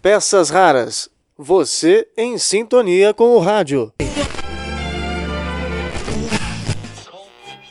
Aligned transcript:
Peças 0.00 0.50
raras. 0.50 1.10
Você 1.36 2.06
em 2.16 2.38
sintonia 2.38 3.12
com 3.12 3.34
o 3.34 3.40
rádio. 3.40 3.92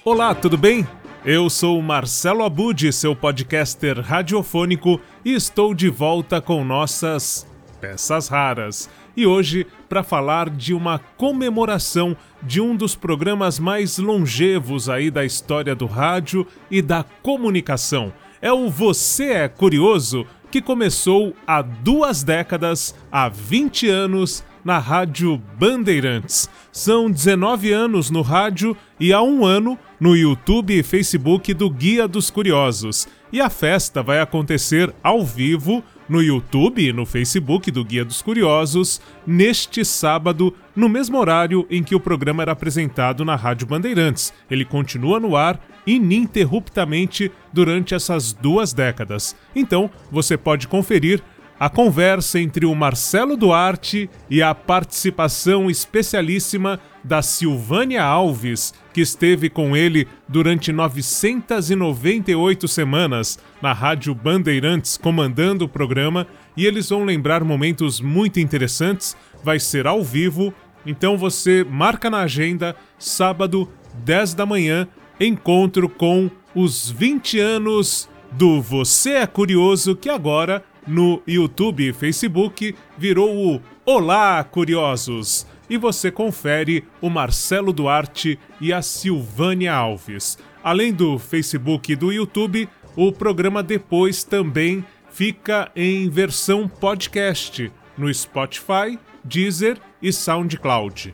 Olá, 0.03 0.35
tudo 0.35 0.57
bem? 0.57 0.85
Eu 1.23 1.49
sou 1.49 1.81
Marcelo 1.81 2.43
Abud, 2.43 2.91
seu 2.91 3.15
podcaster 3.15 4.01
radiofônico, 4.01 4.99
e 5.23 5.33
estou 5.33 5.73
de 5.73 5.89
volta 5.89 6.41
com 6.41 6.65
nossas 6.65 7.47
peças 7.79 8.27
raras. 8.27 8.89
E 9.15 9.25
hoje 9.25 9.65
para 9.87 10.03
falar 10.03 10.49
de 10.49 10.73
uma 10.73 10.99
comemoração 10.99 12.17
de 12.43 12.59
um 12.59 12.75
dos 12.75 12.95
programas 12.95 13.59
mais 13.59 13.97
longevos 13.97 14.89
aí 14.89 15.09
da 15.09 15.23
história 15.23 15.73
do 15.73 15.85
rádio 15.85 16.45
e 16.69 16.81
da 16.81 17.05
comunicação. 17.23 18.11
É 18.41 18.51
o 18.51 18.69
Você 18.69 19.31
é 19.31 19.47
Curioso, 19.47 20.27
que 20.55 20.61
começou 20.61 21.35
há 21.45 21.61
duas 21.61 22.23
décadas, 22.23 22.95
há 23.11 23.27
20 23.27 23.89
anos, 23.89 24.41
na 24.63 24.79
Rádio 24.79 25.37
Bandeirantes. 25.59 26.49
São 26.71 27.11
19 27.11 27.73
anos 27.73 28.09
no 28.09 28.21
rádio 28.21 28.75
e 28.97 29.11
há 29.11 29.21
um 29.21 29.43
ano 29.45 29.77
no 29.99 30.15
YouTube 30.15 30.73
e 30.73 30.81
Facebook 30.81 31.53
do 31.53 31.69
Guia 31.69 32.07
dos 32.07 32.29
Curiosos. 32.31 33.05
E 33.33 33.41
a 33.41 33.49
festa 33.49 34.01
vai 34.01 34.21
acontecer 34.21 34.95
ao 35.03 35.25
vivo 35.25 35.83
no 36.07 36.21
YouTube 36.21 36.87
e 36.87 36.93
no 36.93 37.05
Facebook 37.05 37.71
do 37.71 37.83
Guia 37.83 38.05
dos 38.05 38.21
Curiosos 38.21 39.01
neste 39.25 39.83
sábado, 39.83 40.53
no 40.75 40.87
mesmo 40.87 41.17
horário 41.17 41.65
em 41.69 41.83
que 41.83 41.95
o 41.95 41.99
programa 41.99 42.43
era 42.43 42.51
apresentado 42.51 43.25
na 43.25 43.35
Rádio 43.35 43.67
Bandeirantes. 43.67 44.33
Ele 44.49 44.65
continua 44.65 45.19
no 45.19 45.35
ar 45.35 45.59
ininterruptamente 45.87 47.31
durante 47.53 47.93
essas 47.93 48.33
duas 48.33 48.73
décadas. 48.73 49.35
Então, 49.55 49.89
você 50.11 50.37
pode 50.37 50.67
conferir 50.67 51.21
a 51.59 51.69
conversa 51.69 52.39
entre 52.39 52.65
o 52.65 52.75
Marcelo 52.75 53.37
Duarte 53.37 54.09
e 54.29 54.41
a 54.41 54.53
participação 54.53 55.69
especialíssima 55.69 56.79
da 57.03 57.21
Silvânia 57.21 58.03
Alves, 58.03 58.73
que 58.93 58.99
esteve 59.01 59.49
com 59.49 59.75
ele 59.75 60.07
durante 60.27 60.71
998 60.71 62.67
semanas 62.67 63.39
na 63.61 63.71
Rádio 63.71 64.13
Bandeirantes 64.13 64.97
comandando 64.97 65.65
o 65.65 65.69
programa, 65.69 66.27
e 66.57 66.65
eles 66.65 66.89
vão 66.89 67.05
lembrar 67.05 67.43
momentos 67.43 68.01
muito 68.01 68.39
interessantes. 68.39 69.15
Vai 69.43 69.59
ser 69.59 69.87
ao 69.87 70.03
vivo, 70.03 70.53
então 70.85 71.17
você 71.17 71.65
marca 71.69 72.09
na 72.09 72.21
agenda, 72.21 72.75
sábado, 72.97 73.69
10 74.03 74.33
da 74.33 74.45
manhã, 74.45 74.87
encontro 75.19 75.87
com 75.87 76.29
os 76.53 76.89
20 76.89 77.39
anos 77.39 78.09
do 78.31 78.61
Você 78.61 79.11
é 79.11 79.27
Curioso, 79.27 79.95
que 79.95 80.09
agora 80.09 80.63
no 80.87 81.21
YouTube 81.27 81.87
e 81.87 81.93
Facebook 81.93 82.75
virou 82.97 83.55
o 83.55 83.61
Olá 83.85 84.43
Curiosos. 84.43 85.45
E 85.69 85.77
você 85.77 86.11
confere 86.11 86.83
o 87.01 87.09
Marcelo 87.09 87.73
Duarte 87.73 88.37
e 88.61 88.71
a 88.71 88.81
Silvânia 88.81 89.73
Alves. 89.73 90.37
Além 90.63 90.93
do 90.93 91.17
Facebook 91.17 91.91
e 91.91 91.95
do 91.95 92.11
YouTube, 92.11 92.69
o 92.95 93.11
programa 93.11 93.63
depois 93.63 94.23
também 94.23 94.85
fica 95.09 95.71
em 95.75 96.09
versão 96.09 96.67
podcast 96.67 97.71
no 97.97 98.13
Spotify, 98.13 98.99
Deezer 99.23 99.77
e 100.01 100.11
SoundCloud. 100.11 101.13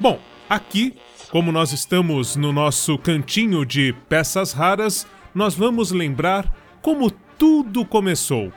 Bom, 0.00 0.18
aqui, 0.48 0.94
como 1.30 1.52
nós 1.52 1.72
estamos 1.72 2.36
no 2.36 2.52
nosso 2.52 2.96
cantinho 2.98 3.64
de 3.66 3.94
peças 4.08 4.52
raras, 4.52 5.06
nós 5.34 5.54
vamos 5.54 5.90
lembrar 5.92 6.52
como 6.80 7.10
tudo 7.10 7.84
começou. 7.84 8.52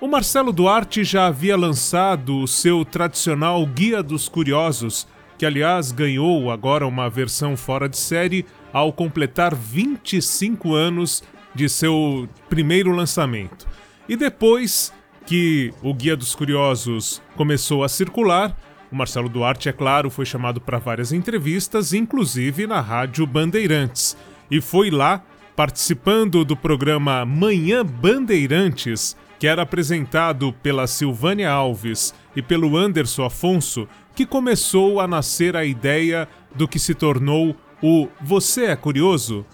O 0.00 0.06
Marcelo 0.06 0.52
Duarte 0.52 1.02
já 1.02 1.26
havia 1.26 1.56
lançado 1.56 2.38
o 2.38 2.46
seu 2.46 2.84
tradicional 2.84 3.66
Guia 3.66 4.00
dos 4.00 4.28
Curiosos, 4.28 5.08
que 5.36 5.44
aliás 5.44 5.90
ganhou 5.90 6.52
agora 6.52 6.86
uma 6.86 7.10
versão 7.10 7.56
fora 7.56 7.88
de 7.88 7.98
série 7.98 8.46
ao 8.72 8.92
completar 8.92 9.56
25 9.56 10.72
anos 10.72 11.24
de 11.52 11.68
seu 11.68 12.28
primeiro 12.48 12.92
lançamento. 12.92 13.66
E 14.08 14.14
depois 14.14 14.92
que 15.26 15.74
o 15.82 15.92
Guia 15.92 16.16
dos 16.16 16.32
Curiosos 16.32 17.20
começou 17.34 17.82
a 17.82 17.88
circular, 17.88 18.56
o 18.92 18.94
Marcelo 18.94 19.28
Duarte, 19.28 19.68
é 19.68 19.72
claro, 19.72 20.10
foi 20.10 20.24
chamado 20.24 20.60
para 20.60 20.78
várias 20.78 21.12
entrevistas, 21.12 21.92
inclusive 21.92 22.68
na 22.68 22.80
Rádio 22.80 23.26
Bandeirantes. 23.26 24.16
E 24.48 24.60
foi 24.60 24.90
lá, 24.90 25.24
participando 25.56 26.44
do 26.44 26.56
programa 26.56 27.24
Manhã 27.24 27.84
Bandeirantes, 27.84 29.16
que 29.38 29.46
era 29.46 29.62
apresentado 29.62 30.52
pela 30.62 30.86
Silvânia 30.86 31.50
Alves 31.50 32.14
e 32.34 32.42
pelo 32.42 32.76
Anderson 32.76 33.24
Afonso, 33.24 33.88
que 34.14 34.26
começou 34.26 35.00
a 35.00 35.06
nascer 35.06 35.56
a 35.56 35.64
ideia 35.64 36.28
do 36.54 36.66
que 36.66 36.78
se 36.78 36.94
tornou 36.94 37.54
o 37.82 38.08
Você 38.20 38.64
é 38.64 38.76
Curioso? 38.76 39.46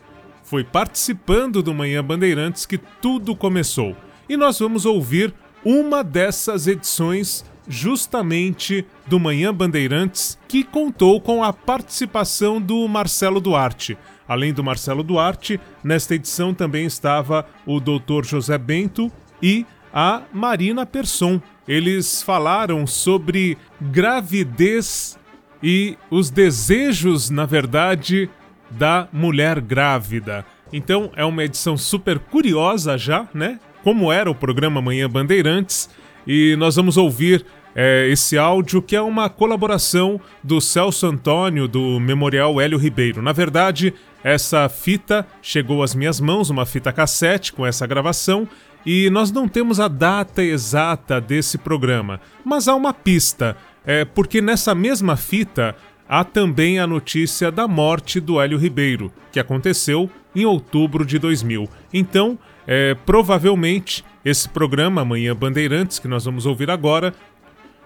Foi 0.42 0.64
participando 0.64 1.62
do 1.62 1.74
Manhã 1.74 2.02
Bandeirantes 2.02 2.64
que 2.64 2.78
tudo 2.78 3.36
começou. 3.36 3.94
E 4.28 4.36
nós 4.36 4.58
vamos 4.58 4.86
ouvir 4.86 5.34
uma 5.64 6.02
dessas 6.02 6.66
edições 6.66 7.44
justamente 7.66 8.86
do 9.06 9.18
Manhã 9.18 9.52
Bandeirantes, 9.52 10.38
que 10.46 10.62
contou 10.64 11.20
com 11.20 11.42
a 11.42 11.52
participação 11.52 12.60
do 12.60 12.86
Marcelo 12.86 13.40
Duarte. 13.40 13.96
Além 14.26 14.52
do 14.52 14.64
Marcelo 14.64 15.02
Duarte, 15.02 15.60
nesta 15.82 16.14
edição 16.14 16.54
também 16.54 16.86
estava 16.86 17.46
o 17.66 17.80
Dr. 17.80 18.24
José 18.24 18.56
Bento 18.56 19.12
e 19.42 19.66
a 19.92 20.22
Marina 20.32 20.84
Persson. 20.84 21.40
Eles 21.66 22.22
falaram 22.22 22.86
sobre 22.86 23.56
gravidez 23.80 25.18
e 25.62 25.96
os 26.10 26.30
desejos, 26.30 27.30
na 27.30 27.46
verdade, 27.46 28.28
da 28.70 29.08
mulher 29.12 29.60
grávida. 29.60 30.44
Então 30.72 31.10
é 31.16 31.24
uma 31.24 31.44
edição 31.44 31.76
super 31.76 32.18
curiosa 32.18 32.98
já, 32.98 33.28
né? 33.32 33.58
Como 33.82 34.12
era 34.12 34.30
o 34.30 34.34
programa 34.34 34.82
Manhã 34.82 35.08
Bandeirantes. 35.08 35.88
E 36.26 36.56
nós 36.56 36.76
vamos 36.76 36.96
ouvir 36.96 37.44
é, 37.74 38.08
esse 38.08 38.38
áudio 38.38 38.80
que 38.80 38.96
é 38.96 39.00
uma 39.00 39.28
colaboração 39.28 40.20
do 40.42 40.60
Celso 40.60 41.06
Antônio 41.06 41.66
do 41.68 41.98
Memorial 42.00 42.60
Hélio 42.60 42.78
Ribeiro. 42.78 43.20
Na 43.20 43.32
verdade, 43.32 43.94
essa 44.22 44.68
fita 44.68 45.26
chegou 45.42 45.82
às 45.82 45.94
minhas 45.94 46.20
mãos, 46.20 46.50
uma 46.50 46.64
fita 46.64 46.92
cassete 46.92 47.52
com 47.52 47.66
essa 47.66 47.86
gravação, 47.86 48.48
e 48.84 49.08
nós 49.10 49.30
não 49.30 49.48
temos 49.48 49.80
a 49.80 49.88
data 49.88 50.42
exata 50.42 51.20
desse 51.20 51.58
programa, 51.58 52.20
mas 52.44 52.68
há 52.68 52.74
uma 52.74 52.92
pista, 52.92 53.56
é, 53.84 54.04
porque 54.04 54.40
nessa 54.40 54.74
mesma 54.74 55.16
fita 55.16 55.74
há 56.08 56.22
também 56.22 56.78
a 56.78 56.86
notícia 56.86 57.50
da 57.50 57.66
morte 57.66 58.20
do 58.20 58.40
Hélio 58.40 58.58
Ribeiro, 58.58 59.12
que 59.32 59.40
aconteceu 59.40 60.10
em 60.34 60.44
outubro 60.44 61.04
de 61.04 61.18
2000. 61.18 61.68
Então, 61.92 62.38
é, 62.66 62.94
provavelmente, 63.06 64.04
esse 64.24 64.48
programa, 64.48 65.02
Amanhã 65.02 65.34
Bandeirantes, 65.34 65.98
que 65.98 66.08
nós 66.08 66.24
vamos 66.24 66.46
ouvir 66.46 66.70
agora, 66.70 67.14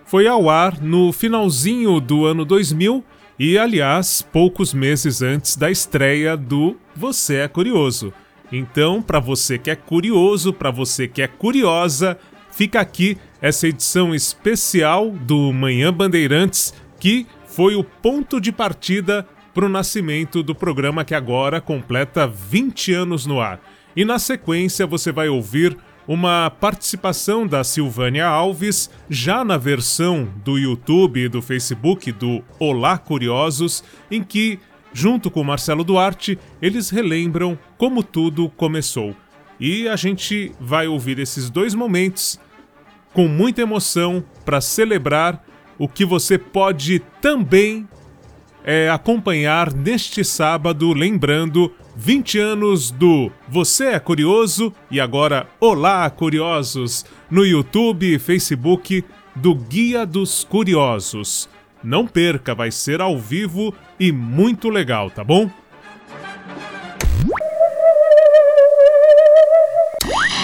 foi 0.05 0.27
ao 0.27 0.49
ar 0.49 0.81
no 0.81 1.13
finalzinho 1.13 2.01
do 2.01 2.25
ano 2.25 2.45
2000 2.45 3.05
e, 3.39 3.59
aliás, 3.59 4.23
poucos 4.23 4.73
meses 4.73 5.23
antes 5.23 5.57
da 5.57 5.71
estreia 5.71 6.37
do 6.37 6.77
Você 6.97 7.37
é 7.37 7.49
Curioso. 7.49 8.13
Então, 8.51 9.03
para 9.03 9.21
você 9.21 9.59
que 9.59 9.71
é 9.71 9.77
curioso, 9.77 10.53
para 10.53 10.71
você 10.71 11.07
que 11.07 11.23
é 11.23 11.29
curiosa, 11.29 12.19
fica 12.51 12.81
aqui 12.81 13.19
essa 13.41 13.69
edição 13.69 14.15
especial 14.15 15.11
do 15.11 15.53
Manhã 15.53 15.93
Bandeirantes, 15.93 16.73
que 16.99 17.27
foi 17.47 17.75
o 17.75 17.85
ponto 17.85 18.41
de 18.41 18.51
partida 18.51 19.27
para 19.53 19.67
o 19.67 19.69
nascimento 19.69 20.43
do 20.43 20.55
programa 20.55 21.05
que 21.05 21.15
agora 21.15 21.61
completa 21.61 22.27
20 22.27 22.93
anos 22.93 23.27
no 23.27 23.41
ar. 23.41 23.61
E 23.95 24.05
na 24.05 24.19
sequência 24.19 24.87
você 24.87 25.11
vai 25.11 25.29
ouvir 25.29 25.77
uma 26.07 26.49
participação 26.49 27.47
da 27.47 27.63
Silvânia 27.63 28.27
Alves, 28.27 28.91
já 29.11 29.45
na 29.45 29.59
versão 29.59 30.27
do 30.43 30.57
YouTube 30.57 31.21
e 31.21 31.29
do 31.29 31.43
Facebook 31.43 32.11
do 32.13 32.43
Olá 32.59 32.97
Curiosos, 32.97 33.85
em 34.11 34.23
que 34.23 34.59
Junto 34.93 35.31
com 35.31 35.45
Marcelo 35.45 35.85
Duarte, 35.85 36.39
eles 36.61 36.91
relembram 36.91 37.59
como 37.77 38.03
tudo 38.03 38.49
começou. 38.51 39.15
E 39.61 39.89
a 39.89 39.97
gente 39.97 40.53
vai 40.61 40.87
ouvir 40.87 41.19
esses 41.19 41.51
dois 41.51 41.75
momentos 41.75 42.39
com 43.13 43.27
muita 43.27 43.63
emoção 43.63 44.25
para 44.45 44.61
celebrar 44.61 45.45
o 45.79 45.89
que 45.89 46.05
você 46.05 46.39
pode 46.39 47.01
também 47.21 47.89
é, 48.65 48.91
acompanhar 48.91 49.73
neste 49.73 50.25
sábado, 50.25 50.93
lembrando 50.93 51.73
20 51.97 52.39
anos 52.39 52.91
do 52.91 53.31
Você 53.49 53.87
é 53.87 53.99
Curioso 53.99 54.73
e 54.91 55.01
agora 55.01 55.49
Olá 55.59 56.09
Curiosos 56.11 57.05
no 57.31 57.45
YouTube 57.45 58.15
e 58.15 58.19
Facebook 58.19 59.05
do 59.35 59.55
Guia 59.55 60.05
dos 60.05 60.45
Curiosos. 60.45 61.49
Não 61.89 62.07
perca, 62.07 62.55
vai 62.55 62.71
ser 62.71 63.01
ao 63.01 63.19
vivo 63.19 63.75
e 63.99 64.13
muito 64.13 64.69
legal, 64.69 65.11
tá 65.11 65.25
bom? 65.25 65.51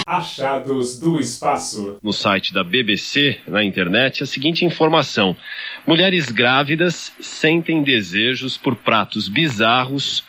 Achados 0.07 0.99
do 0.99 1.19
espaço. 1.19 1.99
No 2.01 2.11
site 2.11 2.51
da 2.51 2.63
BBC, 2.63 3.41
na 3.47 3.63
internet, 3.63 4.23
a 4.23 4.25
seguinte 4.25 4.65
informação: 4.65 5.37
mulheres 5.85 6.31
grávidas 6.31 7.13
sentem 7.19 7.83
desejos 7.83 8.57
por 8.57 8.75
pratos 8.75 9.27
bizarros 9.27 10.23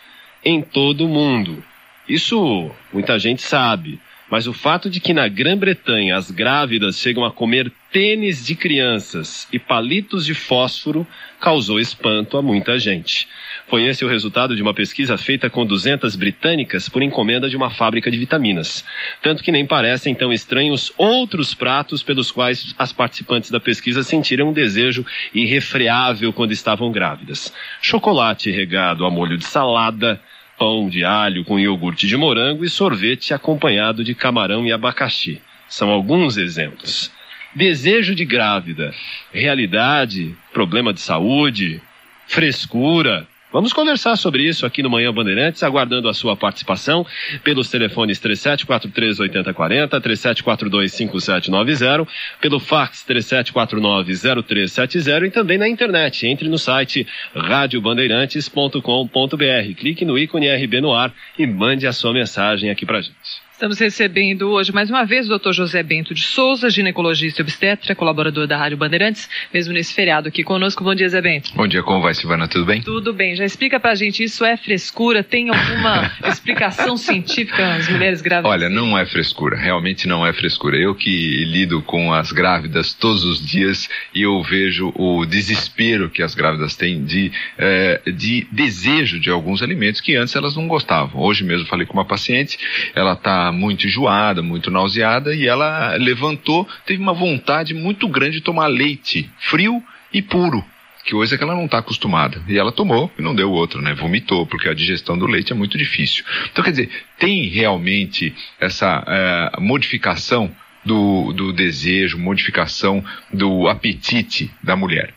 em 0.45 0.61
todo 0.61 1.07
o 1.07 1.09
mundo. 1.09 1.65
Isso 2.07 2.71
muita 2.93 3.19
gente 3.19 3.41
sabe. 3.41 3.99
Mas 4.31 4.47
o 4.47 4.53
fato 4.53 4.91
de 4.91 5.01
que 5.01 5.15
na 5.15 5.29
Grã-Bretanha 5.29 6.17
as 6.17 6.31
grávidas 6.31 6.99
chegam 6.99 7.25
a 7.25 7.31
comer 7.31 7.73
tênis 7.97 8.45
de 8.45 8.55
crianças 8.55 9.49
e 9.51 9.59
palitos 9.59 10.27
de 10.27 10.35
fósforo 10.35 11.07
causou 11.41 11.81
espanto 11.81 12.37
a 12.37 12.43
muita 12.43 12.79
gente. 12.79 13.27
Foi 13.69 13.87
esse 13.87 14.05
o 14.05 14.09
resultado 14.09 14.55
de 14.55 14.61
uma 14.61 14.75
pesquisa 14.75 15.17
feita 15.17 15.49
com 15.49 15.65
200 15.65 16.15
britânicas 16.15 16.91
por 16.91 17.03
encomenda 17.03 17.49
de 17.49 17.57
uma 17.57 17.71
fábrica 17.71 18.11
de 18.11 18.19
vitaminas. 18.19 18.85
Tanto 19.23 19.43
que 19.43 19.51
nem 19.51 19.65
parecem 19.65 20.15
tão 20.15 20.31
estranhos 20.31 20.93
outros 20.99 21.55
pratos 21.55 22.03
pelos 22.03 22.31
quais 22.31 22.75
as 22.79 22.93
participantes 22.93 23.51
da 23.51 23.59
pesquisa 23.59 24.03
sentiram 24.03 24.51
um 24.51 24.53
desejo 24.53 25.03
irrefreável 25.33 26.35
quando 26.35 26.53
estavam 26.53 26.93
grávidas. 26.93 27.51
Chocolate 27.81 28.51
regado 28.51 29.07
a 29.07 29.11
molho 29.11 29.39
de 29.39 29.47
salada, 29.47 30.21
pão 30.59 30.87
de 30.91 31.03
alho 31.03 31.47
com 31.47 31.59
iogurte 31.59 32.07
de 32.07 32.15
morango 32.15 32.63
e 32.63 32.69
sorvete 32.69 33.33
acompanhado 33.33 34.05
de 34.05 34.15
camarão 34.15 34.67
e 34.67 34.71
abacaxi. 34.71 35.41
São 35.67 35.89
alguns 35.89 36.37
exemplos. 36.37 37.16
Desejo 37.57 38.15
de 38.15 38.25
grávida, 38.27 38.95
realidade, 39.33 40.37
problema 40.53 40.93
de 40.93 41.01
saúde, 41.01 41.81
frescura, 42.29 43.27
Vamos 43.53 43.73
conversar 43.73 44.17
sobre 44.17 44.43
isso 44.43 44.67
aqui 44.67 44.83
no 44.83 44.91
Manhã 44.91 45.15
Bandeirantes, 45.15 45.63
aguardando 45.63 46.11
a 46.11 46.15
sua 46.15 46.37
participação 46.37 47.07
pelos 47.43 47.71
telefones 47.71 48.21
3743-8040, 48.21 49.99
3742-5790, 49.99 52.07
pelo 52.39 52.61
fax 52.61 53.03
3749-0370 53.09 55.27
e 55.27 55.31
também 55.31 55.57
na 55.57 55.67
internet. 55.67 56.27
Entre 56.27 56.51
no 56.51 56.59
site 56.59 57.07
radiobandeirantes.com.br, 57.35 59.75
clique 59.79 60.05
no 60.05 60.19
ícone 60.19 60.55
RB 60.55 60.83
no 60.83 60.93
ar 60.93 61.11
e 61.39 61.47
mande 61.47 61.87
a 61.87 61.95
sua 61.95 62.13
mensagem 62.13 62.69
aqui 62.69 62.85
pra 62.85 63.01
gente. 63.01 63.46
Estamos 63.57 63.79
recebendo 63.79 64.51
hoje 64.51 64.71
mais 64.71 64.91
uma 64.91 65.07
vez 65.07 65.31
o 65.31 65.39
Dr. 65.39 65.51
José 65.53 65.83
Bento 65.83 66.13
de 66.13 66.21
Souza, 66.21 66.69
ginecologista 66.69 67.41
e 67.41 67.43
obstetra, 67.43 67.95
colaborador 67.95 68.47
da 68.47 68.55
Rádio 68.55 68.77
Bandeirantes, 68.77 69.31
mesmo 69.53 69.73
nesse 69.73 69.95
feriado 69.95 70.29
aqui 70.29 70.45
conosco. 70.45 70.85
Bom 70.85 70.95
dia, 70.95 71.09
Zé 71.09 71.23
Bento. 71.23 71.55
Bom 71.55 71.67
dia, 71.67 71.83
como 71.83 72.03
vai, 72.03 72.13
Silvana? 72.13 72.47
Tudo 72.47 72.67
bem? 72.67 72.83
Tudo 72.83 73.15
bem. 73.15 73.35
Já 73.35 73.47
explica 73.47 73.81
pra 73.81 73.95
gente, 73.95 74.23
isso 74.23 74.45
é 74.45 74.59
frescura? 74.59 75.25
Tem 75.25 75.49
alguma 75.49 76.13
explicação 76.29 76.99
científica 76.99 77.77
às 77.77 77.89
mulheres 77.89 78.21
grávidas? 78.21 78.53
Olha, 78.53 78.69
não 78.69 78.97
é 78.97 79.07
frescura, 79.07 79.57
realmente 79.57 80.07
não 80.07 80.27
é 80.27 80.35
frescura. 80.35 80.77
Eu 80.77 80.95
que 80.95 81.47
lido 81.47 81.81
com 81.81 82.13
as 82.13 82.33
grávidas 82.33 82.93
todos 82.93 83.25
os 83.25 83.41
dias 83.43 83.89
e 84.15 84.21
eu 84.21 84.43
vejo 84.43 84.93
o 84.95 85.25
desespero 85.25 86.11
que 86.11 86.23
as 86.23 86.35
grávidas 86.35 86.77
têm 86.77 87.03
de, 87.07 87.33
eh, 87.57 88.03
de 88.15 88.47
desejo 88.53 89.19
de 89.19 89.31
alguns 89.31 89.63
alimentos 89.63 90.03
que 90.03 90.15
antes 90.15 90.37
elas 90.37 90.55
não 90.55 90.69
gostavam. 90.69 91.23
Hoje 91.23 91.43
mesmo 91.43 91.67
falei 91.67 91.87
com 91.87 91.95
uma 91.95 92.05
paciente, 92.05 92.59
ela 92.95 93.15
está 93.15 93.46
muito 93.53 93.87
enjoada, 93.87 94.43
muito 94.43 94.71
nauseada, 94.71 95.35
e 95.35 95.47
ela 95.47 95.97
levantou, 95.97 96.69
teve 96.85 97.01
uma 97.01 97.13
vontade 97.13 97.75
muito 97.75 98.09
grande 98.09 98.39
de 98.39 98.43
tomar 98.43 98.67
leite 98.67 99.31
frio 99.39 99.83
e 100.13 100.23
puro 100.23 100.65
que 101.07 101.15
hoje 101.15 101.35
é 101.35 101.39
que 101.39 101.45
ela 101.45 101.55
não 101.55 101.67
está 101.67 101.79
acostumada. 101.79 102.43
E 102.49 102.59
ela 102.59 102.73
tomou 102.73 103.11
e 103.17 103.23
não 103.23 103.33
deu 103.33 103.51
outro, 103.53 103.81
né? 103.81 103.95
Vomitou, 103.95 104.45
porque 104.45 104.69
a 104.69 104.75
digestão 104.75 105.17
do 105.17 105.25
leite 105.25 105.53
é 105.53 105.55
muito 105.55 105.79
difícil. 105.79 106.25
Então, 106.51 106.65
quer 106.65 106.71
dizer, 106.71 106.91
tem 107.17 107.45
realmente 107.45 108.35
essa 108.61 109.05
é, 109.07 109.61
modificação 109.61 110.51
do, 110.85 111.33
do 111.33 111.53
desejo, 111.53 112.19
modificação 112.19 113.05
do 113.33 113.69
apetite 113.69 114.51
da 114.63 114.75
mulher. 114.75 115.15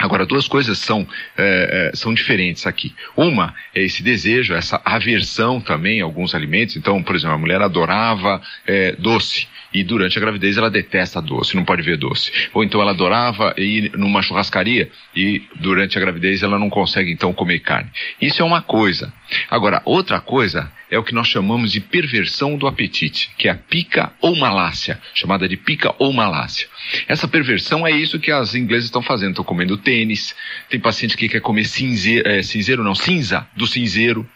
Agora, 0.00 0.24
duas 0.24 0.48
coisas 0.48 0.78
são, 0.78 1.06
é, 1.36 1.90
são 1.94 2.14
diferentes 2.14 2.66
aqui. 2.66 2.94
Uma 3.14 3.54
é 3.74 3.82
esse 3.82 4.02
desejo, 4.02 4.54
essa 4.54 4.80
aversão 4.82 5.60
também 5.60 6.00
a 6.00 6.04
alguns 6.04 6.34
alimentos. 6.34 6.74
Então, 6.74 7.02
por 7.02 7.14
exemplo, 7.14 7.34
a 7.34 7.38
mulher 7.38 7.60
adorava 7.60 8.40
é, 8.66 8.92
doce 8.92 9.46
e 9.74 9.84
durante 9.84 10.16
a 10.16 10.20
gravidez 10.20 10.56
ela 10.56 10.70
detesta 10.70 11.20
doce, 11.20 11.54
não 11.54 11.64
pode 11.64 11.82
ver 11.82 11.98
doce. 11.98 12.32
Ou 12.54 12.64
então 12.64 12.80
ela 12.80 12.92
adorava 12.92 13.54
ir 13.58 13.92
numa 13.94 14.22
churrascaria 14.22 14.90
e 15.14 15.42
durante 15.56 15.98
a 15.98 16.00
gravidez 16.00 16.42
ela 16.42 16.58
não 16.58 16.70
consegue 16.70 17.12
então 17.12 17.34
comer 17.34 17.60
carne. 17.60 17.90
Isso 18.20 18.40
é 18.40 18.44
uma 18.44 18.62
coisa. 18.62 19.12
Agora, 19.50 19.82
outra 19.84 20.18
coisa 20.18 20.72
é 20.90 20.98
o 20.98 21.04
que 21.04 21.14
nós 21.14 21.28
chamamos 21.28 21.70
de 21.70 21.80
perversão 21.80 22.56
do 22.56 22.66
apetite, 22.66 23.30
que 23.38 23.48
é 23.48 23.52
a 23.52 23.54
pica 23.54 24.12
ou 24.20 24.34
malácia, 24.34 25.00
chamada 25.14 25.48
de 25.48 25.56
pica 25.56 25.94
ou 25.98 26.12
malácia. 26.12 26.66
Essa 27.06 27.28
perversão 27.28 27.86
é 27.86 27.90
isso 27.92 28.18
que 28.18 28.30
as 28.30 28.54
inglesas 28.54 28.86
estão 28.86 29.00
fazendo, 29.00 29.30
estão 29.30 29.44
comendo 29.44 29.76
tênis, 29.76 30.34
tem 30.68 30.80
paciente 30.80 31.16
que 31.16 31.28
quer 31.28 31.40
comer 31.40 31.64
cinzeiro, 31.64 32.28
é, 32.28 32.42
cinzeiro 32.42 32.82
não, 32.82 32.94
cinza 32.94 33.46
do 33.56 33.66
cinzeiro, 33.66 34.28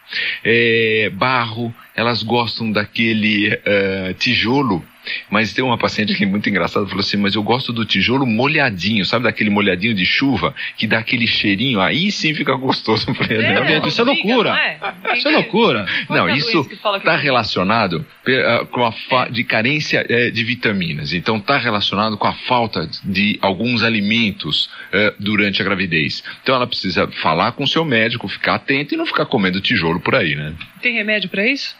é, 0.44 1.10
barro, 1.12 1.74
elas 1.94 2.22
gostam 2.22 2.70
daquele 2.70 3.48
uh, 3.48 4.14
tijolo 4.14 4.84
mas 5.30 5.52
tem 5.52 5.64
uma 5.64 5.78
paciente 5.78 6.14
que 6.14 6.24
é 6.24 6.26
muito 6.26 6.48
engraçada, 6.48 6.86
falou 6.86 7.00
assim, 7.00 7.16
mas 7.16 7.34
eu 7.34 7.42
gosto 7.42 7.72
do 7.72 7.84
tijolo 7.84 8.26
molhadinho, 8.26 9.04
sabe 9.04 9.24
daquele 9.24 9.50
molhadinho 9.50 9.94
de 9.94 10.04
chuva, 10.04 10.54
que 10.76 10.86
dá 10.86 10.98
aquele 10.98 11.26
cheirinho, 11.26 11.80
aí 11.80 12.10
sim 12.10 12.34
fica 12.34 12.54
gostoso. 12.54 13.06
Falei, 13.14 13.38
é, 13.38 13.86
isso 13.86 14.00
é 14.00 14.04
loucura. 14.04 14.50
Não 14.50 14.56
é? 14.56 15.16
Isso 15.16 15.28
é 15.28 15.30
loucura. 15.30 15.86
Não, 16.08 16.28
isso 16.28 16.68
está 16.70 17.16
relacionado 17.16 17.94
uh, 18.26 18.66
com 18.66 18.84
a 18.84 19.28
de 19.28 19.44
carência 19.44 20.04
uh, 20.04 20.30
de 20.30 20.44
vitaminas. 20.44 21.12
Então 21.12 21.36
está 21.36 21.56
relacionado 21.58 22.16
com 22.16 22.26
a 22.26 22.32
falta 22.32 22.88
de 23.04 23.38
alguns 23.40 23.82
alimentos 23.82 24.66
uh, 24.66 25.14
durante 25.18 25.60
a 25.60 25.64
gravidez. 25.64 26.22
Então 26.42 26.54
ela 26.54 26.66
precisa 26.66 27.06
falar 27.22 27.52
com 27.52 27.64
o 27.64 27.68
seu 27.68 27.84
médico, 27.84 28.28
ficar 28.28 28.56
atento 28.56 28.94
e 28.94 28.96
não 28.96 29.06
ficar 29.06 29.26
comendo 29.26 29.60
tijolo 29.60 30.00
por 30.00 30.14
aí, 30.14 30.34
né? 30.34 30.54
Tem 30.80 30.94
remédio 30.94 31.28
para 31.30 31.46
isso? 31.46 31.74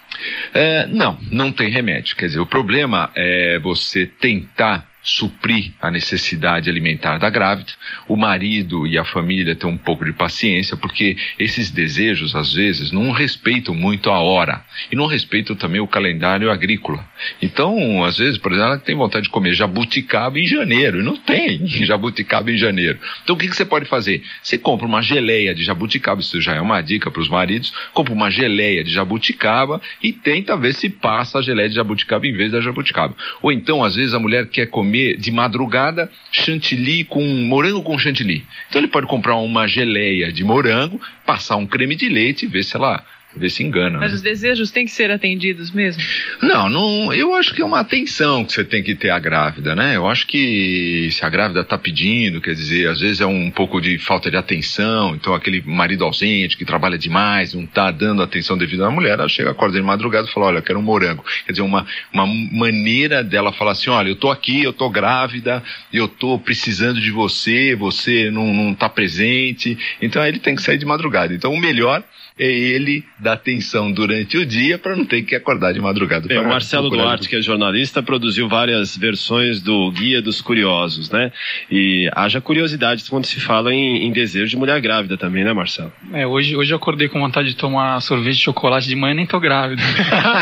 É, 0.53 0.87
não, 0.87 1.19
não 1.31 1.53
tem 1.53 1.71
remédio. 1.71 2.17
Quer 2.17 2.27
dizer, 2.27 2.41
o 2.41 2.47
problema 2.47 3.11
é 3.15 3.59
você 3.59 4.07
tentar 4.07 4.89
suprir 5.05 5.73
a 5.83 5.91
necessidade 5.91 6.71
alimentar 6.71 7.19
da 7.19 7.29
grávida. 7.29 7.71
O 8.09 8.17
marido 8.17 8.87
e 8.87 8.97
a 8.97 9.05
família 9.05 9.55
têm 9.55 9.69
um 9.69 9.77
pouco 9.77 10.03
de 10.03 10.15
paciência, 10.15 10.79
porque 10.79 11.17
esses 11.39 11.71
desejos, 11.71 12.35
às 12.35 12.55
vezes, 12.55 12.91
não 12.91 13.13
respeitam 13.13 13.75
muito 13.75 14.09
a 14.09 14.19
hora 14.19 14.65
e 14.91 14.97
não 14.97 15.07
respeitam 15.07 15.55
também 15.55 15.81
o 15.81 15.87
calendário 15.87 16.51
agrícola. 16.51 17.07
Então, 17.43 18.03
às 18.03 18.17
vezes, 18.17 18.39
por 18.39 18.51
exemplo, 18.51 18.71
ela 18.73 18.79
tem 18.79 18.97
vontade 18.97 19.25
de 19.25 19.31
comer 19.31 19.53
jabuticaba 19.53 20.39
em 20.39 20.47
janeiro, 20.47 21.01
e 21.01 21.03
não 21.03 21.17
tem 21.17 21.67
jabuticaba 21.85 22.51
em 22.51 22.57
janeiro. 22.57 22.99
Então, 23.23 23.37
o 23.37 23.39
que, 23.39 23.47
que 23.47 23.55
você 23.55 23.65
pode 23.65 23.85
fazer? 23.85 24.23
Você 24.43 24.57
compra 24.57 24.87
uma 24.87 25.03
geleia 25.03 25.55
de 25.55 25.63
jabuticaba, 25.63 26.23
isso 26.23 26.41
já 26.41 26.55
é 26.55 26.61
uma 26.63 26.81
dica 26.81 27.11
para 27.11 27.21
os 27.21 27.29
maridos, 27.29 27.75
compra 27.93 28.15
uma 28.15 28.31
geleia 28.31 28.83
de 28.83 28.91
jabuticaba 28.91 29.83
e 30.03 30.13
tenta 30.13 30.57
ver 30.57 30.73
se 30.73 30.89
passa 30.89 31.39
a 31.39 31.43
geleia 31.43 31.69
de 31.69 31.75
jabuticaba 31.75 32.27
em 32.27 32.33
vez 32.33 32.53
da 32.53 32.61
jabuticaba. 32.63 33.15
Ou 33.43 33.53
então, 33.53 33.85
às 33.85 33.95
vezes, 33.95 34.15
a 34.15 34.19
mulher 34.19 34.47
quer 34.49 34.67
comer 34.67 34.94
comer 34.95 35.17
de 35.17 35.33
madrugada 35.33 36.09
chantilly 36.31 37.05
com 37.05 37.25
morango 37.25 37.83
com 37.83 37.99
chantilly. 37.99 38.45
Então 38.69 38.81
ele 38.81 38.89
pode 38.89 39.09
comprar 39.09 39.37
uma 39.37 39.67
geleia 39.67 40.33
de 40.33 40.45
morango, 40.45 41.01
passar 41.27 41.57
um 41.57 41.67
creme 41.67 41.97
de 41.97 42.09
leite 42.09 42.45
e 42.45 42.49
ver 42.49 42.63
se 42.63 42.77
ela 42.77 43.05
ver 43.37 43.51
se 43.51 43.63
engana. 43.63 43.99
Mas 43.99 44.11
né? 44.11 44.17
os 44.17 44.23
desejos 44.23 44.71
têm 44.71 44.85
que 44.85 44.93
ser 44.93 45.11
atendidos 45.11 45.71
mesmo? 45.71 46.03
Não, 46.43 46.69
não, 46.69 47.13
eu 47.13 47.35
acho 47.35 47.55
que 47.55 47.63
é 47.63 47.65
uma 47.65 47.81
atenção 47.81 48.45
que 48.45 48.53
você 48.53 48.65
tem 48.65 48.83
que 48.83 48.95
ter 48.95 49.11
a 49.11 49.19
grávida, 49.19 49.75
né? 49.75 49.97
Eu 49.97 50.07
acho 50.07 50.27
que 50.27 51.09
se 51.11 51.25
a 51.25 51.29
grávida 51.29 51.61
está 51.61 51.77
pedindo, 51.77 52.41
quer 52.41 52.55
dizer, 52.55 52.89
às 52.89 53.01
vezes 53.01 53.21
é 53.21 53.27
um 53.27 53.51
pouco 53.51 53.81
de 53.81 53.99
falta 53.99 54.31
de 54.31 54.37
atenção, 54.37 55.15
então 55.15 55.35
aquele 55.35 55.63
marido 55.63 56.05
ausente 56.05 56.57
que 56.57 56.65
trabalha 56.65 56.99
demais, 56.99 57.55
não 57.55 57.65
está 57.65 57.91
dando 57.91 58.23
atenção 58.23 58.57
devida 58.57 58.87
à 58.87 58.91
mulher, 58.91 59.19
ela 59.19 59.29
chega, 59.29 59.51
acorda 59.51 59.79
de 59.79 59.85
madrugada 59.85 60.29
e 60.29 60.33
fala, 60.33 60.47
olha, 60.47 60.59
eu 60.59 60.63
quero 60.63 60.79
um 60.79 60.83
morango. 60.83 61.25
Quer 61.47 61.53
dizer, 61.53 61.63
uma, 61.63 61.87
uma 62.13 62.27
maneira 62.27 63.23
dela 63.23 63.53
falar 63.53 63.73
assim, 63.73 63.91
olha, 63.91 64.09
eu 64.09 64.17
tô 64.17 64.31
aqui, 64.31 64.63
eu 64.63 64.73
tô 64.73 64.89
grávida, 64.89 65.63
eu 65.93 66.09
tô 66.09 66.39
precisando 66.39 67.01
de 67.01 67.11
você, 67.11 67.75
você 67.75 68.31
não, 68.31 68.53
não 68.53 68.75
tá 68.75 68.89
presente, 68.89 69.77
então 70.01 70.25
ele 70.25 70.39
tem 70.39 70.55
que 70.55 70.63
sair 70.63 70.79
de 70.79 70.87
madrugada. 70.87 71.35
Então 71.35 71.53
o 71.53 71.59
melhor 71.59 72.03
é 72.37 72.51
ele 72.51 73.05
dar 73.19 73.35
atenção 73.35 73.93
durante 73.93 74.37
o 74.37 74.45
dia 74.45 74.77
para 74.77 74.97
não 74.97 75.05
ter 75.05 75.23
que 75.23 75.37
acordar 75.37 75.73
de 75.73 75.81
madrugada. 75.81 76.27
Bem, 76.27 76.39
o 76.39 76.49
Marcelo 76.49 76.91
Duarte, 76.91 77.29
que 77.29 77.37
é 77.37 77.41
jornalista, 77.41 78.03
produziu 78.03 78.49
várias 78.49 78.97
versões 78.97 79.63
do 79.63 79.91
Guia 79.93 80.21
dos 80.21 80.41
Curiosos, 80.41 81.11
né? 81.11 81.31
E 81.71 82.11
haja 82.13 82.41
curiosidade 82.41 83.05
quando 83.09 83.25
se 83.25 83.41
fala 83.41 83.73
em, 83.73 84.07
em 84.07 84.13
desejo 84.13 84.51
de 84.51 84.57
mulher 84.57 84.81
grávida 84.81 85.17
também, 85.17 85.45
né, 85.45 85.53
Marcelo? 85.53 85.93
É, 86.13 86.27
hoje, 86.27 86.57
hoje 86.57 86.73
eu 86.73 86.77
acordei 86.77 87.09
com 87.09 87.21
vontade 87.21 87.49
de 87.49 87.57
tomar 87.57 88.01
sorvete 88.01 88.35
de 88.35 88.43
chocolate 88.43 88.89
de 88.89 88.97
manhã 88.97 89.15
nem 89.15 89.27
tô 89.27 89.39
grávida. 89.39 89.83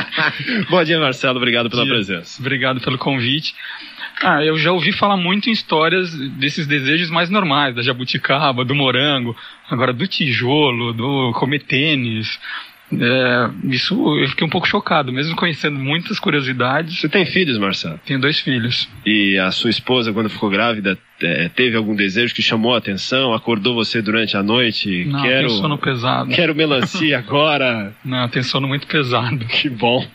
Bom 0.70 0.82
dia, 0.82 0.98
Marcelo. 0.98 1.36
Obrigado 1.36 1.68
pela 1.68 1.84
dia. 1.84 1.92
presença. 1.92 2.40
Obrigado 2.40 2.80
pelo 2.80 2.96
convite. 2.96 3.54
Ah, 4.20 4.44
eu 4.44 4.56
já 4.58 4.72
ouvi 4.72 4.92
falar 4.92 5.16
muito 5.16 5.48
em 5.48 5.52
histórias 5.52 6.14
desses 6.38 6.66
desejos 6.66 7.10
mais 7.10 7.30
normais, 7.30 7.74
da 7.74 7.82
jabuticaba, 7.82 8.64
do 8.64 8.74
morango, 8.74 9.36
agora 9.70 9.92
do 9.92 10.06
tijolo, 10.06 10.92
do 10.92 11.32
comer 11.32 11.60
tênis. 11.60 12.38
É, 13.00 13.50
isso 13.68 13.94
eu 14.18 14.28
fiquei 14.28 14.46
um 14.46 14.50
pouco 14.50 14.68
chocado, 14.68 15.12
mesmo 15.12 15.34
conhecendo 15.34 15.78
muitas 15.78 16.18
curiosidades. 16.18 17.00
Você 17.00 17.08
tem 17.08 17.24
filhos, 17.24 17.56
Marcelo? 17.56 17.98
Tenho 18.04 18.20
dois 18.20 18.38
filhos. 18.38 18.88
E 19.06 19.38
a 19.38 19.50
sua 19.50 19.70
esposa, 19.70 20.12
quando 20.12 20.28
ficou 20.28 20.50
grávida, 20.50 20.98
é, 21.22 21.48
teve 21.48 21.76
algum 21.76 21.94
desejo 21.94 22.34
que 22.34 22.42
chamou 22.42 22.74
a 22.74 22.78
atenção? 22.78 23.32
Acordou 23.32 23.74
você 23.74 24.02
durante 24.02 24.36
a 24.36 24.42
noite? 24.42 25.04
Não, 25.06 25.22
quero, 25.22 25.48
tem 25.48 25.56
sono 25.56 25.78
pesado. 25.78 26.30
Quero 26.30 26.54
melancia 26.54 27.16
agora. 27.18 27.94
Não, 28.04 28.28
tem 28.28 28.42
sono 28.42 28.68
muito 28.68 28.86
pesado. 28.86 29.44
Que 29.46 29.70
bom. 29.70 30.06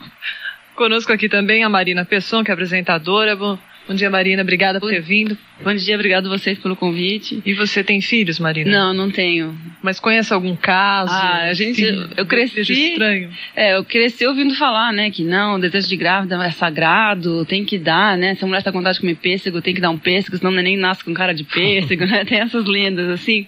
Conosco 0.76 1.12
aqui 1.12 1.28
também 1.28 1.64
a 1.64 1.68
Marina 1.68 2.04
Pesson, 2.04 2.44
que 2.44 2.52
é 2.52 2.54
apresentadora. 2.54 3.34
Bom, 3.34 3.58
bom 3.88 3.94
dia, 3.94 4.10
Marina. 4.10 4.42
Obrigada 4.42 4.78
por 4.78 4.90
ter 4.90 5.00
vindo. 5.00 5.36
Bom 5.64 5.74
dia, 5.74 5.94
obrigado 5.96 6.26
a 6.26 6.38
vocês 6.38 6.58
pelo 6.58 6.76
convite. 6.76 7.42
E 7.44 7.54
você 7.54 7.82
tem 7.82 8.00
filhos, 8.00 8.38
Marina? 8.38 8.70
Não, 8.70 8.94
não 8.94 9.10
tenho. 9.10 9.58
Mas 9.82 9.98
conhece 9.98 10.32
algum 10.32 10.54
caso? 10.54 11.10
Ah, 11.10 11.44
a 11.44 11.54
gente, 11.54 11.76
filho, 11.76 12.08
eu 12.16 12.26
cresci 12.26 12.60
estranho. 12.60 13.30
É, 13.56 13.74
eu 13.74 13.84
cresci 13.84 14.26
ouvindo 14.26 14.54
falar, 14.54 14.92
né, 14.92 15.10
que 15.10 15.24
não, 15.24 15.54
o 15.54 15.58
desejo 15.58 15.88
de 15.88 15.96
grávida 15.96 16.36
é 16.44 16.50
sagrado, 16.50 17.44
tem 17.44 17.64
que 17.64 17.78
dar, 17.78 18.16
né? 18.16 18.34
Se 18.34 18.44
a 18.44 18.46
mulher 18.46 18.58
está 18.58 18.70
com 18.70 18.78
vontade 18.78 18.96
de 18.96 19.00
comer 19.00 19.16
pêssego, 19.16 19.62
tem 19.62 19.74
que 19.74 19.80
dar 19.80 19.90
um 19.90 19.98
pêssego, 19.98 20.36
senão 20.36 20.52
o 20.52 20.54
neném 20.54 20.76
nasce 20.76 21.02
com 21.02 21.14
cara 21.14 21.32
de 21.32 21.42
pêssego, 21.42 22.04
né? 22.06 22.24
Tem 22.24 22.40
essas 22.40 22.66
lendas 22.66 23.08
assim. 23.08 23.46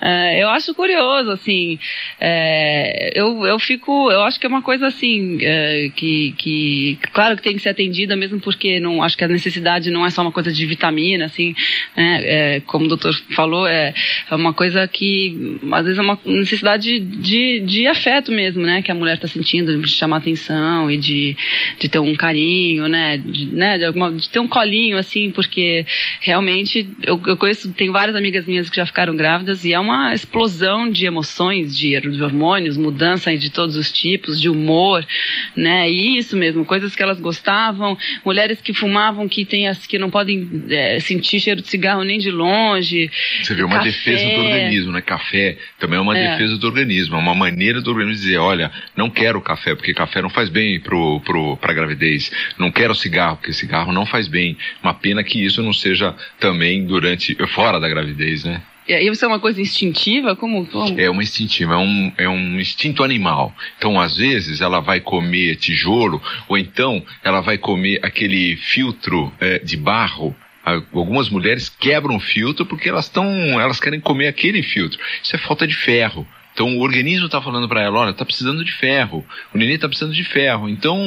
É, 0.00 0.42
eu 0.42 0.48
acho 0.48 0.74
curioso, 0.74 1.30
assim. 1.30 1.78
É, 2.20 3.12
eu, 3.14 3.46
eu 3.46 3.58
fico, 3.58 4.10
eu 4.10 4.22
acho 4.22 4.38
que 4.38 4.46
é 4.46 4.48
uma 4.48 4.62
coisa 4.62 4.88
assim 4.88 5.38
é, 5.40 5.90
que, 5.94 6.34
que, 6.36 6.98
claro 7.12 7.36
que 7.36 7.42
tem 7.42 7.54
que 7.54 7.62
ser 7.62 7.70
atendida, 7.70 8.16
mesmo 8.16 8.40
porque 8.40 8.78
não 8.80 9.02
acho 9.02 9.16
que 9.16 9.24
a 9.24 9.28
necessidade 9.28 9.59
não 9.90 10.04
é 10.04 10.10
só 10.10 10.22
uma 10.22 10.32
coisa 10.32 10.52
de 10.52 10.66
vitamina 10.66 11.24
assim, 11.24 11.54
né? 11.96 12.20
É, 12.24 12.60
como 12.60 12.84
o 12.84 12.88
doutor 12.88 13.14
falou, 13.34 13.66
é, 13.66 13.94
é 14.30 14.34
uma 14.34 14.52
coisa 14.52 14.86
que 14.86 15.58
às 15.72 15.84
vezes 15.84 15.98
é 15.98 16.02
uma 16.02 16.18
necessidade 16.24 17.00
de, 17.00 17.60
de 17.60 17.86
afeto 17.86 18.30
mesmo, 18.30 18.62
né? 18.62 18.82
Que 18.82 18.90
a 18.90 18.94
mulher 18.94 19.14
está 19.14 19.28
sentindo, 19.28 19.80
de 19.80 19.88
chamar 19.88 20.18
atenção 20.18 20.90
e 20.90 20.96
de, 20.96 21.36
de 21.78 21.88
ter 21.88 21.98
um 21.98 22.14
carinho, 22.14 22.88
né? 22.88 23.18
De, 23.18 23.46
né? 23.46 23.78
De, 23.78 23.84
alguma, 23.84 24.12
de 24.12 24.28
ter 24.28 24.40
um 24.40 24.48
colinho, 24.48 24.98
assim, 24.98 25.30
porque 25.30 25.86
realmente 26.20 26.88
eu, 27.02 27.20
eu 27.26 27.36
conheço, 27.36 27.72
tenho 27.72 27.92
várias 27.92 28.16
amigas 28.16 28.46
minhas 28.46 28.68
que 28.68 28.76
já 28.76 28.86
ficaram 28.86 29.16
grávidas 29.16 29.64
e 29.64 29.72
é 29.72 29.80
uma 29.80 30.14
explosão 30.14 30.90
de 30.90 31.06
emoções, 31.06 31.76
de, 31.76 32.00
de 32.00 32.22
hormônios, 32.22 32.76
mudança 32.76 33.30
de 33.36 33.50
todos 33.50 33.76
os 33.76 33.92
tipos, 33.92 34.40
de 34.40 34.48
humor, 34.48 35.06
né? 35.54 35.90
E 35.90 36.18
isso 36.18 36.36
mesmo, 36.36 36.64
coisas 36.64 36.94
que 36.94 37.02
elas 37.02 37.20
gostavam, 37.20 37.96
mulheres 38.24 38.60
que 38.60 38.72
fumavam, 38.72 39.28
que 39.28 39.44
tem 39.50 39.68
as 39.68 39.86
que 39.86 39.98
não 39.98 40.08
podem 40.08 40.48
é, 40.70 40.98
sentir 41.00 41.40
cheiro 41.40 41.60
de 41.60 41.68
cigarro 41.68 42.02
nem 42.04 42.18
de 42.18 42.30
longe. 42.30 43.10
Você 43.42 43.54
vê 43.54 43.62
uma 43.62 43.78
café. 43.78 43.90
defesa 43.90 44.24
do 44.24 44.40
organismo, 44.40 44.92
né? 44.92 45.00
Café 45.02 45.58
também 45.78 45.98
é 45.98 46.00
uma 46.00 46.16
É. 46.16 46.30
defesa 46.30 46.56
do 46.56 46.66
organismo, 46.66 47.16
é 47.16 47.18
uma 47.18 47.34
maneira 47.34 47.80
do 47.82 47.90
organismo 47.90 48.22
dizer, 48.22 48.38
olha, 48.38 48.70
não 48.96 49.10
quero 49.10 49.40
café, 49.40 49.74
porque 49.74 49.92
café 49.92 50.22
não 50.22 50.30
faz 50.30 50.48
bem 50.48 50.78
pro, 50.80 51.20
pro, 51.20 51.56
pra 51.56 51.74
gravidez. 51.74 52.30
Não 52.56 52.70
quero 52.70 52.94
cigarro, 52.94 53.36
porque 53.36 53.52
cigarro 53.52 53.92
não 53.92 54.06
faz 54.06 54.28
bem. 54.28 54.56
Uma 54.82 54.94
pena 54.94 55.22
que 55.24 55.44
isso 55.44 55.62
não 55.62 55.72
seja 55.72 56.14
também 56.38 56.86
durante, 56.86 57.34
fora 57.48 57.80
da 57.80 57.88
gravidez, 57.88 58.44
né? 58.44 58.62
Isso 58.98 59.24
é 59.24 59.28
uma 59.28 59.38
coisa 59.38 59.60
instintiva? 59.60 60.34
Como? 60.34 60.66
como? 60.66 61.00
É 61.00 61.08
uma 61.08 61.22
instintiva, 61.22 61.74
é 61.74 61.76
um, 61.76 62.12
é 62.18 62.28
um 62.28 62.58
instinto 62.58 63.04
animal. 63.04 63.54
Então, 63.78 64.00
às 64.00 64.16
vezes, 64.16 64.60
ela 64.60 64.80
vai 64.80 65.00
comer 65.00 65.56
tijolo, 65.56 66.20
ou 66.48 66.58
então 66.58 67.04
ela 67.22 67.40
vai 67.40 67.58
comer 67.58 68.00
aquele 68.02 68.56
filtro 68.56 69.32
eh, 69.40 69.60
de 69.60 69.76
barro. 69.76 70.34
Algumas 70.64 71.28
mulheres 71.28 71.68
quebram 71.68 72.16
o 72.16 72.20
filtro 72.20 72.66
porque 72.66 72.88
elas 72.88 73.06
estão, 73.06 73.26
elas 73.60 73.80
querem 73.80 74.00
comer 74.00 74.28
aquele 74.28 74.62
filtro. 74.62 74.98
Isso 75.22 75.34
é 75.34 75.38
falta 75.38 75.66
de 75.66 75.74
ferro. 75.74 76.26
Então 76.52 76.76
o 76.76 76.80
organismo 76.80 77.26
está 77.26 77.40
falando 77.40 77.68
para 77.68 77.82
ela, 77.82 78.00
olha, 78.00 78.10
está 78.10 78.24
precisando 78.24 78.64
de 78.64 78.72
ferro. 78.72 79.24
O 79.54 79.58
neném 79.58 79.76
está 79.76 79.88
precisando 79.88 80.14
de 80.14 80.24
ferro. 80.24 80.68
Então 80.68 80.98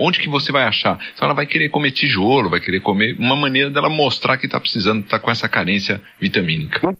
onde 0.00 0.18
que 0.18 0.28
você 0.28 0.50
vai 0.50 0.64
achar? 0.64 0.98
Então 1.14 1.26
ela 1.26 1.34
vai 1.34 1.46
querer 1.46 1.68
comer 1.68 1.92
tijolo, 1.92 2.50
vai 2.50 2.60
querer 2.60 2.80
comer 2.80 3.14
uma 3.18 3.36
maneira 3.36 3.70
dela 3.70 3.88
mostrar 3.88 4.36
que 4.36 4.46
está 4.46 4.58
precisando, 4.58 5.04
está 5.04 5.18
com 5.18 5.30
essa 5.30 5.48
carência 5.48 6.02
vitamínica. 6.20 6.96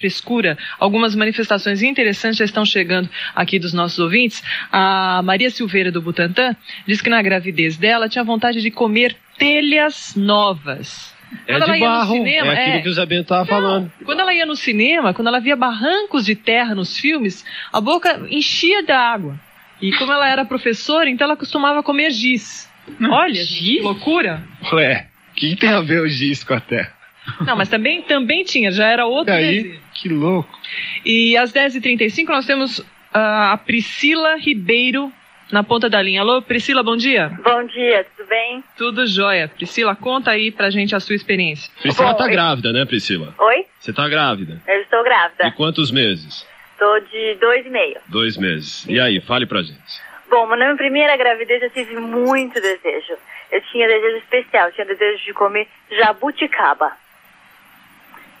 Frescura. 0.00 0.56
Algumas 0.78 1.14
manifestações 1.14 1.82
interessantes 1.82 2.38
já 2.38 2.44
estão 2.46 2.64
chegando 2.64 3.08
aqui 3.34 3.58
dos 3.58 3.74
nossos 3.74 3.98
ouvintes. 3.98 4.42
A 4.72 5.20
Maria 5.22 5.50
Silveira 5.50 5.92
do 5.92 6.00
Butantã 6.00 6.56
diz 6.86 7.02
que 7.02 7.10
na 7.10 7.20
gravidez 7.20 7.76
dela 7.76 8.08
tinha 8.08 8.24
vontade 8.24 8.62
de 8.62 8.70
comer 8.70 9.14
telhas 9.38 10.14
novas. 10.16 11.14
É 11.46 11.52
Quando 11.52 11.62
ela 11.62 11.74
de 11.74 11.80
barro, 11.80 12.12
cinema, 12.14 12.54
é 12.54 12.60
aquilo 12.60 12.76
é. 12.76 12.80
que 12.80 12.88
o 12.88 13.06
Bento 13.06 13.22
estava 13.22 13.46
falando. 13.46 13.92
Quando 14.04 14.20
ela 14.20 14.34
ia 14.34 14.46
no 14.46 14.56
cinema, 14.56 15.14
quando 15.14 15.28
ela 15.28 15.38
via 15.38 15.54
barrancos 15.54 16.24
de 16.24 16.34
terra 16.34 16.74
nos 16.74 16.98
filmes, 16.98 17.44
a 17.72 17.80
boca 17.80 18.26
enchia 18.30 18.82
da 18.82 18.98
água. 18.98 19.38
E 19.80 19.92
como 19.92 20.12
ela 20.12 20.28
era 20.28 20.44
professora, 20.44 21.08
então 21.08 21.26
ela 21.26 21.36
costumava 21.36 21.82
comer 21.82 22.10
giz. 22.10 22.68
Olha, 23.00 23.44
que 23.44 23.80
loucura. 23.80 24.42
Ué, 24.72 25.06
o 25.30 25.34
que 25.34 25.54
tem 25.54 25.68
a 25.68 25.80
ver 25.80 26.00
o 26.00 26.08
giz 26.08 26.42
com 26.42 26.54
a 26.54 26.60
terra? 26.60 26.92
Não, 27.46 27.56
mas 27.56 27.68
também, 27.68 28.02
também 28.02 28.42
tinha, 28.44 28.72
já 28.72 28.86
era 28.86 29.06
outro 29.06 29.32
E 29.32 29.36
aí, 29.36 29.62
desejo. 29.62 29.80
Que 30.00 30.08
louco. 30.08 30.48
E 31.04 31.36
às 31.36 31.52
10h35 31.52 32.28
nós 32.28 32.46
temos 32.46 32.84
ah, 33.12 33.52
a 33.52 33.56
Priscila 33.58 34.36
Ribeiro 34.36 35.12
na 35.52 35.62
ponta 35.64 35.90
da 35.90 36.00
linha. 36.00 36.20
Alô, 36.20 36.40
Priscila, 36.40 36.82
bom 36.82 36.96
dia. 36.96 37.28
Bom 37.42 37.64
dia, 37.66 38.06
tudo 38.16 38.28
bem? 38.28 38.64
Tudo 38.76 39.06
jóia. 39.06 39.48
Priscila, 39.48 39.96
conta 39.96 40.30
aí 40.30 40.50
pra 40.50 40.70
gente 40.70 40.94
a 40.94 41.00
sua 41.00 41.16
experiência. 41.16 41.70
Priscila 41.82 42.12
Bom, 42.12 42.18
tá 42.18 42.24
eu- 42.26 42.30
grávida, 42.30 42.72
né, 42.72 42.84
Priscila? 42.84 43.34
Oi? 43.38 43.66
Você 43.78 43.92
tá 43.92 44.08
grávida. 44.08 44.60
Eu 44.66 44.80
estou 44.82 45.00
E 45.00 45.04
grávida. 45.04 45.50
quantos 45.52 45.90
meses? 45.90 46.46
Estou 46.72 47.00
de 47.00 47.34
dois 47.40 47.66
e 47.66 47.68
meio. 47.70 47.96
Dois 48.06 48.36
meses. 48.36 48.86
E 48.88 48.98
aí, 49.00 49.20
fale 49.20 49.44
pra 49.44 49.60
gente. 49.62 49.80
Bom, 50.30 50.46
na 50.46 50.56
minha 50.56 50.76
primeira 50.76 51.16
gravidez 51.16 51.60
eu 51.62 51.70
tive 51.70 51.96
muito 51.96 52.54
desejo. 52.54 53.14
Eu 53.50 53.60
tinha 53.72 53.88
desejo 53.88 54.16
especial, 54.18 54.68
eu 54.68 54.72
tinha 54.72 54.86
desejo 54.86 55.24
de 55.24 55.32
comer 55.34 55.66
jabuticaba. 55.90 56.92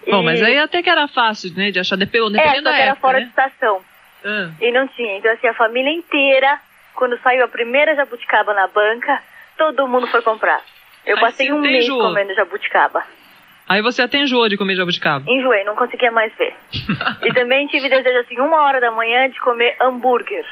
Bom, 0.08 0.22
E- 0.22 0.24
mas 0.24 0.42
aí 0.42 0.58
até 0.58 0.82
que 0.82 0.90
era 0.90 1.06
fácil, 1.08 1.52
né, 1.54 1.70
de 1.70 1.78
achar, 1.78 1.96
dependendo, 1.96 2.38
É, 2.38 2.60
da 2.60 2.72
que 2.72 2.80
era 2.80 2.90
época, 2.92 3.00
fora 3.00 3.18
né? 3.18 3.24
de 3.24 3.30
estação. 3.30 3.80
Ah, 4.24 4.50
E 4.60 4.70
não 4.72 4.86
tinha. 4.88 5.16
Então, 5.18 5.30
assim, 5.32 5.46
a 5.46 5.54
família 5.54 5.90
inteira, 5.92 6.58
quando 6.94 7.18
saiu 7.20 7.44
a 7.44 7.48
primeira 7.48 7.94
jabuticaba 7.94 8.52
na 8.54 8.66
banca, 8.66 9.22
todo 9.56 9.86
mundo 9.88 10.06
foi 10.08 10.22
comprar. 10.22 10.60
Eu 11.06 11.16
Aí 11.16 11.20
passei 11.22 11.52
um 11.52 11.60
mês 11.60 11.84
enjoou. 11.84 12.02
comendo 12.02 12.34
jabuticaba. 12.34 13.02
Aí 13.68 13.80
você 13.82 14.02
até 14.02 14.18
enjoou 14.18 14.48
de 14.48 14.56
comer 14.56 14.74
jabuticaba. 14.74 15.24
Enjoei, 15.30 15.64
não 15.64 15.76
conseguia 15.76 16.10
mais 16.10 16.32
ver. 16.34 16.54
e 17.22 17.32
também 17.32 17.66
tive 17.68 17.88
desejo, 17.88 18.18
assim, 18.18 18.38
uma 18.40 18.62
hora 18.62 18.80
da 18.80 18.90
manhã 18.90 19.28
de 19.30 19.38
comer 19.40 19.76
hambúrguer. 19.80 20.44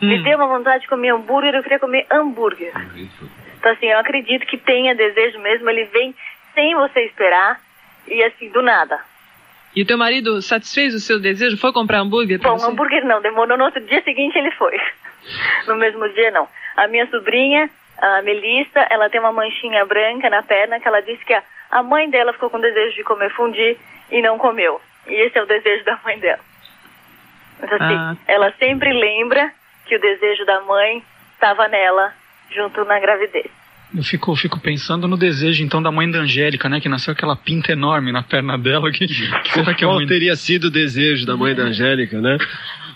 Me 0.00 0.18
Hum. 0.18 0.22
deu 0.22 0.36
uma 0.38 0.46
vontade 0.46 0.82
de 0.82 0.88
comer 0.88 1.10
hambúrguer, 1.12 1.54
eu 1.54 1.62
queria 1.62 1.78
comer 1.80 2.06
hambúrguer. 2.10 2.72
Então, 3.58 3.72
assim, 3.72 3.86
eu 3.86 3.98
acredito 3.98 4.46
que 4.46 4.56
tenha 4.56 4.94
desejo 4.94 5.38
mesmo, 5.40 5.68
ele 5.70 5.84
vem 5.86 6.14
sem 6.54 6.74
você 6.76 7.00
esperar 7.06 7.58
e, 8.10 8.22
assim, 8.24 8.48
do 8.50 8.62
nada. 8.62 8.98
E 9.76 9.82
o 9.82 9.86
teu 9.86 9.98
marido 9.98 10.40
satisfez 10.42 10.94
o 10.94 11.00
seu 11.00 11.20
desejo? 11.20 11.56
Foi 11.58 11.72
comprar 11.72 12.00
hambúrguer 12.00 12.40
Bom, 12.40 12.58
você? 12.58 12.66
hambúrguer 12.70 13.04
não, 13.04 13.20
demorou 13.20 13.56
no 13.56 13.64
outro 13.64 13.80
dia 13.84 14.02
seguinte 14.02 14.36
ele 14.36 14.50
foi. 14.52 14.76
No 15.66 15.76
mesmo 15.76 16.08
dia, 16.14 16.30
não. 16.30 16.48
A 16.74 16.86
minha 16.88 17.06
sobrinha, 17.10 17.68
a 17.98 18.22
Melissa, 18.22 18.86
ela 18.88 19.10
tem 19.10 19.20
uma 19.20 19.32
manchinha 19.32 19.84
branca 19.84 20.30
na 20.30 20.42
perna 20.42 20.80
que 20.80 20.88
ela 20.88 21.02
disse 21.02 21.22
que 21.22 21.34
a, 21.34 21.42
a 21.70 21.82
mãe 21.82 22.08
dela 22.08 22.32
ficou 22.32 22.48
com 22.48 22.58
desejo 22.58 22.94
de 22.96 23.02
comer 23.04 23.28
fundi 23.34 23.76
e 24.10 24.22
não 24.22 24.38
comeu. 24.38 24.80
E 25.06 25.12
esse 25.14 25.36
é 25.36 25.42
o 25.42 25.46
desejo 25.46 25.84
da 25.84 25.98
mãe 26.02 26.18
dela. 26.18 26.40
Mas 27.60 27.72
assim, 27.72 27.94
Ah. 27.94 28.16
ela 28.26 28.52
sempre 28.58 28.90
lembra 28.90 29.52
que 29.84 29.96
o 29.96 30.00
desejo 30.00 30.46
da 30.46 30.60
mãe 30.62 31.02
estava 31.34 31.68
nela 31.68 32.14
junto 32.50 32.84
na 32.86 32.98
gravidez. 33.00 33.50
Eu 33.94 34.02
fico, 34.02 34.34
fico 34.36 34.60
pensando 34.60 35.08
no 35.08 35.16
desejo, 35.16 35.64
então, 35.64 35.82
da 35.82 35.90
mãe 35.90 36.10
da 36.10 36.20
Angélica, 36.20 36.68
né? 36.68 36.80
Que 36.80 36.88
nasceu 36.88 37.12
aquela 37.12 37.34
pinta 37.34 37.72
enorme 37.72 38.12
na 38.12 38.22
perna 38.22 38.58
dela. 38.58 38.90
Que, 38.92 39.06
que 39.06 39.52
será 39.52 39.74
que 39.74 39.84
Qual 39.84 39.96
mãe... 39.96 40.06
teria 40.06 40.36
sido 40.36 40.64
o 40.64 40.70
desejo 40.70 41.24
da 41.24 41.36
mãe 41.36 41.54
da 41.54 41.64
Angélica, 41.64 42.20
né? 42.20 42.36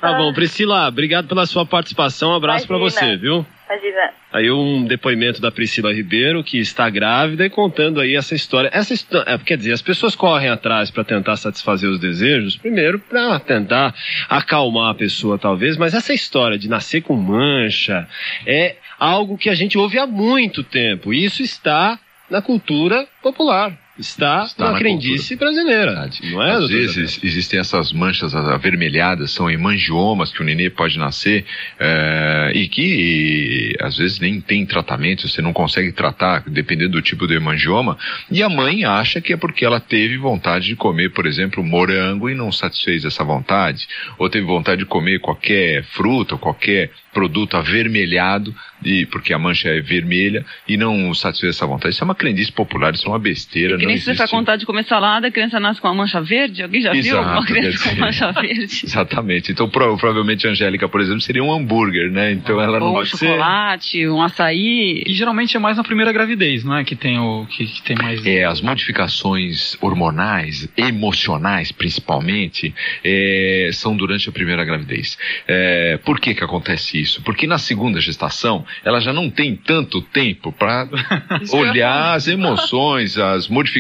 Tá 0.03 0.15
bom, 0.15 0.33
Priscila, 0.33 0.89
obrigado 0.89 1.29
pela 1.29 1.47
sua 1.47 1.65
participação. 1.65 2.33
Um 2.33 2.35
abraço 2.35 2.67
pra 2.67 2.77
Imagina. 2.77 3.01
você, 3.01 3.17
viu? 3.17 3.47
Imagina. 3.71 4.11
Aí 4.33 4.51
um 4.51 4.85
depoimento 4.85 5.41
da 5.41 5.53
Priscila 5.53 5.95
Ribeiro, 5.95 6.43
que 6.43 6.59
está 6.59 6.91
grávida 6.91 7.47
e 7.47 7.51
contando 7.51 8.01
aí 8.01 8.17
essa 8.17 8.35
história. 8.35 8.69
Essa 8.73 8.93
história, 8.95 9.31
é, 9.31 9.39
quer 9.39 9.57
dizer, 9.57 9.73
as 9.73 9.81
pessoas 9.81 10.17
correm 10.17 10.49
atrás 10.49 10.91
para 10.91 11.05
tentar 11.05 11.37
satisfazer 11.37 11.89
os 11.89 12.01
desejos, 12.01 12.57
primeiro 12.57 12.99
para 12.99 13.39
tentar 13.39 13.95
acalmar 14.29 14.91
a 14.91 14.95
pessoa 14.95 15.39
talvez, 15.39 15.77
mas 15.77 15.95
essa 15.95 16.13
história 16.13 16.59
de 16.59 16.69
nascer 16.69 17.03
com 17.03 17.15
mancha 17.15 18.09
é 18.45 18.75
algo 18.99 19.39
que 19.39 19.49
a 19.49 19.55
gente 19.55 19.79
ouve 19.79 20.01
há 20.01 20.07
muito 20.07 20.65
tempo. 20.65 21.15
E 21.15 21.25
isso 21.25 21.45
está 21.45 21.97
na 22.29 22.43
cultura 22.43 23.07
popular. 23.23 23.79
Está, 23.99 24.45
Está 24.45 24.65
na 24.65 24.73
na 24.73 24.79
crendice 24.79 25.37
brasileira. 25.37 26.09
Não 26.31 26.43
é, 26.43 26.53
Às 26.53 26.69
vezes 26.69 27.21
existem 27.23 27.61
essas 27.61 27.93
manchas 27.93 28.35
avermelhadas, 28.35 29.31
são 29.31 29.51
hemangiomas 29.51 30.33
que 30.33 30.41
o 30.41 30.45
nenê 30.45 30.71
pode 30.71 30.99
nascer 30.99 31.45
eh, 31.79 32.53
e 32.55 32.69
que 32.69 33.77
às 33.81 33.97
vezes 33.97 34.19
nem 34.19 34.41
tem 34.41 34.65
tratamento, 34.65 35.29
você 35.29 35.43
não 35.43 35.53
consegue 35.53 35.93
tratar, 35.93 36.45
dependendo 36.47 36.93
do 36.93 37.03
tipo 37.03 37.27
de 37.27 37.35
hemangioma. 37.35 37.99
E 38.31 38.43
a 38.43 38.49
mãe 38.49 38.85
acha 38.85 39.21
que 39.21 39.33
é 39.33 39.37
porque 39.37 39.65
ela 39.65 39.81
teve 39.81 40.17
vontade 40.17 40.67
de 40.67 40.77
comer, 40.77 41.11
por 41.11 41.27
exemplo, 41.27 41.63
morango 41.63 42.31
e 42.31 42.35
não 42.35 42.51
satisfez 42.51 43.05
essa 43.05 43.25
vontade, 43.25 43.87
ou 44.19 44.29
teve 44.29 44.47
vontade 44.47 44.81
de 44.81 44.87
comer 44.87 45.21
qualquer 45.21 45.85
fruta, 45.85 46.35
ou 46.35 46.39
qualquer 46.39 46.91
produto 47.13 47.57
avermelhado, 47.57 48.55
e, 48.83 49.05
porque 49.07 49.33
a 49.33 49.39
mancha 49.39 49.69
é 49.69 49.81
vermelha, 49.81 50.45
e 50.67 50.77
não 50.77 51.13
satisfez 51.15 51.57
essa 51.57 51.67
vontade. 51.67 51.95
Isso 51.95 52.03
é 52.03 52.07
uma 52.07 52.15
crendice 52.15 52.51
popular, 52.51 52.95
isso 52.95 53.07
é 53.07 53.11
uma 53.11 53.19
besteira. 53.19 53.77
Que 53.83 53.87
nem 53.87 53.97
se 53.97 54.05
você 54.05 54.13
ficar 54.13 54.29
com 54.29 54.37
vontade 54.37 54.61
de 54.61 54.67
comer 54.67 54.85
salada, 54.85 55.27
a 55.27 55.31
criança 55.31 55.59
nasce 55.59 55.81
com 55.81 55.89
uma 55.89 55.95
mancha 55.95 56.21
verde. 56.21 56.63
Alguém 56.63 56.81
já 56.81 56.93
viu 56.93 57.01
Exato, 57.01 57.29
uma 57.29 57.45
quer 57.45 57.55
criança 57.55 57.89
com 57.91 57.97
mancha 57.97 58.33
verde? 58.33 58.81
Exatamente. 58.87 59.53
Então, 59.53 59.69
prova- 59.69 59.97
provavelmente 59.97 60.47
a 60.47 60.51
Angélica, 60.51 60.89
por 60.89 61.01
exemplo, 61.01 61.21
seria 61.21 61.43
um 61.43 61.53
hambúrguer, 61.53 62.11
né? 62.11 62.33
Então 62.33 62.61
ela 62.61 62.79
não 62.79 62.87
Ou 62.87 62.93
um 62.93 62.97
pode 62.97 63.11
ser. 63.17 63.27
chocolate, 63.27 64.09
um 64.09 64.23
açaí. 64.23 65.03
E 65.07 65.13
geralmente 65.13 65.57
é 65.57 65.61
mais 65.61 65.77
na 65.77 65.83
primeira 65.85 66.13
gravidez, 66.13 66.63
não 66.65 66.77
é? 66.77 66.85
Que 66.85 66.95
tem 66.95 67.19
o 67.19 67.47
que, 67.47 67.67
que 67.67 67.83
tem 67.83 67.97
mais. 67.97 68.25
É, 68.25 68.45
as 68.45 68.61
modificações 68.61 69.77
hormonais, 69.81 70.69
emocionais 70.77 71.73
principalmente, 71.73 72.75
é, 73.05 73.71
são 73.73 73.97
durante 73.97 74.29
a 74.29 74.33
primeira 74.33 74.65
gravidez. 74.65 75.19
É, 75.49 75.99
por 76.05 76.21
que 76.21 76.35
que 76.35 76.45
acontece 76.45 77.01
isso? 77.01 77.23
Porque 77.23 77.47
na 77.47 77.59
segunda 77.59 78.01
gestação, 78.01 78.65
ela 78.85 79.01
já 79.01 79.13
não 79.13 79.29
tem 79.29 79.57
tanto 79.57 80.01
tempo 80.01 80.53
para 80.53 80.89
olhar 81.53 82.15
as 82.15 82.29
emoções, 82.29 83.19
as 83.19 83.49
modificações 83.49 83.72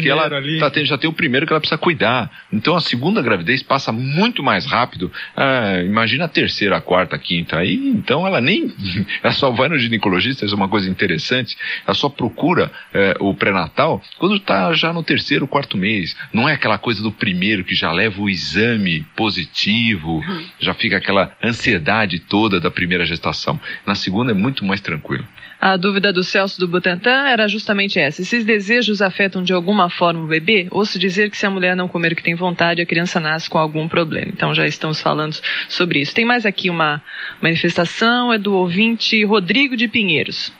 que 0.00 0.08
ela 0.08 0.30
tá 0.60 0.70
tendo, 0.70 0.86
já 0.86 0.98
tem 0.98 1.08
o 1.08 1.12
primeiro 1.12 1.46
que 1.46 1.52
ela 1.52 1.60
precisa 1.60 1.78
cuidar. 1.78 2.30
Então 2.52 2.76
a 2.76 2.80
segunda 2.80 3.20
gravidez 3.20 3.62
passa 3.62 3.90
muito 3.90 4.42
mais 4.42 4.66
rápido. 4.66 5.10
Ah, 5.36 5.82
imagina 5.84 6.24
a 6.24 6.28
terceira, 6.28 6.76
a 6.76 6.80
quarta, 6.80 7.16
a 7.16 7.18
quinta. 7.18 7.58
Aí, 7.58 7.74
então 7.88 8.26
ela 8.26 8.40
nem. 8.40 8.72
Ela 9.22 9.32
só 9.32 9.50
vai 9.50 9.68
no 9.68 9.78
ginecologista, 9.78 10.44
isso 10.44 10.54
é 10.54 10.56
uma 10.56 10.68
coisa 10.68 10.88
interessante. 10.88 11.56
Ela 11.86 11.94
só 11.94 12.08
procura 12.08 12.70
eh, 12.92 13.16
o 13.20 13.34
pré-natal 13.34 14.02
quando 14.18 14.36
está 14.36 14.72
já 14.74 14.92
no 14.92 15.02
terceiro, 15.02 15.46
quarto 15.46 15.76
mês. 15.76 16.16
Não 16.32 16.48
é 16.48 16.54
aquela 16.54 16.78
coisa 16.78 17.02
do 17.02 17.12
primeiro 17.12 17.64
que 17.64 17.74
já 17.74 17.92
leva 17.92 18.20
o 18.20 18.28
exame 18.28 19.06
positivo, 19.16 20.22
já 20.58 20.74
fica 20.74 20.96
aquela 20.96 21.32
ansiedade 21.42 22.18
toda 22.18 22.60
da 22.60 22.70
primeira 22.70 23.04
gestação. 23.04 23.60
Na 23.86 23.94
segunda 23.94 24.32
é 24.32 24.34
muito 24.34 24.64
mais 24.64 24.80
tranquilo. 24.80 25.26
A 25.64 25.76
dúvida 25.76 26.12
do 26.12 26.24
Celso 26.24 26.58
do 26.58 26.66
Butantan 26.66 27.28
era 27.28 27.46
justamente 27.46 27.96
essa: 27.96 28.24
se 28.24 28.36
os 28.36 28.44
desejos 28.44 29.00
afetam 29.00 29.44
de 29.44 29.52
alguma 29.52 29.88
forma 29.88 30.24
o 30.24 30.26
bebê, 30.26 30.66
ou 30.72 30.84
se 30.84 30.98
dizer 30.98 31.30
que 31.30 31.38
se 31.38 31.46
a 31.46 31.50
mulher 31.50 31.76
não 31.76 31.86
comer 31.86 32.10
o 32.10 32.16
que 32.16 32.22
tem 32.22 32.34
vontade, 32.34 32.82
a 32.82 32.86
criança 32.86 33.20
nasce 33.20 33.48
com 33.48 33.58
algum 33.58 33.86
problema. 33.86 34.26
Então 34.34 34.52
já 34.52 34.66
estamos 34.66 35.00
falando 35.00 35.36
sobre 35.68 36.00
isso. 36.00 36.12
Tem 36.12 36.24
mais 36.24 36.44
aqui 36.44 36.68
uma 36.68 37.00
manifestação, 37.40 38.32
é 38.32 38.38
do 38.38 38.54
ouvinte 38.54 39.24
Rodrigo 39.24 39.76
de 39.76 39.86
Pinheiros. 39.86 40.52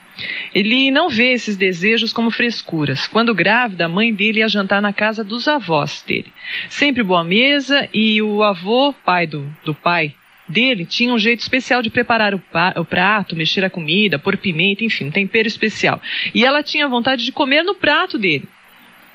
Ele 0.54 0.92
não 0.92 1.08
vê 1.08 1.32
esses 1.32 1.56
desejos 1.56 2.12
como 2.12 2.30
frescuras. 2.30 3.08
Quando 3.08 3.34
grávida, 3.34 3.86
a 3.86 3.88
mãe 3.88 4.14
dele 4.14 4.38
ia 4.38 4.48
jantar 4.48 4.80
na 4.80 4.92
casa 4.92 5.24
dos 5.24 5.48
avós 5.48 6.04
dele. 6.06 6.32
Sempre 6.68 7.02
boa 7.02 7.24
mesa 7.24 7.88
e 7.92 8.22
o 8.22 8.44
avô, 8.44 8.92
pai 9.04 9.26
do, 9.26 9.52
do 9.64 9.74
pai 9.74 10.14
dele, 10.52 10.84
tinha 10.84 11.12
um 11.12 11.18
jeito 11.18 11.40
especial 11.40 11.82
de 11.82 11.90
preparar 11.90 12.34
o, 12.34 12.84
prato, 12.84 13.34
mexer 13.34 13.64
a 13.64 13.70
comida, 13.70 14.18
pôr 14.18 14.36
pimenta, 14.36 14.84
enfim, 14.84 15.06
um 15.06 15.10
tempero 15.10 15.48
especial. 15.48 16.00
E 16.34 16.44
ela 16.44 16.62
tinha 16.62 16.86
vontade 16.88 17.24
de 17.24 17.32
comer 17.32 17.62
no 17.62 17.74
prato 17.74 18.18
dele. 18.18 18.44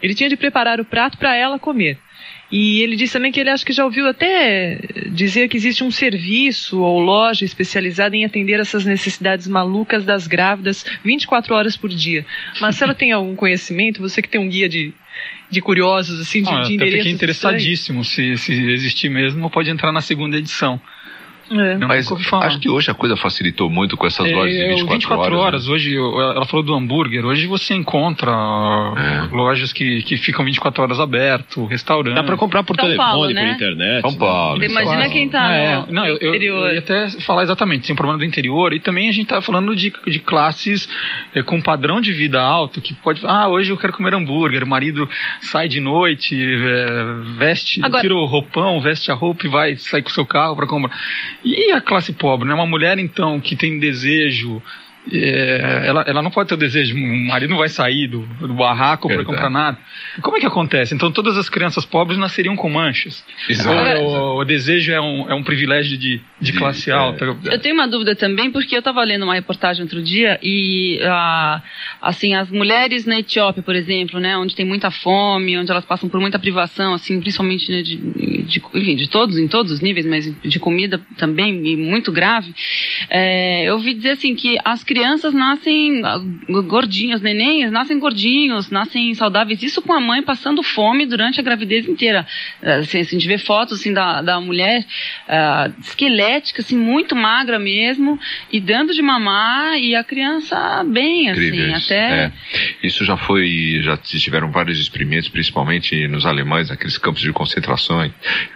Ele 0.01 0.13
tinha 0.13 0.29
de 0.29 0.36
preparar 0.36 0.79
o 0.79 0.86
prato 0.86 1.17
para 1.17 1.36
ela 1.36 1.58
comer. 1.58 1.98
E 2.51 2.82
ele 2.82 2.96
disse 2.96 3.13
também 3.13 3.32
que 3.32 3.39
ele 3.39 3.50
acha 3.50 3.65
que 3.65 3.74
já 3.74 3.84
ouviu 3.84 4.08
até 4.08 4.79
dizer 5.08 5.50
que 5.50 5.58
existe 5.58 5.84
um 5.84 5.91
serviço 5.91 6.79
ou 6.79 7.00
loja 7.00 7.44
especializada 7.44 8.15
em 8.15 8.24
atender 8.24 8.60
essas 8.60 8.86
necessidades 8.86 9.48
malucas 9.48 10.06
das 10.06 10.27
grávidas 10.27 10.86
24 11.03 11.53
horas 11.53 11.75
por 11.75 11.89
dia. 11.89 12.25
Marcelo 12.62 12.96
tem 12.96 13.12
algum 13.12 13.36
conhecimento? 13.36 14.01
Você 14.01 14.22
que 14.22 14.29
tem 14.29 14.39
um 14.39 14.48
guia 14.48 14.70
de, 14.70 14.94
de 15.50 15.62
curiosos, 15.62 16.22
assim, 16.22 16.41
de, 16.41 16.50
Ah, 16.50 16.62
de 16.62 16.74
endereços 16.75 16.77
fiquei 16.77 17.12
estranhos? 17.12 17.15
interessadíssimo. 17.15 18.06
Se, 18.06 18.38
se 18.38 18.53
existir 18.72 19.10
mesmo, 19.10 19.50
pode 19.50 19.70
entrar 19.70 19.91
na 19.91 20.01
segunda 20.01 20.38
edição. 20.38 20.79
É. 21.51 21.77
Mas 21.77 22.12
acho 22.12 22.60
que 22.60 22.70
hoje 22.70 22.92
a 22.92 22.94
coisa 22.94 23.16
facilitou 23.16 23.70
muito 23.70 23.96
com 23.96 24.06
essas 24.06 24.25
É, 24.25 24.36
lojas 24.36 24.54
de 24.54 24.62
é, 24.62 24.66
o 24.66 24.70
24, 24.70 24.94
24 24.96 25.24
horas. 25.38 25.39
horas. 25.46 25.68
Hoje, 25.68 25.94
eu- 25.94 26.20
ela 26.20 26.46
falou 26.46 26.66
do 26.66 26.74
hambúrguer. 26.74 27.25
Hoje 27.25 27.48
você 27.48 27.74
encontra 27.74 28.32
É. 28.32 29.36
lojas 29.36 29.72
que, 29.72 30.01
que 30.04 30.18
ficam 30.18 30.44
24 30.44 30.84
horas 30.84 31.00
aberto, 31.00 31.66
restaurante. 31.66 32.15
Dá 32.15 32.24
pra 32.24 32.36
comprar 32.38 32.63
por 32.63 32.76
São 32.76 32.86
telefone, 32.86 33.10
Paulo, 33.10 33.26
por 33.28 33.34
né? 33.34 33.52
internet. 33.52 34.02
São 34.02 34.13
Paulo. 34.15 34.63
Imagina 34.63 34.84
São 34.91 34.93
Paulo. 35.00 35.12
quem 35.13 35.30
tá 35.30 35.52
É, 35.54 35.76
no, 35.86 35.91
não, 35.91 36.06
eu, 36.06 36.15
interior. 36.15 36.67
eu 36.67 36.74
ia 36.74 36.80
até 36.80 37.10
falar 37.21 37.43
exatamente, 37.43 37.86
tem 37.88 37.93
um 37.93 37.98
problema 37.98 38.19
do 38.19 38.26
interior 38.26 38.74
e 38.74 38.80
também 38.80 39.10
a 39.10 39.12
gente 39.12 39.28
tá 39.28 39.41
falando 39.41 39.76
de, 39.76 39.93
de 40.06 40.19
classes 40.19 40.89
é, 41.34 41.41
com 41.41 41.62
padrão 41.62 42.02
de 42.02 42.12
vida 42.12 42.41
alto, 42.41 42.82
que 42.82 42.93
pode, 42.93 43.21
ah, 43.26 43.48
hoje 43.48 43.71
eu 43.71 43.78
quero 43.78 43.93
comer 43.93 44.13
hambúrguer, 44.13 44.63
o 44.63 44.67
marido 44.67 45.10
sai 45.41 45.67
de 45.67 45.80
noite, 45.80 46.36
é, 46.36 46.88
veste, 47.38 47.84
Agora- 47.84 48.02
tira 48.02 48.15
o 48.15 48.26
roupão, 48.26 48.80
veste 48.82 49.12
a 49.12 49.15
roupa 49.15 49.45
e 49.45 49.50
vai 49.50 49.76
sair 49.78 50.02
com 50.02 50.10
o 50.10 50.13
seu 50.13 50.26
carro 50.26 50.56
para 50.56 50.67
comprar. 50.67 50.95
E 51.53 51.71
a 51.71 51.81
classe 51.81 52.13
pobre, 52.13 52.47
né? 52.47 52.53
Uma 52.53 52.65
mulher 52.65 52.99
então 52.99 53.39
que 53.39 53.55
tem 53.55 53.79
desejo 53.79 54.62
é, 55.12 55.84
ela, 55.86 56.02
ela 56.08 56.22
não 56.22 56.32
pode 56.32 56.50
ter 56.50 56.56
o 56.56 56.58
desejo, 56.58 56.96
o 56.96 57.28
marido 57.28 57.50
não 57.52 57.58
vai 57.58 57.70
sair 57.70 58.08
do, 58.08 58.22
do 58.39 58.54
barraco 58.54 59.08
para 59.08 59.24
comprar 59.24 59.50
nada. 59.50 59.78
Como 60.22 60.38
é 60.38 60.39
que 60.39 60.46
acontece? 60.46 60.93
Então 60.93 61.12
todas 61.12 61.38
as 61.38 61.50
crianças 61.50 61.86
pobres 61.86 62.17
nasceriam 62.20 62.56
com 62.56 62.70
manchas. 62.70 63.24
Exato. 63.48 64.02
O, 64.02 64.39
o 64.39 64.46
desejo 64.46 64.91
é 64.91 65.00
um, 65.00 65.30
é 65.30 65.34
um 65.34 65.43
privilégio 65.43 65.98
de, 65.98 66.22
de 66.41 66.52
De- 66.52 66.54
classe 66.54 66.89
é. 66.89 66.93
alta. 66.93 67.26
Eu 67.46 67.60
tenho 67.60 67.76
uma 67.76 67.88
dúvida 67.88 68.15
também, 68.15 68.52
porque 68.52 68.76
eu 68.76 68.80
estava 68.80 69.04
lendo 69.04 69.24
uma 69.24 69.34
reportagem 69.36 69.84
outro 69.84 70.02
dia 70.02 70.38
e, 70.43 71.00
ah, 71.04 71.62
assim, 72.02 72.36
as 72.36 72.50
mulheres 72.50 73.06
na 73.06 73.20
Etiópia, 73.20 73.63
por 73.63 73.76
exemplo, 73.76 74.20
né, 74.20 74.38
onde 74.38 74.56
tem 74.56 74.65
muita 74.65 74.91
fome, 74.91 75.58
onde 75.58 75.72
elas 75.72 75.86
passam 75.86 76.10
por 76.10 76.20
muita 76.20 76.38
privação, 76.38 76.93
assim, 76.93 77.20
principalmente 77.20 77.72
né, 77.72 77.82
de, 77.82 77.96
de, 77.96 78.62
enfim, 78.74 78.96
de 78.96 79.10
todos, 79.10 79.38
em 79.38 79.48
todos 79.48 79.72
os 79.72 79.80
níveis, 79.80 80.06
mas 80.06 80.34
de 80.41 80.60
comida 80.60 81.00
também, 81.17 81.65
e 81.65 81.76
muito 81.78 82.12
grave, 82.12 82.54
é, 83.10 83.63
eu 83.70 83.76
ouvi 83.76 83.93
dizer, 83.93 84.12
assim, 84.12 84.36
que 84.36 84.58
as 84.65 84.84
crianças 84.84 84.96
nascem 85.33 86.01
ah, 86.03 86.19
gordinhos, 86.67 87.21
nenenhos, 87.21 87.71
nascem 87.71 87.99
gordinhos, 87.99 88.69
nascem 88.69 89.13
saudáveis, 89.13 89.62
isso 89.63 89.81
com 89.81 89.93
a 89.93 89.99
mãe 89.99 90.21
passando 90.21 90.63
fome 90.63 91.05
durante 91.05 91.39
a 91.39 91.43
gravidez 91.43 91.88
inteira. 91.88 92.25
Assim, 92.62 92.99
a 92.99 93.03
gente 93.03 93.27
vê 93.27 93.38
fotos, 93.38 93.79
assim, 93.79 93.93
da, 93.93 94.21
da 94.21 94.39
mulher 94.39 94.86
ah, 95.27 95.69
esquelética, 95.79 96.62
assim, 96.62 96.77
muito 96.77 97.15
magra 97.15 97.60
mesmo, 97.60 98.19
e 98.51 98.60
dando 98.60 98.93
de 98.93 99.01
mamar, 99.01 99.77
e 99.77 99.95
a 99.95 100.03
criança 100.03 100.83
bem, 100.83 101.29
assim, 101.29 101.47
Incríveis. 101.47 101.86
até... 101.86 102.25
É. 102.25 102.31
Isso 102.83 103.03
já 103.03 103.17
foi, 103.17 103.81
já 103.83 103.97
tiveram 103.97 104.51
vários 104.51 104.79
experimentos, 104.79 105.29
principalmente 105.29 106.07
nos 106.07 106.25
alemães, 106.25 106.71
aqueles 106.71 106.97
campos 106.97 107.21
de 107.21 107.31
concentração, 107.31 108.10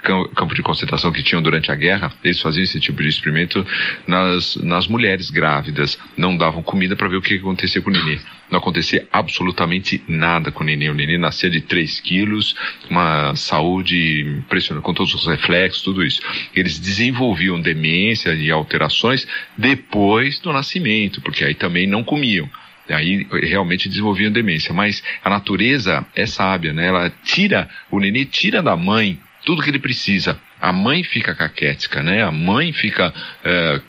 cam- 0.04 0.27
campo 0.36 0.56
de 0.56 0.62
concentração 0.62 1.12
que 1.12 1.23
tinham 1.23 1.41
durante 1.41 1.71
a 1.71 1.75
guerra. 1.75 2.12
Eles 2.23 2.39
faziam 2.39 2.63
esse 2.63 2.80
tipo 2.80 3.01
de 3.01 3.10
experimento 3.10 3.65
nas, 4.08 4.56
nas 4.58 4.88
mulheres 4.88 5.30
grávidas. 5.30 5.99
Não 6.17 6.31
davam 6.36 6.63
comida 6.63 6.96
para 6.96 7.08
ver 7.08 7.17
o 7.17 7.22
que 7.22 7.36
acontecia 7.36 7.82
com 7.82 7.89
o 7.89 7.94
nenê. 7.94 8.20
Não 8.50 8.60
acontecia 8.60 9.08
absolutamente 9.12 10.04
nada 10.08 10.52
com 10.52 10.63
o 10.63 10.65
nenê. 10.65 10.89
O 10.89 10.94
nenê 10.94 11.17
nascia 11.17 11.50
de 11.50 11.62
3 11.62 12.00
quilos, 12.00 12.56
uma 12.89 13.36
saúde 13.36 14.22
impressionante, 14.39 14.84
com 14.84 14.94
todos 14.94 15.13
os 15.13 15.26
reflexos, 15.26 15.82
tudo 15.84 16.04
isso. 16.04 16.22
Eles 16.56 16.80
desenvolviam 16.80 17.60
demência 17.60 18.34
e 18.34 18.52
alterações 18.52 19.28
depois 19.58 20.39
do 20.39 20.52
nascimento, 20.52 21.22
porque 21.22 21.44
aí 21.44 21.54
também 21.54 21.88
não 21.88 22.04
comiam. 22.04 22.50
Aí 22.89 23.26
realmente 23.44 23.88
desenvolviam 23.88 24.32
demência. 24.32 24.74
Mas 24.74 25.04
a 25.24 25.30
natureza 25.30 26.06
é 26.15 26.26
sábia, 26.26 26.74
né? 26.74 26.88
Ela 26.88 27.13
tira, 27.24 27.70
o 27.89 28.00
nenê 28.00 28.26
tira 28.26 28.62
da 28.62 28.76
mãe 28.76 29.20
tudo 29.46 29.62
que 29.62 29.70
ele 29.70 29.80
precisa. 29.80 30.39
A 30.62 30.71
mãe 30.71 31.04
fica 31.04 31.34
caquética, 31.34 32.04
né? 32.04 32.24
A 32.24 32.32
mãe 32.32 32.71
fica 32.71 33.12
eh, 33.43 33.82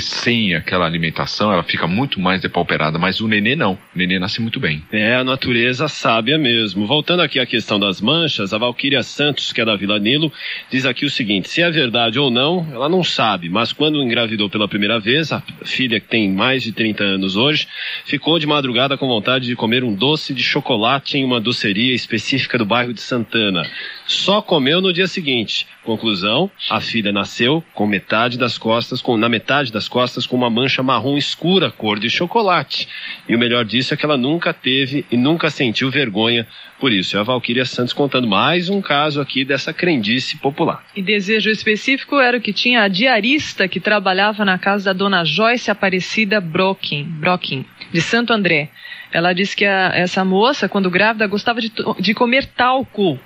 sem 0.00 0.52
aquela 0.54 0.84
alimentação, 0.84 1.52
ela 1.52 1.62
fica 1.62 1.86
muito 1.86 2.18
mais 2.18 2.42
depauperada, 2.42 2.98
mas 2.98 3.20
o 3.20 3.28
nenê 3.28 3.54
não. 3.54 3.74
O 3.74 3.78
nenê 3.94 4.18
nasce 4.18 4.42
muito 4.42 4.58
bem. 4.58 4.82
É 4.90 5.14
a 5.14 5.22
natureza 5.22 5.86
sábia 5.86 6.36
mesmo. 6.36 6.86
Voltando 6.88 7.22
aqui 7.22 7.38
à 7.38 7.46
questão 7.46 7.78
das 7.78 8.00
manchas, 8.00 8.52
a 8.52 8.58
Valquíria 8.58 9.02
Santos, 9.04 9.52
que 9.52 9.60
é 9.60 9.64
da 9.64 9.76
Vila 9.76 10.00
Nilo, 10.00 10.32
diz 10.68 10.84
aqui 10.84 11.06
o 11.06 11.10
seguinte: 11.10 11.48
se 11.48 11.62
é 11.62 11.70
verdade 11.70 12.18
ou 12.18 12.32
não, 12.32 12.66
ela 12.72 12.88
não 12.88 13.04
sabe, 13.04 13.48
mas 13.48 13.72
quando 13.72 14.02
engravidou 14.02 14.50
pela 14.50 14.66
primeira 14.66 14.98
vez, 14.98 15.32
a 15.32 15.40
filha 15.64 16.00
que 16.00 16.08
tem 16.08 16.28
mais 16.32 16.64
de 16.64 16.72
30 16.72 17.04
anos 17.04 17.36
hoje, 17.36 17.68
ficou 18.04 18.40
de 18.40 18.46
madrugada 18.46 18.98
com 18.98 19.06
vontade 19.06 19.46
de 19.46 19.54
comer 19.54 19.84
um 19.84 19.94
doce 19.94 20.34
de 20.34 20.42
chocolate 20.42 21.16
em 21.16 21.24
uma 21.24 21.40
doceria 21.40 21.94
específica 21.94 22.58
do 22.58 22.66
bairro 22.66 22.92
de 22.92 23.00
Santana. 23.00 23.62
Só 24.04 24.42
comeu 24.42 24.80
no 24.80 24.92
dia 24.92 25.06
seguinte. 25.06 25.66
Conclusão 25.84 26.07
Conclusão: 26.08 26.50
a 26.70 26.80
filha 26.80 27.12
nasceu 27.12 27.62
com 27.74 27.86
metade 27.86 28.38
das 28.38 28.56
costas, 28.56 29.02
com, 29.02 29.18
na 29.18 29.28
metade 29.28 29.70
das 29.70 29.88
costas, 29.88 30.26
com 30.26 30.36
uma 30.36 30.48
mancha 30.48 30.82
marrom 30.82 31.18
escura, 31.18 31.70
cor 31.70 31.98
de 31.98 32.08
chocolate. 32.08 32.88
E 33.28 33.36
o 33.36 33.38
melhor 33.38 33.62
disso 33.62 33.92
é 33.92 33.96
que 33.96 34.06
ela 34.06 34.16
nunca 34.16 34.54
teve 34.54 35.04
e 35.10 35.18
nunca 35.18 35.50
sentiu 35.50 35.90
vergonha 35.90 36.46
por 36.80 36.90
isso. 36.90 37.14
É 37.14 37.20
a 37.20 37.24
Valquíria 37.24 37.66
Santos 37.66 37.92
contando 37.92 38.26
mais 38.26 38.70
um 38.70 38.80
caso 38.80 39.20
aqui 39.20 39.44
dessa 39.44 39.70
crendice 39.70 40.38
popular. 40.38 40.82
E 40.96 41.02
desejo 41.02 41.50
específico 41.50 42.18
era 42.18 42.38
o 42.38 42.40
que 42.40 42.54
tinha 42.54 42.84
a 42.84 42.88
diarista 42.88 43.68
que 43.68 43.78
trabalhava 43.78 44.46
na 44.46 44.58
casa 44.58 44.86
da 44.86 44.92
dona 44.94 45.26
Joyce 45.26 45.70
Aparecida 45.70 46.40
Brocken, 46.40 47.04
Brocken 47.04 47.66
de 47.92 48.00
Santo 48.00 48.32
André. 48.32 48.70
Ela 49.12 49.34
disse 49.34 49.54
que 49.54 49.66
a, 49.66 49.92
essa 49.94 50.24
moça, 50.24 50.70
quando 50.70 50.90
grávida, 50.90 51.26
gostava 51.26 51.60
de, 51.60 51.70
de 52.00 52.14
comer 52.14 52.46
talco. 52.46 53.18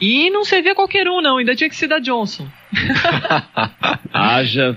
E 0.00 0.30
não 0.30 0.44
servia 0.44 0.74
qualquer 0.74 1.08
um, 1.08 1.20
não, 1.20 1.38
ainda 1.38 1.54
tinha 1.54 1.68
que 1.70 1.76
ser 1.76 1.88
da 1.88 1.98
Johnson. 1.98 2.46
Haja. 4.12 4.76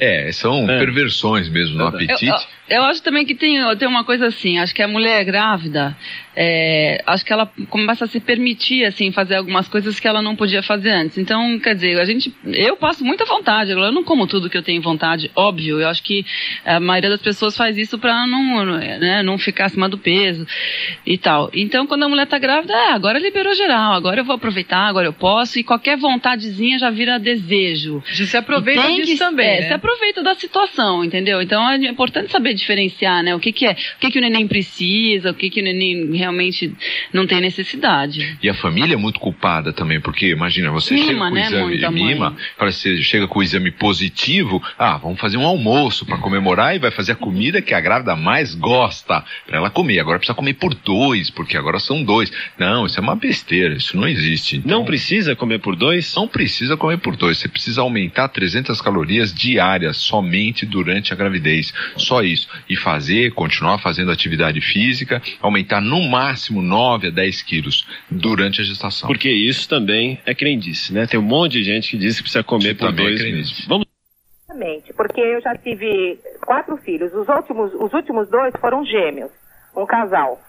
É, 0.00 0.28
é 0.28 0.32
são 0.32 0.70
é. 0.70 0.78
perversões 0.78 1.48
mesmo 1.48 1.78
no 1.78 1.86
apetite. 1.86 2.24
Eu, 2.24 2.32
eu, 2.32 2.40
eu, 2.70 2.84
acho 2.84 3.02
também 3.02 3.26
que 3.26 3.34
tem, 3.34 3.58
tem 3.76 3.88
uma 3.88 4.04
coisa 4.04 4.26
assim, 4.26 4.58
acho 4.58 4.74
que 4.74 4.82
a 4.82 4.88
mulher 4.88 5.24
grávida, 5.24 5.96
é, 6.36 7.02
acho 7.06 7.24
que 7.24 7.32
ela 7.32 7.50
começa 7.68 8.04
a 8.04 8.08
se 8.08 8.20
permitir, 8.20 8.84
assim, 8.84 9.10
fazer 9.10 9.34
algumas 9.34 9.68
coisas 9.68 9.98
que 9.98 10.06
ela 10.06 10.22
não 10.22 10.36
podia 10.36 10.62
fazer 10.62 10.90
antes. 10.90 11.18
Então, 11.18 11.58
quer 11.58 11.74
dizer, 11.74 12.00
a 12.00 12.04
gente, 12.04 12.32
eu 12.44 12.76
passo 12.76 13.04
muita 13.04 13.24
vontade, 13.24 13.72
eu 13.72 13.92
não 13.92 14.04
como 14.04 14.26
tudo 14.26 14.48
que 14.48 14.56
eu 14.56 14.62
tenho 14.62 14.80
vontade, 14.80 15.30
óbvio, 15.34 15.80
eu 15.80 15.88
acho 15.88 16.02
que 16.02 16.24
a 16.64 16.78
maioria 16.78 17.10
das 17.10 17.20
pessoas 17.20 17.56
faz 17.56 17.76
isso 17.76 17.98
pra 17.98 18.26
não, 18.26 18.64
né, 18.64 19.22
não 19.22 19.36
ficar 19.36 19.66
acima 19.66 19.88
do 19.88 19.98
peso 19.98 20.46
e 21.04 21.18
tal. 21.18 21.50
Então, 21.52 21.86
quando 21.86 22.04
a 22.04 22.08
mulher 22.08 22.26
tá 22.26 22.38
grávida, 22.38 22.72
é, 22.72 22.92
agora 22.92 23.18
liberou 23.18 23.54
geral, 23.54 23.94
agora 23.94 24.20
eu 24.20 24.24
vou 24.24 24.36
aproveitar, 24.36 24.86
agora 24.86 25.06
eu 25.06 25.12
posso, 25.12 25.58
e 25.58 25.64
qualquer 25.64 25.96
vontadezinha 25.96 26.78
já 26.78 26.90
vira 26.90 27.18
desejo. 27.18 28.02
Já 28.06 28.24
se 28.26 28.36
aproveita 28.36 28.86
disso 28.92 29.12
que, 29.12 29.18
também. 29.18 29.48
É, 29.48 29.60
né? 29.62 29.66
se 29.68 29.72
aproveita 29.72 30.22
da 30.22 30.34
situação, 30.34 31.04
entendeu? 31.04 31.42
Então 31.42 31.68
é 31.68 31.76
importante 31.76 32.30
saber 32.30 32.59
diferenciar, 32.60 33.22
né? 33.22 33.34
O 33.34 33.40
que, 33.40 33.52
que 33.52 33.66
é, 33.66 33.72
o 33.72 33.98
que, 34.00 34.10
que 34.10 34.18
o 34.18 34.22
neném 34.22 34.46
precisa, 34.46 35.30
o 35.30 35.34
que, 35.34 35.50
que 35.50 35.60
o 35.60 35.64
neném 35.64 36.16
realmente 36.16 36.72
não 37.12 37.26
tem 37.26 37.40
necessidade. 37.40 38.38
E 38.42 38.48
a 38.48 38.54
família 38.54 38.94
é 38.94 38.96
muito 38.96 39.18
culpada 39.18 39.72
também, 39.72 40.00
porque 40.00 40.28
imagina, 40.28 40.70
você 40.70 40.94
mima, 40.94 41.06
chega 41.06 41.18
com 41.18 41.30
né, 41.30 41.64
o 41.64 41.70
exame, 41.70 42.04
mima, 42.04 42.36
parece 42.58 42.96
que 42.96 43.02
chega 43.02 43.26
com 43.26 43.38
o 43.38 43.42
exame 43.42 43.70
positivo, 43.70 44.62
ah, 44.78 44.96
vamos 44.96 45.20
fazer 45.20 45.36
um 45.36 45.46
almoço 45.46 46.06
para 46.06 46.18
comemorar 46.18 46.76
e 46.76 46.78
vai 46.78 46.90
fazer 46.90 47.12
a 47.12 47.16
comida 47.16 47.62
que 47.62 47.74
a 47.74 47.80
grávida 47.80 48.14
mais 48.14 48.54
gosta 48.54 49.24
para 49.46 49.56
ela 49.56 49.70
comer. 49.70 49.98
Agora 49.98 50.18
precisa 50.18 50.34
comer 50.34 50.54
por 50.54 50.74
dois, 50.74 51.30
porque 51.30 51.56
agora 51.56 51.78
são 51.78 52.02
dois. 52.02 52.32
Não, 52.58 52.86
isso 52.86 52.98
é 52.98 53.02
uma 53.02 53.16
besteira, 53.16 53.74
isso 53.74 53.96
não 53.96 54.06
existe. 54.06 54.58
Então, 54.58 54.78
não 54.78 54.84
precisa 54.84 55.34
comer 55.34 55.60
por 55.60 55.76
dois? 55.76 56.14
Não 56.14 56.28
precisa 56.28 56.76
comer 56.76 56.98
por 56.98 57.16
dois. 57.16 57.38
Você 57.38 57.48
precisa 57.48 57.80
aumentar 57.80 58.28
300 58.28 58.80
calorias 58.80 59.32
diárias 59.32 59.96
somente 59.96 60.66
durante 60.66 61.12
a 61.12 61.16
gravidez. 61.16 61.72
Só 61.96 62.22
isso. 62.22 62.48
E 62.68 62.76
fazer, 62.76 63.32
continuar 63.32 63.78
fazendo 63.78 64.10
atividade 64.10 64.60
física, 64.60 65.22
aumentar 65.40 65.80
no 65.80 66.02
máximo 66.02 66.62
9 66.62 67.08
a 67.08 67.10
10 67.10 67.42
quilos 67.42 67.86
durante 68.10 68.60
a 68.60 68.64
gestação. 68.64 69.06
Porque 69.08 69.30
isso 69.30 69.68
também 69.68 70.20
é 70.26 70.34
crendice, 70.34 70.92
né? 70.92 71.06
Tem 71.06 71.18
um 71.18 71.22
monte 71.22 71.52
de 71.52 71.64
gente 71.64 71.90
que 71.90 71.96
diz 71.96 72.16
que 72.16 72.22
precisa 72.22 72.42
comer 72.42 72.76
por 72.76 72.92
dois 72.92 73.20
é 73.20 73.24
meses. 73.24 73.66
Vamos 73.66 73.86
Exatamente, 74.50 74.92
porque 74.94 75.20
eu 75.20 75.40
já 75.40 75.54
tive 75.54 76.18
quatro 76.44 76.76
filhos. 76.78 77.14
Os 77.14 77.28
últimos, 77.28 77.72
os 77.74 77.92
últimos 77.92 78.28
dois 78.28 78.52
foram 78.60 78.84
gêmeos, 78.84 79.30
um 79.76 79.86
casal. 79.86 80.40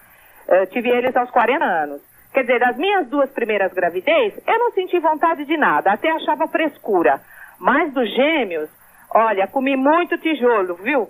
Eu 0.48 0.66
tive 0.66 0.90
eles 0.90 1.16
aos 1.16 1.30
40 1.30 1.64
anos. 1.64 2.02
Quer 2.34 2.40
dizer, 2.40 2.58
das 2.58 2.76
minhas 2.76 3.06
duas 3.08 3.30
primeiras 3.30 3.72
gravidez, 3.72 4.34
eu 4.46 4.58
não 4.58 4.72
senti 4.72 4.98
vontade 4.98 5.44
de 5.44 5.56
nada, 5.56 5.92
até 5.92 6.10
achava 6.10 6.48
frescura. 6.48 7.20
Mas 7.60 7.92
dos 7.92 8.12
gêmeos, 8.12 8.68
olha, 9.14 9.46
comi 9.46 9.76
muito 9.76 10.18
tijolo, 10.18 10.74
viu? 10.82 11.08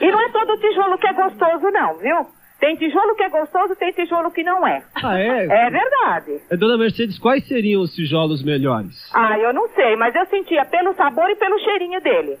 E 0.00 0.10
não 0.10 0.20
é 0.20 0.28
todo 0.30 0.56
tijolo 0.58 0.98
que 0.98 1.06
é 1.06 1.12
gostoso, 1.12 1.70
não, 1.70 1.98
viu? 1.98 2.26
Tem 2.58 2.74
tijolo 2.74 3.14
que 3.14 3.22
é 3.22 3.28
gostoso, 3.28 3.76
tem 3.76 3.92
tijolo 3.92 4.30
que 4.30 4.42
não 4.42 4.66
é. 4.66 4.82
Ah, 4.94 5.18
é? 5.18 5.44
É 5.44 5.70
verdade. 5.70 6.40
É, 6.50 6.56
dona 6.56 6.78
Mercedes, 6.78 7.18
quais 7.18 7.46
seriam 7.46 7.82
os 7.82 7.94
tijolos 7.94 8.42
melhores? 8.42 9.10
Ah, 9.14 9.38
eu 9.38 9.52
não 9.52 9.68
sei, 9.68 9.94
mas 9.96 10.14
eu 10.14 10.24
sentia 10.26 10.64
pelo 10.64 10.94
sabor 10.94 11.28
e 11.28 11.36
pelo 11.36 11.58
cheirinho 11.58 12.00
dele. 12.00 12.38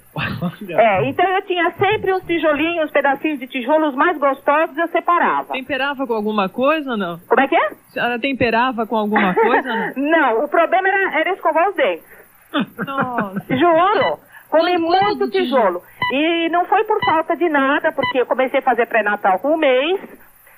é, 0.70 1.06
então 1.06 1.28
eu 1.28 1.42
tinha 1.42 1.70
sempre 1.72 2.14
uns 2.14 2.24
tijolinhos, 2.24 2.90
pedacinhos 2.90 3.38
de 3.40 3.46
tijolos 3.46 3.94
mais 3.94 4.16
gostosos, 4.18 4.76
eu 4.78 4.88
separava. 4.88 5.52
Temperava 5.52 6.06
com 6.06 6.14
alguma 6.14 6.48
coisa 6.48 6.92
ou 6.92 6.96
não? 6.96 7.18
Como 7.28 7.40
é 7.42 7.46
que 7.46 7.54
é? 7.56 7.66
A 7.66 7.74
senhora 7.92 8.18
temperava 8.18 8.86
com 8.86 8.96
alguma 8.96 9.34
coisa 9.34 9.68
não? 9.68 9.92
não, 10.10 10.44
o 10.44 10.48
problema 10.48 10.88
era, 10.88 11.20
era 11.20 11.32
escovar 11.34 11.68
os 11.68 11.76
dentes. 11.76 12.04
Nossa. 12.86 13.54
Juro. 13.54 14.18
Comi 14.48 14.78
muito 14.78 15.28
tijolo. 15.30 15.82
E 16.12 16.48
não 16.50 16.64
foi 16.66 16.84
por 16.84 16.98
falta 17.04 17.36
de 17.36 17.48
nada, 17.48 17.92
porque 17.92 18.20
eu 18.20 18.26
comecei 18.26 18.60
a 18.60 18.62
fazer 18.62 18.86
pré-natal 18.86 19.38
com 19.40 19.54
um 19.54 19.56
mês, 19.56 20.00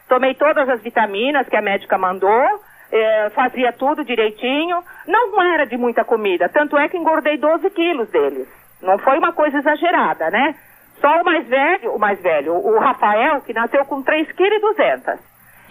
tomei 0.08 0.34
todas 0.34 0.68
as 0.68 0.82
vitaminas 0.82 1.48
que 1.48 1.56
a 1.56 1.62
médica 1.62 1.96
mandou, 1.96 2.60
é, 2.92 3.30
fazia 3.30 3.72
tudo 3.72 4.04
direitinho. 4.04 4.82
Não 5.06 5.42
era 5.42 5.66
de 5.66 5.76
muita 5.76 6.04
comida, 6.04 6.48
tanto 6.48 6.76
é 6.76 6.88
que 6.88 6.98
engordei 6.98 7.38
12 7.38 7.70
quilos 7.70 8.08
deles. 8.10 8.48
Não 8.82 8.98
foi 8.98 9.18
uma 9.18 9.32
coisa 9.32 9.58
exagerada, 9.58 10.30
né? 10.30 10.54
Só 11.00 11.20
o 11.20 11.24
mais 11.24 11.46
velho, 11.46 11.94
o 11.94 11.98
mais 11.98 12.20
velho, 12.20 12.54
o 12.54 12.78
Rafael, 12.78 13.40
que 13.42 13.52
nasceu 13.52 13.84
com 13.84 14.02
3,2 14.02 14.34
kg. 14.34 15.18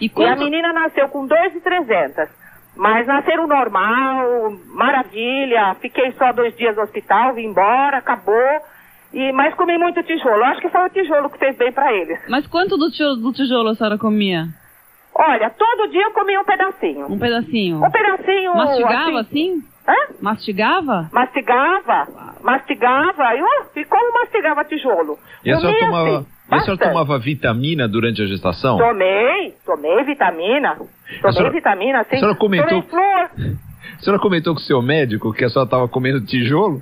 E, 0.00 0.08
quanto... 0.08 0.26
e 0.26 0.32
a 0.32 0.36
menina 0.36 0.72
nasceu 0.72 1.08
com 1.08 1.26
2,300. 1.26 2.28
Mas 2.76 3.06
nasceram 3.06 3.46
normal, 3.46 4.52
maravilha. 4.66 5.74
Fiquei 5.80 6.12
só 6.12 6.32
dois 6.32 6.56
dias 6.56 6.76
no 6.76 6.82
hospital, 6.82 7.34
vim 7.34 7.46
embora, 7.46 7.98
acabou. 7.98 8.62
E, 9.12 9.32
mas 9.32 9.54
comi 9.54 9.78
muito 9.78 10.02
tijolo. 10.02 10.44
Acho 10.44 10.60
que 10.60 10.68
foi 10.68 10.84
o 10.84 10.90
tijolo 10.90 11.30
que 11.30 11.38
fez 11.38 11.56
bem 11.56 11.72
para 11.72 11.92
eles. 11.92 12.18
Mas 12.28 12.46
quanto 12.46 12.76
do 12.76 12.90
tijolo, 12.90 13.16
do 13.16 13.32
tijolo 13.32 13.70
a 13.70 13.74
senhora 13.74 13.98
comia? 13.98 14.46
Olha, 15.14 15.50
todo 15.50 15.90
dia 15.90 16.02
eu 16.02 16.12
comia 16.12 16.40
um 16.40 16.44
pedacinho. 16.44 17.06
Um 17.10 17.18
pedacinho? 17.18 17.84
Um 17.84 17.90
pedacinho. 17.90 18.54
Mastigava 18.54 19.20
assim? 19.20 19.52
assim? 19.52 19.64
Hã? 19.88 20.14
Mastigava? 20.20 21.08
Mastigava. 21.12 22.06
Mastigava. 22.42 23.34
E, 23.34 23.42
uh, 23.42 23.46
e 23.76 23.84
como 23.86 24.12
mastigava 24.12 24.64
tijolo? 24.64 25.18
E 25.44 25.50
a 25.50 25.58
senhora 25.58 25.78
tomava... 25.78 26.18
Assim. 26.18 26.26
E 26.50 26.54
a 26.54 26.60
senhora 26.60 26.84
tomava 26.84 27.18
vitamina 27.18 27.88
durante 27.88 28.22
a 28.22 28.26
gestação? 28.26 28.78
Tomei, 28.78 29.54
tomei 29.64 30.04
vitamina. 30.04 30.76
Tomei 30.76 31.32
senhora, 31.32 31.50
vitamina, 31.52 32.04
sim. 32.04 32.16
A 32.16 32.18
senhora 32.18 32.36
comentou. 32.36 32.84
A 33.98 34.00
senhora 34.00 34.22
comentou 34.22 34.54
com 34.54 34.60
o 34.60 34.62
seu 34.62 34.80
médico 34.80 35.32
que 35.32 35.44
a 35.44 35.48
senhora 35.48 35.66
estava 35.66 35.88
comendo 35.88 36.24
tijolo? 36.24 36.80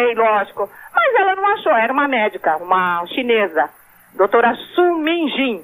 Comentei, 0.00 0.14
lógico. 0.14 0.70
Mas 0.94 1.14
ela 1.20 1.36
não 1.36 1.46
achou, 1.54 1.72
era 1.72 1.92
uma 1.92 2.08
médica, 2.08 2.56
uma 2.56 3.04
chinesa, 3.06 3.70
doutora 4.16 4.54
Su 4.74 4.96
Minjin. 4.98 5.62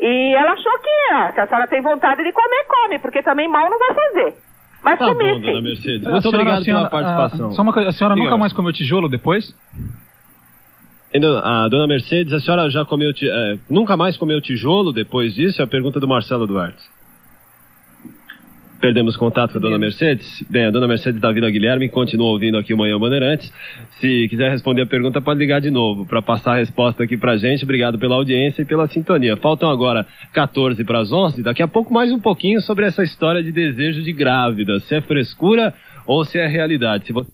E 0.00 0.34
ela 0.34 0.52
achou 0.52 0.78
que, 0.78 1.12
ah, 1.12 1.32
se 1.32 1.40
a 1.40 1.46
senhora 1.46 1.66
tem 1.66 1.82
vontade 1.82 2.22
de 2.22 2.32
comer, 2.32 2.64
come, 2.68 2.98
porque 3.00 3.22
também 3.22 3.48
mal 3.48 3.68
não 3.68 3.78
vai 3.78 3.94
fazer. 3.94 4.34
Mas 4.82 4.98
tá 4.98 5.06
comi 5.06 5.32
bom, 5.32 5.40
dona 5.40 5.60
Mercedes. 5.60 6.02
Muito 6.02 6.22
senhora, 6.22 6.28
obrigado 6.28 6.64
senhora, 6.64 6.88
pela 6.88 7.02
participação. 7.02 7.48
A, 7.48 7.52
só 7.52 7.62
uma 7.62 7.72
coisa, 7.72 7.88
a 7.88 7.92
senhora 7.92 8.14
nunca 8.14 8.36
mais 8.36 8.52
comeu 8.52 8.72
tijolo 8.72 9.08
depois? 9.08 9.52
A 11.42 11.68
dona 11.68 11.86
Mercedes, 11.86 12.32
a 12.32 12.38
senhora 12.38 12.70
já 12.70 12.84
comeu, 12.84 13.10
é, 13.10 13.58
nunca 13.68 13.96
mais 13.96 14.16
comeu 14.16 14.40
tijolo 14.40 14.92
depois 14.92 15.34
disso? 15.34 15.60
É 15.60 15.64
a 15.64 15.68
pergunta 15.68 15.98
do 15.98 16.06
Marcelo 16.06 16.46
Duarte. 16.46 16.78
Perdemos 18.80 19.16
contato 19.16 19.52
com 19.52 19.58
a 19.58 19.60
dona 19.60 19.76
Mercedes? 19.76 20.44
Bem, 20.48 20.66
a 20.66 20.70
dona 20.70 20.86
Mercedes 20.86 21.20
da 21.20 21.32
Vila 21.32 21.50
Guilherme 21.50 21.88
continua 21.88 22.28
ouvindo 22.28 22.56
aqui 22.56 22.72
o 22.72 22.78
Manhã 22.78 22.96
Bandeirantes. 22.96 23.52
Se 23.98 24.28
quiser 24.28 24.52
responder 24.52 24.82
a 24.82 24.86
pergunta, 24.86 25.20
pode 25.20 25.40
ligar 25.40 25.60
de 25.60 25.68
novo 25.68 26.06
para 26.06 26.22
passar 26.22 26.52
a 26.52 26.58
resposta 26.58 27.02
aqui 27.02 27.16
pra 27.16 27.36
gente. 27.36 27.64
Obrigado 27.64 27.98
pela 27.98 28.14
audiência 28.14 28.62
e 28.62 28.64
pela 28.64 28.86
sintonia. 28.86 29.36
Faltam 29.36 29.68
agora 29.68 30.06
14 30.32 30.84
para 30.84 31.00
as 31.00 31.10
11. 31.10 31.42
Daqui 31.42 31.60
a 31.60 31.66
pouco 31.66 31.92
mais 31.92 32.12
um 32.12 32.20
pouquinho 32.20 32.60
sobre 32.60 32.86
essa 32.86 33.02
história 33.02 33.42
de 33.42 33.50
desejo 33.50 34.00
de 34.00 34.12
grávida. 34.12 34.78
Se 34.80 34.94
é 34.94 35.00
frescura 35.00 35.74
ou 36.06 36.24
se 36.24 36.38
é 36.38 36.46
realidade. 36.46 37.06
Se 37.06 37.12
você 37.12 37.32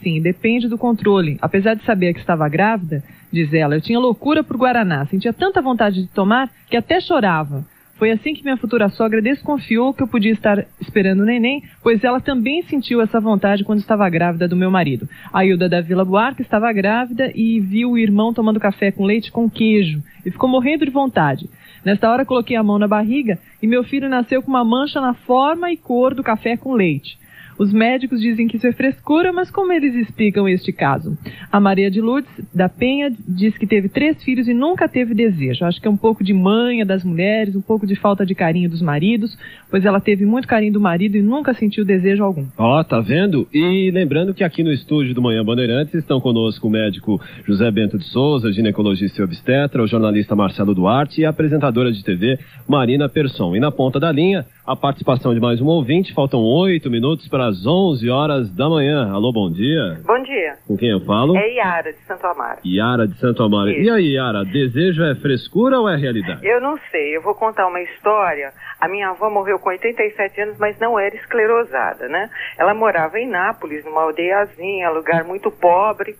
sim, 0.00 0.22
depende 0.22 0.68
do 0.68 0.78
controle. 0.78 1.38
Apesar 1.42 1.74
de 1.74 1.84
saber 1.84 2.14
que 2.14 2.20
estava 2.20 2.48
grávida, 2.48 3.02
diz 3.32 3.52
ela, 3.52 3.74
eu 3.74 3.80
tinha 3.80 3.98
loucura 3.98 4.44
por 4.44 4.56
Guaraná, 4.56 5.04
sentia 5.06 5.32
tanta 5.32 5.60
vontade 5.60 6.02
de 6.02 6.08
tomar 6.08 6.48
que 6.70 6.76
até 6.76 7.00
chorava. 7.00 7.64
Foi 7.98 8.10
assim 8.10 8.34
que 8.34 8.42
minha 8.42 8.58
futura 8.58 8.90
sogra 8.90 9.22
desconfiou 9.22 9.94
que 9.94 10.02
eu 10.02 10.08
podia 10.08 10.32
estar 10.32 10.66
esperando 10.80 11.20
o 11.20 11.24
neném, 11.24 11.62
pois 11.82 12.04
ela 12.04 12.20
também 12.20 12.62
sentiu 12.62 13.00
essa 13.00 13.18
vontade 13.18 13.64
quando 13.64 13.78
estava 13.78 14.08
grávida 14.10 14.46
do 14.46 14.54
meu 14.54 14.70
marido. 14.70 15.08
A 15.32 15.46
Hilda 15.46 15.66
da 15.66 15.80
Vila 15.80 16.04
Buarque 16.04 16.42
estava 16.42 16.70
grávida 16.74 17.32
e 17.34 17.58
viu 17.58 17.92
o 17.92 17.98
irmão 17.98 18.34
tomando 18.34 18.60
café 18.60 18.90
com 18.92 19.04
leite 19.04 19.32
com 19.32 19.48
queijo 19.48 20.02
e 20.26 20.30
ficou 20.30 20.48
morrendo 20.48 20.84
de 20.84 20.90
vontade. 20.90 21.48
Nesta 21.82 22.10
hora 22.10 22.26
coloquei 22.26 22.56
a 22.56 22.62
mão 22.62 22.78
na 22.78 22.86
barriga 22.86 23.38
e 23.62 23.66
meu 23.66 23.82
filho 23.82 24.10
nasceu 24.10 24.42
com 24.42 24.50
uma 24.50 24.64
mancha 24.64 25.00
na 25.00 25.14
forma 25.14 25.72
e 25.72 25.76
cor 25.76 26.14
do 26.14 26.22
café 26.22 26.56
com 26.56 26.74
leite. 26.74 27.18
Os 27.58 27.72
médicos 27.72 28.20
dizem 28.20 28.46
que 28.46 28.56
isso 28.56 28.66
é 28.66 28.72
frescura, 28.72 29.32
mas 29.32 29.50
como 29.50 29.72
eles 29.72 29.94
explicam 29.94 30.48
este 30.48 30.72
caso? 30.72 31.16
A 31.50 31.58
Maria 31.58 31.90
de 31.90 32.00
Lourdes 32.00 32.30
da 32.54 32.68
Penha 32.68 33.10
diz 33.26 33.56
que 33.56 33.66
teve 33.66 33.88
três 33.88 34.22
filhos 34.22 34.46
e 34.46 34.54
nunca 34.54 34.88
teve 34.88 35.14
desejo. 35.14 35.64
Acho 35.64 35.80
que 35.80 35.88
é 35.88 35.90
um 35.90 35.96
pouco 35.96 36.22
de 36.22 36.32
manha 36.32 36.84
das 36.84 37.02
mulheres, 37.02 37.56
um 37.56 37.62
pouco 37.62 37.86
de 37.86 37.96
falta 37.96 38.26
de 38.26 38.34
carinho 38.34 38.68
dos 38.68 38.82
maridos, 38.82 39.36
pois 39.70 39.84
ela 39.84 40.00
teve 40.00 40.26
muito 40.26 40.46
carinho 40.46 40.72
do 40.72 40.80
marido 40.80 41.16
e 41.16 41.22
nunca 41.22 41.54
sentiu 41.54 41.84
desejo 41.84 42.22
algum. 42.22 42.46
Ó, 42.58 42.80
oh, 42.80 42.84
tá 42.84 43.00
vendo? 43.00 43.48
E 43.52 43.90
lembrando 43.90 44.34
que 44.34 44.44
aqui 44.44 44.62
no 44.62 44.72
estúdio 44.72 45.14
do 45.14 45.22
Manhã 45.22 45.44
Bandeirantes 45.44 45.94
estão 45.94 46.20
conosco 46.20 46.68
o 46.68 46.70
médico 46.70 47.20
José 47.46 47.70
Bento 47.70 47.98
de 47.98 48.04
Souza, 48.06 48.52
ginecologista 48.52 49.20
e 49.20 49.24
obstetra, 49.24 49.82
o 49.82 49.86
jornalista 49.86 50.36
Marcelo 50.36 50.74
Duarte 50.74 51.20
e 51.20 51.24
a 51.24 51.30
apresentadora 51.30 51.90
de 51.90 52.04
TV 52.04 52.38
Marina 52.68 53.08
Persson. 53.08 53.56
E 53.56 53.60
na 53.60 53.70
ponta 53.70 53.98
da 53.98 54.12
linha, 54.12 54.44
a 54.66 54.74
participação 54.74 55.32
de 55.32 55.40
mais 55.40 55.60
um 55.60 55.66
ouvinte. 55.66 56.12
Faltam 56.12 56.40
oito 56.40 56.90
minutos 56.90 57.28
para 57.28 57.45
as 57.46 57.64
onze 57.64 58.10
horas 58.10 58.50
da 58.50 58.68
manhã. 58.68 59.12
Alô, 59.12 59.32
bom 59.32 59.50
dia. 59.50 60.00
Bom 60.04 60.20
dia. 60.22 60.56
Com 60.66 60.76
quem 60.76 60.90
eu 60.90 61.00
falo? 61.00 61.36
É 61.36 61.48
Yara, 61.52 61.92
de 61.92 61.98
Santo 62.00 62.26
Amaro. 62.26 62.58
Yara, 62.64 63.06
de 63.06 63.16
Santo 63.18 63.42
Amaro. 63.42 63.70
Isso. 63.70 63.82
E 63.82 63.90
aí, 63.90 64.14
Yara, 64.14 64.44
desejo 64.44 65.04
é 65.04 65.14
frescura 65.14 65.78
ou 65.78 65.88
é 65.88 65.96
realidade? 65.96 66.44
Eu 66.44 66.60
não 66.60 66.76
sei. 66.90 67.16
Eu 67.16 67.22
vou 67.22 67.34
contar 67.34 67.68
uma 67.68 67.80
história. 67.80 68.52
A 68.80 68.88
minha 68.88 69.10
avó 69.10 69.30
morreu 69.30 69.60
com 69.60 69.68
87 69.68 70.40
anos, 70.40 70.58
mas 70.58 70.76
não 70.80 70.98
era 70.98 71.14
esclerosada, 71.14 72.08
né? 72.08 72.28
Ela 72.58 72.74
morava 72.74 73.18
em 73.18 73.28
Nápoles, 73.28 73.84
numa 73.84 74.02
aldeiazinha, 74.02 74.90
lugar 74.90 75.22
muito 75.22 75.50
pobre. 75.50 76.16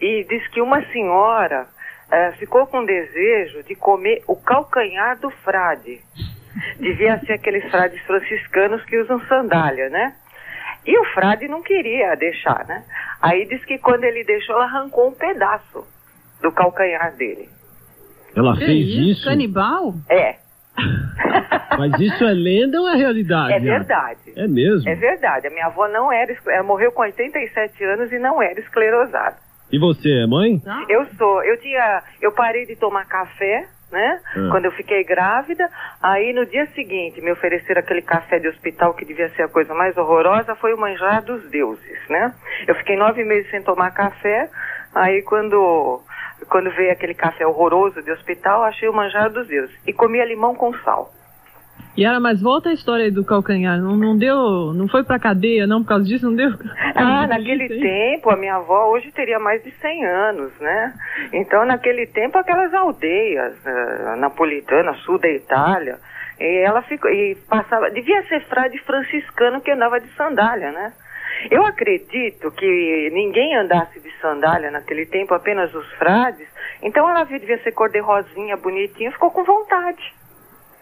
E 0.00 0.24
diz 0.28 0.46
que 0.48 0.60
uma 0.60 0.82
senhora 0.92 1.66
uh, 2.06 2.38
ficou 2.38 2.66
com 2.68 2.84
desejo 2.84 3.64
de 3.64 3.74
comer 3.74 4.22
o 4.28 4.36
calcanhar 4.36 5.18
do 5.18 5.30
frade. 5.30 6.00
Devia 6.78 7.18
ser 7.20 7.32
aqueles 7.32 7.68
frades 7.70 8.00
franciscanos 8.02 8.84
que 8.84 8.98
usam 8.98 9.20
sandália, 9.26 9.88
né? 9.88 10.14
E 10.90 10.98
o 10.98 11.04
frade 11.14 11.46
não 11.46 11.62
queria 11.62 12.16
deixar, 12.16 12.66
né? 12.66 12.82
Aí 13.22 13.46
diz 13.46 13.64
que 13.64 13.78
quando 13.78 14.02
ele 14.02 14.24
deixou, 14.24 14.56
ela 14.56 14.64
arrancou 14.64 15.06
um 15.06 15.12
pedaço 15.12 15.86
do 16.42 16.50
calcanhar 16.50 17.14
dele. 17.16 17.48
Ela 18.34 18.54
que 18.54 18.64
fez 18.64 18.88
isso? 18.88 19.00
isso? 19.10 19.24
Canibal? 19.24 19.94
É. 20.08 20.34
Mas 21.78 21.92
isso 22.00 22.24
é 22.24 22.32
lenda 22.32 22.80
ou 22.80 22.88
é 22.88 22.96
realidade? 22.96 23.52
É 23.52 23.60
verdade. 23.60 24.32
É 24.34 24.48
mesmo? 24.48 24.88
É 24.88 24.96
verdade. 24.96 25.46
A 25.46 25.50
minha 25.50 25.66
avó 25.66 25.86
não 25.86 26.12
era, 26.12 26.36
ela 26.48 26.64
morreu 26.64 26.90
com 26.90 27.02
87 27.02 27.84
anos 27.84 28.10
e 28.10 28.18
não 28.18 28.42
era 28.42 28.58
esclerosada. 28.58 29.36
E 29.70 29.78
você 29.78 30.24
é 30.24 30.26
mãe? 30.26 30.60
Eu 30.88 31.06
sou. 31.16 31.44
Eu 31.44 31.56
tinha, 31.60 32.02
eu 32.20 32.32
parei 32.32 32.66
de 32.66 32.74
tomar 32.74 33.06
café 33.06 33.68
né? 33.90 34.20
Ah. 34.36 34.48
Quando 34.50 34.66
eu 34.66 34.72
fiquei 34.72 35.04
grávida, 35.04 35.68
aí 36.02 36.32
no 36.32 36.46
dia 36.46 36.66
seguinte 36.74 37.20
me 37.20 37.32
ofereceram 37.32 37.80
aquele 37.80 38.02
café 38.02 38.38
de 38.38 38.48
hospital 38.48 38.94
que 38.94 39.04
devia 39.04 39.28
ser 39.30 39.42
a 39.42 39.48
coisa 39.48 39.74
mais 39.74 39.96
horrorosa, 39.96 40.54
foi 40.54 40.72
o 40.74 40.78
manjar 40.78 41.22
dos 41.22 41.48
deuses, 41.50 41.98
né? 42.08 42.34
Eu 42.66 42.74
fiquei 42.76 42.96
nove 42.96 43.24
meses 43.24 43.50
sem 43.50 43.62
tomar 43.62 43.90
café, 43.90 44.48
aí 44.94 45.22
quando 45.22 46.02
quando 46.48 46.70
veio 46.70 46.90
aquele 46.90 47.14
café 47.14 47.46
horroroso 47.46 48.02
de 48.02 48.10
hospital, 48.10 48.64
achei 48.64 48.88
o 48.88 48.92
manjar 48.92 49.30
dos 49.30 49.46
deuses 49.46 49.76
e 49.86 49.92
comia 49.92 50.24
limão 50.24 50.54
com 50.54 50.72
sal. 50.78 51.12
E 51.96 52.04
era, 52.04 52.20
mas 52.20 52.40
volta 52.40 52.70
a 52.70 52.72
história 52.72 53.10
do 53.10 53.24
calcanhar. 53.24 53.78
Não, 53.78 53.96
não 53.96 54.16
deu, 54.16 54.72
não 54.72 54.88
foi 54.88 55.02
pra 55.02 55.18
cadeia, 55.18 55.66
não, 55.66 55.82
por 55.82 55.88
causa 55.88 56.04
disso, 56.04 56.26
não 56.26 56.36
deu. 56.36 56.50
Ah, 56.94 57.26
naquele 57.26 57.68
tempo, 57.68 58.30
a 58.30 58.36
minha 58.36 58.56
avó 58.56 58.90
hoje 58.90 59.10
teria 59.12 59.38
mais 59.38 59.62
de 59.62 59.70
100 59.72 60.06
anos, 60.06 60.52
né? 60.60 60.94
Então, 61.32 61.64
naquele 61.64 62.06
tempo, 62.06 62.38
aquelas 62.38 62.72
aldeias 62.72 63.54
uh, 63.64 64.16
napolitanas, 64.16 64.98
sul 65.00 65.18
da 65.18 65.28
Itália, 65.28 65.98
e 66.38 66.64
ela 66.64 66.80
ficou, 66.82 67.10
e 67.10 67.34
passava, 67.48 67.90
devia 67.90 68.22
ser 68.24 68.40
frade 68.46 68.78
franciscano 68.78 69.60
que 69.60 69.70
andava 69.70 70.00
de 70.00 70.08
sandália, 70.14 70.72
né? 70.72 70.92
Eu 71.50 71.64
acredito 71.64 72.50
que 72.50 73.10
ninguém 73.12 73.56
andasse 73.56 73.98
de 74.00 74.10
sandália 74.20 74.70
naquele 74.70 75.06
tempo, 75.06 75.32
apenas 75.34 75.74
os 75.74 75.90
frades. 75.92 76.46
Então 76.82 77.08
ela 77.08 77.24
devia 77.24 77.58
ser 77.62 77.72
cor 77.72 77.90
de 77.90 78.00
rosinha, 78.00 78.56
bonitinha, 78.56 79.12
ficou 79.12 79.30
com 79.30 79.44
vontade. 79.44 80.19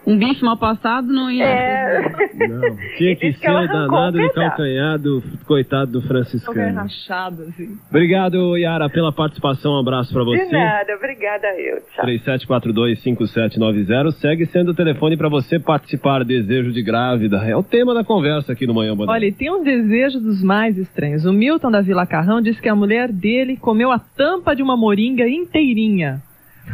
Um 0.06 0.16
bicho 0.16 0.44
mal 0.44 0.56
passado 0.56 1.08
não 1.08 1.30
ia. 1.30 1.44
É. 1.44 2.02
Não, 2.48 2.60
tinha 2.96 3.16
que 3.16 3.32
ser 3.34 3.50
o 3.50 3.66
danado 3.66 4.18
de 4.18 4.32
calcanhar 4.32 4.98
do 4.98 5.22
coitado 5.46 5.92
do 5.92 6.02
franciscano. 6.02 6.76
rachado, 6.76 7.42
assim. 7.42 7.76
Obrigado, 7.90 8.56
Yara, 8.56 8.88
pela 8.88 9.12
participação. 9.12 9.72
Um 9.72 9.80
abraço 9.80 10.12
pra 10.12 10.24
você. 10.24 10.46
De 10.46 10.52
nada, 10.52 10.94
obrigada 10.94 11.46
eu. 11.58 11.80
Tchau. 11.94 12.06
37425790 12.06 14.12
segue 14.12 14.46
sendo 14.46 14.70
o 14.70 14.74
telefone 14.74 15.16
para 15.16 15.28
você 15.28 15.58
participar. 15.58 16.24
Desejo 16.24 16.72
de 16.72 16.82
grávida. 16.82 17.38
É 17.44 17.56
o 17.56 17.62
tema 17.62 17.92
da 17.92 18.04
conversa 18.04 18.52
aqui 18.52 18.66
no 18.66 18.74
Manhã 18.74 18.92
Bandeira. 18.92 19.12
Olha, 19.12 19.32
tem 19.32 19.50
um 19.50 19.62
desejo 19.62 20.20
dos 20.20 20.42
mais 20.42 20.78
estranhos. 20.78 21.24
O 21.24 21.32
Milton 21.32 21.70
da 21.70 21.80
Vila 21.80 22.06
Carrão 22.06 22.40
disse 22.40 22.62
que 22.62 22.68
a 22.68 22.74
mulher 22.74 23.12
dele 23.12 23.56
comeu 23.56 23.90
a 23.90 23.98
tampa 23.98 24.54
de 24.54 24.62
uma 24.62 24.76
moringa 24.76 25.28
inteirinha. 25.28 26.22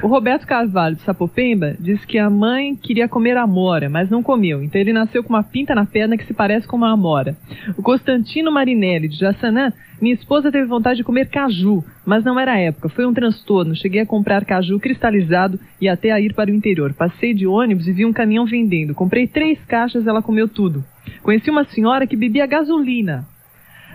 O 0.02 0.06
Roberto 0.06 0.46
Carvalho 0.46 0.96
de 0.96 1.02
Sapopemba 1.02 1.74
diz 1.78 2.04
que 2.04 2.18
a 2.18 2.28
mãe 2.28 2.76
queria 2.76 3.08
comer 3.08 3.36
amora, 3.36 3.88
mas 3.88 4.10
não 4.10 4.22
comeu. 4.22 4.62
Então 4.62 4.80
ele 4.80 4.92
nasceu 4.92 5.22
com 5.22 5.30
uma 5.30 5.42
pinta 5.42 5.74
na 5.74 5.86
perna 5.86 6.16
que 6.16 6.26
se 6.26 6.34
parece 6.34 6.66
com 6.66 6.76
uma 6.76 6.92
amora. 6.92 7.36
O 7.76 7.82
Constantino 7.82 8.52
Marinelli 8.52 9.08
de 9.08 9.18
Jassanã, 9.18 9.72
minha 10.00 10.14
esposa 10.14 10.52
teve 10.52 10.66
vontade 10.66 10.98
de 10.98 11.04
comer 11.04 11.30
caju, 11.30 11.82
mas 12.04 12.24
não 12.24 12.38
era 12.38 12.58
época. 12.58 12.88
Foi 12.88 13.06
um 13.06 13.14
transtorno. 13.14 13.74
Cheguei 13.74 14.02
a 14.02 14.06
comprar 14.06 14.44
caju 14.44 14.78
cristalizado 14.78 15.58
e 15.80 15.88
até 15.88 16.10
a 16.10 16.20
ir 16.20 16.34
para 16.34 16.50
o 16.50 16.54
interior. 16.54 16.92
Passei 16.92 17.32
de 17.32 17.46
ônibus 17.46 17.88
e 17.88 17.92
vi 17.92 18.04
um 18.04 18.12
caminhão 18.12 18.44
vendendo. 18.44 18.94
Comprei 18.94 19.26
três 19.26 19.58
caixas, 19.64 20.06
ela 20.06 20.22
comeu 20.22 20.48
tudo. 20.48 20.84
Conheci 21.22 21.48
uma 21.50 21.64
senhora 21.64 22.06
que 22.06 22.16
bebia 22.16 22.46
gasolina. 22.46 23.24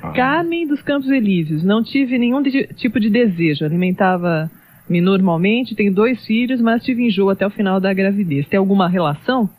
Ah. 0.01 0.11
Carmen 0.11 0.67
dos 0.67 0.81
Campos 0.81 1.09
Elíseos. 1.09 1.63
Não 1.63 1.83
tive 1.83 2.17
nenhum 2.17 2.41
de, 2.41 2.67
tipo 2.75 2.99
de 2.99 3.09
desejo. 3.09 3.65
Alimentava 3.65 4.45
me 4.45 4.58
normalmente, 4.89 5.75
tenho 5.75 5.93
dois 5.93 6.25
filhos, 6.25 6.59
mas 6.59 6.83
tive 6.83 7.05
enjoo 7.05 7.29
até 7.29 7.45
o 7.45 7.51
final 7.51 7.79
da 7.79 7.93
gravidez. 7.93 8.47
Tem 8.47 8.57
alguma 8.57 8.89
relação? 8.89 9.49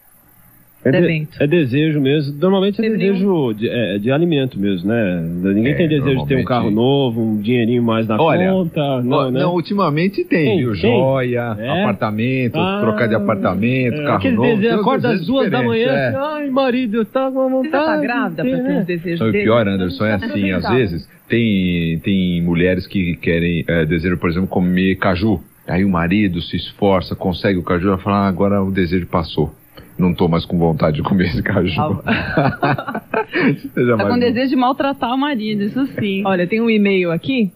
É, 0.82 0.90
de, 0.90 1.28
é 1.38 1.46
desejo 1.46 2.00
mesmo. 2.00 2.34
Normalmente 2.40 2.78
é 2.78 2.82
Teve 2.82 2.96
desejo 2.96 3.52
de, 3.52 3.68
é, 3.68 3.98
de, 3.98 4.10
alimento 4.10 4.58
mesmo, 4.58 4.88
né? 4.88 5.20
Ninguém 5.20 5.72
é, 5.72 5.76
tem 5.76 5.88
desejo 5.88 6.22
de 6.22 6.26
ter 6.26 6.36
um 6.36 6.44
carro 6.44 6.70
novo, 6.70 7.20
um 7.20 7.40
dinheirinho 7.40 7.82
mais 7.82 8.08
na 8.08 8.20
Olha, 8.20 8.50
conta. 8.50 9.02
Não, 9.02 9.30
né? 9.30 9.40
não, 9.40 9.54
ultimamente 9.54 10.24
tem, 10.24 10.44
tem 10.46 10.58
viu? 10.58 10.72
Tem. 10.72 10.80
Joia, 10.80 11.56
é? 11.58 11.82
apartamento, 11.82 12.58
ah, 12.58 12.78
trocar 12.80 13.08
de 13.08 13.14
apartamento, 13.14 14.00
é. 14.00 14.04
carro 14.04 14.16
Aquele 14.16 14.36
novo. 14.36 14.56
Desejo, 14.56 14.80
acorda 14.80 15.10
às 15.10 15.26
duas 15.26 15.50
da 15.50 15.62
manhã, 15.62 15.90
é. 15.90 16.16
ai 16.16 16.50
marido, 16.50 16.96
eu 16.96 17.04
tava 17.04 17.34
com 17.34 17.50
vontade. 17.50 17.84
Você 17.84 17.90
tá 17.90 18.00
grávida 18.00 18.42
pra 18.42 18.56
ter 18.56 18.62
né? 18.62 18.80
um 18.80 18.84
desejo 18.84 19.28
O 19.28 19.32
pior, 19.32 19.68
Anderson, 19.68 20.04
é 20.06 20.14
assim, 20.14 20.50
às 20.50 20.68
vezes 20.70 21.08
tem, 21.28 21.98
tem 22.00 22.42
mulheres 22.42 22.86
que 22.86 23.16
querem, 23.16 23.64
é, 23.68 23.84
desejam, 23.84 24.16
por 24.16 24.30
exemplo, 24.30 24.48
comer 24.48 24.96
caju. 24.96 25.40
Aí 25.68 25.84
o 25.84 25.90
marido 25.90 26.40
se 26.40 26.56
esforça, 26.56 27.14
consegue 27.14 27.58
o 27.58 27.62
caju, 27.62 27.88
ela 27.88 27.98
fala, 27.98 28.24
ah, 28.24 28.28
agora 28.28 28.62
o 28.62 28.72
desejo 28.72 29.06
passou 29.06 29.54
não 30.00 30.14
tô 30.14 30.26
mais 30.28 30.44
com 30.44 30.58
vontade 30.58 30.96
de 30.96 31.02
comer 31.02 31.28
esse 31.28 31.42
caju. 31.42 32.02
tá 32.02 33.02
com 34.08 34.18
desejo 34.18 34.50
de 34.50 34.56
maltratar 34.56 35.14
o 35.14 35.18
marido, 35.18 35.62
isso 35.62 35.86
sim. 35.98 36.22
Olha, 36.24 36.46
tem 36.46 36.60
um 36.60 36.70
e-mail 36.70 37.12
aqui, 37.12 37.52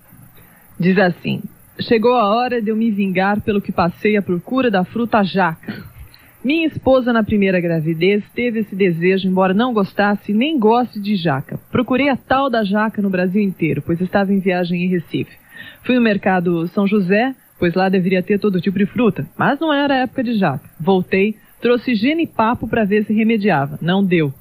diz 0.79 0.99
assim: 0.99 1.43
Chegou 1.81 2.15
a 2.15 2.29
hora 2.29 2.63
de 2.63 2.71
eu 2.71 2.77
me 2.77 2.91
vingar 2.91 3.41
pelo 3.41 3.61
que 3.61 3.73
passei 3.73 4.17
à 4.17 4.23
procura 4.23 4.71
da 4.71 4.85
fruta 4.85 5.25
jaca. 5.25 5.95
Minha 6.45 6.67
esposa, 6.67 7.11
na 7.11 7.25
primeira 7.25 7.59
gravidez, 7.59 8.23
teve 8.35 8.61
esse 8.61 8.77
desejo, 8.77 9.27
embora 9.27 9.55
não 9.55 9.73
gostasse 9.73 10.33
nem 10.33 10.59
goste 10.59 11.01
de 11.01 11.17
jaca. 11.17 11.59
Procurei 11.73 12.11
a 12.11 12.17
tal 12.17 12.51
da 12.51 12.63
jaca 12.63 13.01
no 13.01 13.09
Brasil 13.09 13.43
inteiro, 13.43 13.83
pois 13.85 13.99
estava 14.01 14.31
em 14.31 14.41
viagem 14.41 14.85
em 14.85 14.89
Recife. 14.89 15.33
Fui 15.83 15.95
no 15.95 16.03
mercado 16.03 16.69
São 16.69 16.87
José, 16.87 17.35
pois 17.59 17.73
lá 17.75 17.89
deveria 17.89 18.23
ter 18.23 18.39
todo 18.39 18.61
tipo 18.61 18.79
de 18.79 18.85
fruta, 18.85 19.27
mas 19.39 19.59
não 19.59 19.73
era 19.73 19.97
época 19.97 20.23
de 20.23 20.35
jaca. 20.35 20.69
Voltei, 20.79 21.35
Trouxe 21.65 21.95
genipapo 21.95 22.69
para 22.69 22.85
ver 22.85 23.07
se 23.07 23.15
remediava. 23.15 23.79
Não 23.81 24.05
deu. 24.05 24.35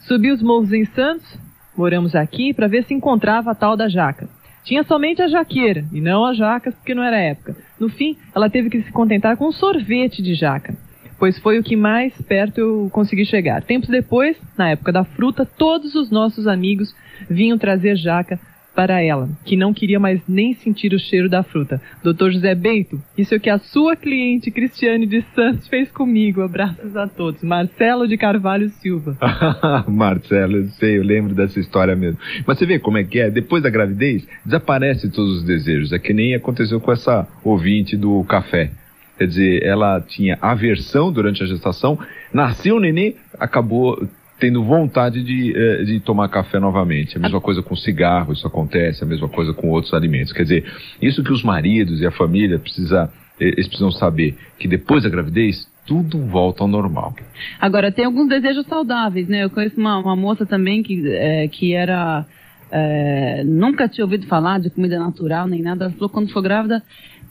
Subi 0.00 0.30
os 0.30 0.42
morros 0.42 0.70
em 0.70 0.84
Santos, 0.84 1.26
moramos 1.74 2.14
aqui, 2.14 2.52
para 2.52 2.68
ver 2.68 2.84
se 2.84 2.92
encontrava 2.92 3.52
a 3.52 3.54
tal 3.54 3.74
da 3.74 3.88
jaca. 3.88 4.28
Tinha 4.64 4.82
somente 4.82 5.22
a 5.22 5.28
jaqueira, 5.28 5.86
e 5.90 5.98
não 5.98 6.26
a 6.26 6.34
jaca, 6.34 6.70
porque 6.70 6.94
não 6.94 7.02
era 7.02 7.16
época. 7.16 7.56
No 7.80 7.88
fim, 7.88 8.18
ela 8.34 8.50
teve 8.50 8.68
que 8.68 8.82
se 8.82 8.92
contentar 8.92 9.34
com 9.38 9.48
um 9.48 9.52
sorvete 9.52 10.20
de 10.20 10.34
jaca, 10.34 10.76
pois 11.18 11.38
foi 11.38 11.58
o 11.58 11.62
que 11.62 11.74
mais 11.74 12.12
perto 12.20 12.58
eu 12.58 12.90
consegui 12.92 13.24
chegar. 13.24 13.62
Tempos 13.62 13.88
depois, 13.88 14.36
na 14.54 14.68
época 14.68 14.92
da 14.92 15.04
fruta, 15.04 15.46
todos 15.46 15.94
os 15.94 16.10
nossos 16.10 16.46
amigos 16.46 16.94
vinham 17.30 17.56
trazer 17.56 17.96
jaca 17.96 18.38
para 18.78 19.02
ela, 19.02 19.28
que 19.44 19.56
não 19.56 19.74
queria 19.74 19.98
mais 19.98 20.20
nem 20.28 20.54
sentir 20.54 20.94
o 20.94 21.00
cheiro 21.00 21.28
da 21.28 21.42
fruta. 21.42 21.82
Doutor 22.00 22.30
José 22.30 22.54
Bento, 22.54 23.02
isso 23.18 23.34
é 23.34 23.36
o 23.36 23.40
que 23.40 23.50
a 23.50 23.58
sua 23.58 23.96
cliente 23.96 24.52
Cristiane 24.52 25.04
de 25.04 25.20
Santos 25.34 25.66
fez 25.66 25.90
comigo. 25.90 26.42
Abraços 26.42 26.96
a 26.96 27.08
todos. 27.08 27.42
Marcelo 27.42 28.06
de 28.06 28.16
Carvalho 28.16 28.68
Silva. 28.68 29.18
Marcelo, 29.88 30.58
eu 30.58 30.68
sei, 30.68 30.96
eu 30.96 31.02
lembro 31.02 31.34
dessa 31.34 31.58
história 31.58 31.96
mesmo. 31.96 32.20
Mas 32.46 32.56
você 32.56 32.66
vê 32.66 32.78
como 32.78 32.98
é 32.98 33.02
que 33.02 33.18
é? 33.18 33.28
Depois 33.28 33.64
da 33.64 33.68
gravidez, 33.68 34.24
desaparecem 34.44 35.10
todos 35.10 35.38
os 35.38 35.42
desejos. 35.42 35.92
É 35.92 35.98
que 35.98 36.12
nem 36.12 36.36
aconteceu 36.36 36.78
com 36.78 36.92
essa 36.92 37.26
ouvinte 37.42 37.96
do 37.96 38.22
café. 38.22 38.70
Quer 39.18 39.26
dizer, 39.26 39.64
ela 39.64 40.00
tinha 40.00 40.38
aversão 40.40 41.10
durante 41.10 41.42
a 41.42 41.46
gestação, 41.46 41.98
nasceu 42.32 42.76
o 42.76 42.80
neném, 42.80 43.16
acabou 43.40 44.06
tendo 44.38 44.62
vontade 44.62 45.22
de, 45.22 45.52
eh, 45.54 45.84
de 45.84 46.00
tomar 46.00 46.28
café 46.28 46.58
novamente. 46.60 47.16
A 47.16 47.20
mesma 47.20 47.40
coisa 47.40 47.62
com 47.62 47.74
cigarro, 47.74 48.32
isso 48.32 48.46
acontece, 48.46 49.02
a 49.02 49.06
mesma 49.06 49.28
coisa 49.28 49.52
com 49.52 49.68
outros 49.70 49.92
alimentos. 49.92 50.32
Quer 50.32 50.42
dizer, 50.42 50.72
isso 51.02 51.22
que 51.22 51.32
os 51.32 51.42
maridos 51.42 52.00
e 52.00 52.06
a 52.06 52.10
família 52.10 52.58
precisa, 52.58 53.10
eh, 53.40 53.48
eles 53.48 53.66
precisam 53.66 53.90
saber, 53.90 54.36
que 54.58 54.68
depois 54.68 55.02
da 55.02 55.08
gravidez, 55.08 55.66
tudo 55.86 56.18
volta 56.18 56.62
ao 56.62 56.68
normal. 56.68 57.14
Agora, 57.58 57.90
tem 57.90 58.04
alguns 58.04 58.28
desejos 58.28 58.66
saudáveis, 58.66 59.26
né? 59.26 59.44
Eu 59.44 59.50
conheço 59.50 59.80
uma, 59.80 59.98
uma 59.98 60.14
moça 60.14 60.44
também 60.44 60.82
que, 60.82 61.02
é, 61.08 61.48
que 61.48 61.72
era. 61.72 62.26
é, 62.70 63.42
nunca 63.42 63.88
tinha 63.88 64.04
ouvido 64.04 64.26
falar 64.26 64.60
de 64.60 64.68
comida 64.68 64.98
natural 64.98 65.48
nem 65.48 65.62
nada. 65.62 65.86
Ela 65.86 65.94
falou 65.94 66.10
quando 66.10 66.30
for 66.30 66.42
grávida 66.42 66.82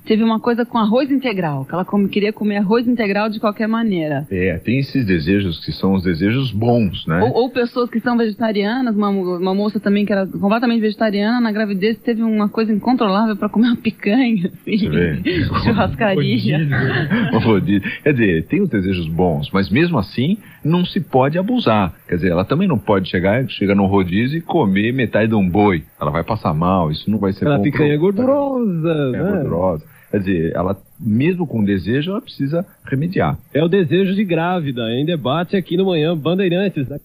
teve 0.08 0.24
uma 0.24 0.40
coisa 0.40 0.66
com 0.66 0.78
arroz 0.78 1.12
integral, 1.12 1.66
que 1.66 1.74
ela 1.74 1.84
come- 1.86 2.08
queria 2.10 2.32
comer 2.34 2.58
arroz 2.58 2.88
integral 2.88 3.30
de 3.30 3.40
qualquer 3.40 3.68
maneira. 3.68 4.26
É, 4.32 4.58
tem 4.58 4.80
esses 4.80 5.06
desejos 5.06 5.64
que 5.64 5.72
são 5.72 5.94
os 5.94 6.04
desejos 6.04 6.52
bons, 6.52 7.06
né? 7.06 7.22
Ou, 7.24 7.34
ou 7.44 7.50
pessoas 7.50 7.90
que 7.90 8.00
são 8.00 8.18
vegetarianas, 8.18 8.96
uma, 8.96 9.10
uma 9.10 9.54
moça 9.54 9.80
também 9.80 10.06
que 10.06 10.14
era 10.14 10.26
completamente 10.26 10.80
vegetariana, 10.82 11.40
na 11.42 11.52
gravidez 11.52 11.98
teve 12.00 12.24
uma 12.24 12.48
coisa 12.50 12.72
incontrolável 12.74 13.36
para 13.36 13.50
comer 13.50 13.68
uma 13.68 13.76
picanha, 13.78 14.50
assim, 14.62 14.78
churrascaria. 15.64 16.58
Rodízio. 17.44 17.82
Quer 18.04 18.14
dizer, 18.14 18.46
tem 18.46 18.62
os 18.62 18.70
desejos 18.70 19.08
bons, 19.08 19.50
mas 19.52 19.70
mesmo 19.70 19.98
assim 19.98 20.38
não 20.64 20.86
se 20.86 21.00
pode 21.00 21.38
abusar. 21.38 21.94
Quer 22.08 22.16
dizer, 22.16 22.32
ela 22.32 22.46
também 22.46 22.68
não 22.68 22.78
pode 22.78 23.10
chegar, 23.10 23.48
chegar 23.50 23.76
no 23.76 23.86
rodízio 23.86 24.38
e 24.38 24.42
comer 24.42 24.92
metade 24.94 25.30
de 25.30 25.36
um 25.36 25.48
boi. 25.50 25.84
Ela 26.00 26.12
vai 26.12 26.24
passar 26.24 26.54
mal, 26.54 26.92
isso 26.92 27.10
não 27.10 27.18
vai 27.20 27.32
ser 27.34 27.40
Aquela 27.46 27.58
bom. 27.58 27.64
picanha 27.64 27.94
pro- 27.98 28.12
gordurosa, 28.14 28.92
É 28.92 29.12
né? 29.12 29.32
gordurosa. 29.32 29.97
Quer 30.10 30.20
dizer, 30.20 30.56
ela, 30.56 30.78
mesmo 31.00 31.46
com 31.46 31.64
desejo, 31.64 32.12
ela 32.12 32.22
precisa 32.22 32.66
remediar. 32.86 33.38
É 33.54 33.64
o 33.64 33.68
desejo 33.68 34.16
de 34.16 34.24
grávida, 34.24 34.90
em 34.92 35.06
debate 35.06 35.58
aqui 35.58 35.76
no 35.76 35.86
Manhã 35.86 36.16
Bandeirantes. 36.16 36.88
né? 36.88 36.98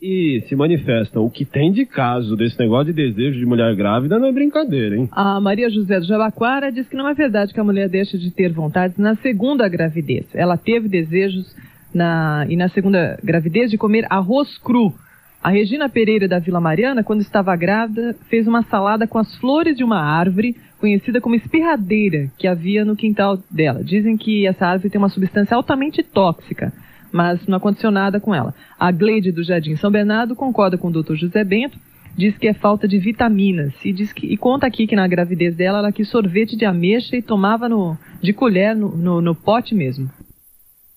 E 0.00 0.44
se 0.48 0.54
manifestam. 0.54 1.24
O 1.24 1.30
que 1.30 1.44
tem 1.44 1.72
de 1.72 1.84
caso 1.84 2.36
desse 2.36 2.56
negócio 2.56 2.92
de 2.92 3.10
desejo 3.10 3.36
de 3.36 3.44
mulher 3.44 3.74
grávida 3.74 4.16
não 4.16 4.28
é 4.28 4.32
brincadeira, 4.32 4.96
hein? 4.96 5.08
A 5.10 5.40
Maria 5.40 5.68
José 5.68 5.98
do 5.98 6.06
Jabaquara 6.06 6.70
diz 6.70 6.88
que 6.88 6.96
não 6.96 7.08
é 7.08 7.14
verdade 7.14 7.52
que 7.52 7.58
a 7.58 7.64
mulher 7.64 7.88
deixa 7.88 8.16
de 8.16 8.30
ter 8.30 8.52
vontades 8.52 8.96
na 8.96 9.16
segunda 9.16 9.68
gravidez. 9.68 10.26
Ela 10.32 10.56
teve 10.56 10.88
desejos 10.88 11.52
na, 11.92 12.46
e 12.48 12.56
na 12.56 12.68
segunda 12.68 13.18
gravidez 13.24 13.72
de 13.72 13.76
comer 13.76 14.06
arroz 14.08 14.56
cru. 14.58 14.94
A 15.42 15.50
Regina 15.50 15.88
Pereira 15.88 16.28
da 16.28 16.38
Vila 16.38 16.60
Mariana, 16.60 17.02
quando 17.02 17.20
estava 17.20 17.54
grávida, 17.56 18.14
fez 18.28 18.46
uma 18.46 18.62
salada 18.62 19.06
com 19.06 19.18
as 19.18 19.34
flores 19.36 19.76
de 19.76 19.82
uma 19.82 20.00
árvore 20.00 20.56
conhecida 20.80 21.20
como 21.20 21.34
espirradeira 21.34 22.30
que 22.38 22.46
havia 22.46 22.84
no 22.84 22.96
quintal 22.96 23.38
dela. 23.50 23.82
Dizem 23.82 24.16
que 24.16 24.46
essa 24.46 24.66
árvore 24.66 24.90
tem 24.90 24.98
uma 24.98 25.08
substância 25.08 25.56
altamente 25.56 26.02
tóxica, 26.02 26.72
mas 27.12 27.46
não 27.46 27.56
aconteceu 27.56 27.90
nada 27.90 28.20
com 28.20 28.34
ela. 28.34 28.54
A 28.78 28.90
Gleide 28.90 29.32
do 29.32 29.42
Jardim 29.42 29.76
São 29.76 29.90
Bernardo 29.90 30.36
concorda 30.36 30.78
com 30.78 30.88
o 30.88 31.02
Dr. 31.02 31.14
José 31.14 31.44
Bento 31.44 31.78
diz 32.18 32.36
que 32.36 32.48
é 32.48 32.52
falta 32.52 32.88
de 32.88 32.98
vitaminas 32.98 33.72
e 33.84 33.92
diz 33.92 34.12
que 34.12 34.26
e 34.26 34.36
conta 34.36 34.66
aqui 34.66 34.88
que 34.88 34.96
na 34.96 35.06
gravidez 35.06 35.54
dela 35.54 35.78
ela 35.78 35.92
quis 35.92 36.08
sorvete 36.08 36.56
de 36.56 36.64
ameixa 36.64 37.16
e 37.16 37.22
tomava 37.22 37.68
no, 37.68 37.96
de 38.20 38.32
colher 38.32 38.74
no, 38.74 38.88
no, 38.96 39.20
no 39.20 39.36
pote 39.36 39.72
mesmo. 39.72 40.10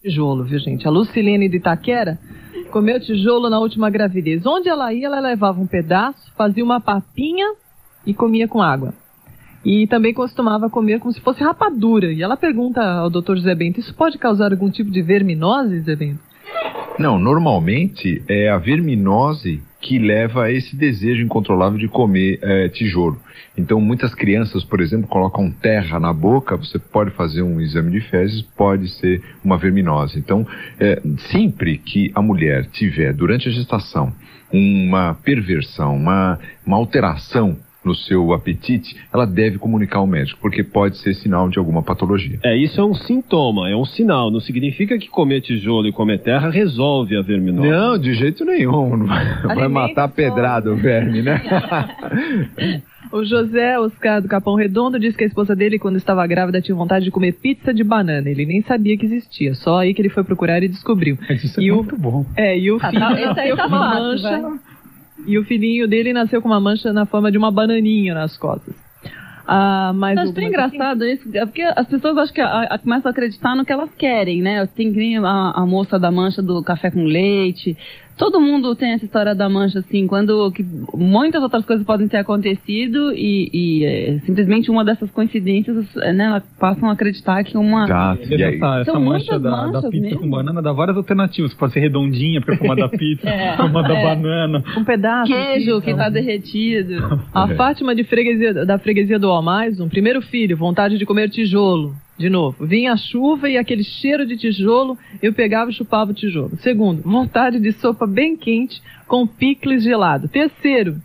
Tijolo, 0.02 0.44
viu 0.44 0.58
gente? 0.58 0.88
A 0.88 0.90
Lucilene 0.90 1.48
de 1.48 1.58
Itaquera 1.58 2.18
comeu 2.72 3.00
tijolo 3.00 3.52
na 3.52 3.60
última 3.60 3.92
gravidez. 3.92 4.44
Onde 4.48 4.68
ela 4.68 4.92
ia, 4.92 5.06
ela 5.06 5.20
levava 5.20 5.62
um 5.62 5.68
pedaço, 5.68 6.34
fazia 6.36 6.64
uma 6.64 6.82
papinha 6.82 7.54
e 8.04 8.16
comia 8.16 8.48
com 8.48 8.60
água. 8.60 8.92
E 9.64 9.86
também 9.88 10.14
costumava 10.14 10.70
comer 10.70 11.00
como 11.00 11.14
se 11.14 11.22
fosse 11.22 11.44
rapadura. 11.44 12.12
E 12.12 12.22
ela 12.22 12.36
pergunta 12.36 12.82
ao 12.82 13.10
Dr. 13.10 13.36
José 13.36 13.56
Bento, 13.56 13.80
isso 13.80 13.94
pode 13.94 14.18
causar 14.18 14.52
algum 14.52 14.70
tipo 14.70 14.90
de 14.90 15.02
verminose, 15.02 15.80
José 15.80 15.96
Bento? 15.96 16.20
Não, 17.00 17.18
normalmente 17.18 18.22
é 18.28 18.50
a 18.50 18.58
verminose 18.58 19.62
que 19.80 19.98
leva 19.98 20.44
a 20.44 20.52
esse 20.52 20.76
desejo 20.76 21.24
incontrolável 21.24 21.80
de 21.80 21.88
comer 21.88 22.38
eh, 22.42 22.70
tijolo. 22.70 23.20
Então, 23.58 23.82
muitas 23.82 24.14
crianças, 24.14 24.64
por 24.64 24.80
exemplo, 24.80 25.08
colocam 25.08 25.52
terra 25.52 26.00
na 26.00 26.14
boca, 26.14 26.56
você 26.56 26.78
pode 26.78 27.12
fazer 27.12 27.42
um 27.42 27.60
exame 27.60 27.92
de 27.92 28.02
fezes, 28.02 28.42
pode 28.42 28.88
ser 28.90 29.22
uma 29.44 29.58
verminose. 29.58 30.20
Então, 30.20 30.46
eh, 30.80 31.02
sempre 31.32 31.78
que 31.78 32.12
a 32.14 32.22
mulher 32.22 32.68
tiver, 32.68 33.14
durante 33.14 33.50
a 33.50 33.52
gestação, 33.52 34.14
uma 34.54 35.16
perversão, 35.16 35.96
uma, 35.96 36.40
uma 36.66 36.78
alteração 36.78 37.58
no 37.84 37.96
seu 37.96 38.32
apetite, 38.34 38.96
ela 39.14 39.26
deve 39.26 39.58
comunicar 39.58 40.00
ao 40.00 40.08
médico, 40.08 40.40
porque 40.42 40.64
pode 40.64 40.98
ser 41.00 41.14
sinal 41.16 41.50
de 41.50 41.58
alguma 41.58 41.82
patologia. 41.82 42.40
É, 42.44 42.56
isso 42.56 42.80
é 42.80 42.84
um 42.86 42.94
sintoma, 42.94 43.70
é 43.70 43.76
um 43.76 43.86
sinal. 43.86 44.30
Não 44.30 44.40
significa 44.40 44.98
que 45.00 45.08
comer 45.10 45.42
tijolo 45.42 45.88
e 45.88 45.92
comer 45.92 46.20
terra 46.20 46.50
resolve 46.50 47.18
a 47.18 47.22
verminose. 47.22 47.68
Não, 47.70 47.98
de 47.98 48.14
jeito 48.14 48.46
nenhum. 48.46 48.96
Não 48.98 49.08
vai, 49.08 49.26
vai 49.56 49.68
matar 49.68 50.08
só. 50.10 50.16
pedrada 50.16 50.72
o 50.72 50.76
verme, 50.76 51.22
né? 51.22 51.42
O 53.12 53.26
José 53.26 53.78
Oscar 53.78 54.22
do 54.22 54.28
Capão 54.30 54.56
Redondo 54.56 54.98
diz 54.98 55.16
que 55.18 55.24
a 55.26 55.28
esposa 55.28 55.54
dele, 55.54 55.78
quando 55.78 55.98
estava 55.98 56.26
grávida, 56.26 56.62
tinha 56.62 56.76
vontade 56.76 57.04
de 57.04 57.12
comer 57.12 57.34
pizza 57.34 57.74
de 57.74 57.84
banana. 57.84 58.30
Ele 58.30 58.46
nem 58.46 58.62
sabia 58.62 58.96
que 58.98 59.06
existia, 59.06 59.54
só 59.54 59.80
aí 59.80 59.94
que 59.94 60.02
ele 60.02 60.08
foi 60.08 60.24
procurar 60.24 60.64
e 60.64 60.70
descobriu. 60.70 61.18
Isso 61.30 61.60
é 61.60 61.64
E 61.64 61.72
o- 61.74 61.78
muito 61.78 61.98
bom. 61.98 62.26
É, 62.38 62.58
e 62.58 62.72
o 62.72 62.78
Ah, 62.82 62.90
filho 62.90 63.02
tá, 63.02 63.22
esse 63.32 63.40
aí 63.40 63.56
tá 63.58 63.68
mancha. 63.68 64.40
vai. 64.42 64.60
E 65.26 65.38
o 65.38 65.44
filhinho 65.44 65.88
dele 65.88 66.14
nasceu 66.14 66.42
com 66.42 66.48
uma 66.50 66.60
mancha 66.60 66.92
na 66.92 67.06
forma 67.06 67.32
de 67.32 67.38
uma 67.38 67.52
bananinha 67.52 68.14
nas 68.14 68.38
costas. 68.38 68.74
Ah, 69.48 69.92
mas 69.96 70.18
acho 70.18 70.34
tão 70.34 70.44
engraçado 70.44 71.04
isso, 71.06 71.28
é 71.36 71.46
porque 71.46 71.62
as 71.64 71.88
pessoas 71.88 72.18
acho 72.18 72.32
que 72.34 72.40
a- 72.42 72.62
a- 72.64 72.78
começam 72.78 73.10
a 73.10 73.12
acreditar 73.12 73.56
no 73.56 73.66
que 73.66 73.74
elas 73.74 73.90
querem, 73.96 74.42
né? 74.42 74.66
Tem 74.68 75.18
a, 75.18 75.52
a 75.56 75.66
moça 75.66 76.00
da 76.00 76.10
mancha 76.12 76.42
do 76.42 76.64
café 76.64 76.90
com 76.92 77.04
leite. 77.04 77.76
Todo 78.18 78.40
mundo 78.40 78.76
tem 78.76 78.92
essa 78.92 79.06
história 79.06 79.34
da 79.34 79.50
mancha, 79.50 79.80
assim, 79.80 80.06
quando 80.08 80.52
que 80.52 80.64
muitas 80.94 81.42
outras 81.42 81.66
coisas 81.66 81.86
podem 81.86 82.08
ter 82.08 82.18
acontecido 82.18 83.12
e, 83.14 83.50
e, 83.54 83.86
é, 83.86 84.20
simplesmente 84.26 84.70
uma 84.70 84.86
dessas 84.86 85.10
coincidências, 85.12 85.86
é, 85.98 86.14
né? 86.14 86.26
Elas 86.26 86.44
passam 86.60 86.90
a 86.90 86.94
acreditar 86.94 87.44
que 87.44 87.58
uma. 87.58 87.86
Exato. 87.86 88.34
E 88.34 88.44
aí, 88.44 88.56
Essa, 88.56 88.80
essa 88.82 89.00
mancha 89.00 89.40
muitas 89.40 89.42
da, 89.42 89.68
da 89.82 89.90
pizza 89.90 90.02
mesmo. 90.06 90.20
com 90.20 90.30
banana 90.30 90.62
dá 90.62 90.72
várias 90.72 90.98
alternativas. 90.98 91.54
Pode 91.54 91.74
ser 91.74 91.80
redondinha, 91.80 92.42
porque 92.42 92.58
forma 92.58 92.76
da 92.76 92.90
pizza, 92.90 93.28
É. 93.30 93.58
forma 93.58 93.82
da 93.82 93.94
É. 93.98 94.04
banana. 94.16 94.64
um 94.78 94.84
pedaço. 94.84 95.32
Queijo 95.32 95.78
assim, 95.78 95.86
que 95.86 95.94
tá 95.96 96.10
derretido. 96.10 97.22
A 97.34 97.52
É. 97.52 97.56
Fátima 97.56 97.96
de 97.96 98.04
freguesia, 98.04 98.66
da 98.66 98.78
freguesia 98.78 99.18
do 99.18 99.30
Almais, 99.30 99.80
um 99.80 99.90
primeiro 99.90 100.22
filho, 100.22 100.56
vontade 100.58 100.98
de 100.98 101.06
comer 101.06 101.30
tijolo. 101.30 101.94
De 102.18 102.30
novo, 102.30 102.66
vinha 102.66 102.94
a 102.94 102.98
chuva 102.98 103.50
e 103.50 103.58
aquele 103.58 103.84
cheiro 103.84 104.26
de 104.26 104.38
tijolo, 104.38 104.98
eu 105.22 105.34
pegava 105.34 105.72
e 105.72 105.74
chupava 105.74 106.12
o 106.12 106.14
tijolo. 106.14 106.58
Segundo, 106.58 107.02
vontade 107.02 107.60
de 107.60 107.72
sopa 107.72 108.06
bem 108.06 108.36
quente 108.38 108.82
com 109.08 109.26
picles 109.26 109.84
gelado. 109.84 110.28
Terceiro, 110.28 111.02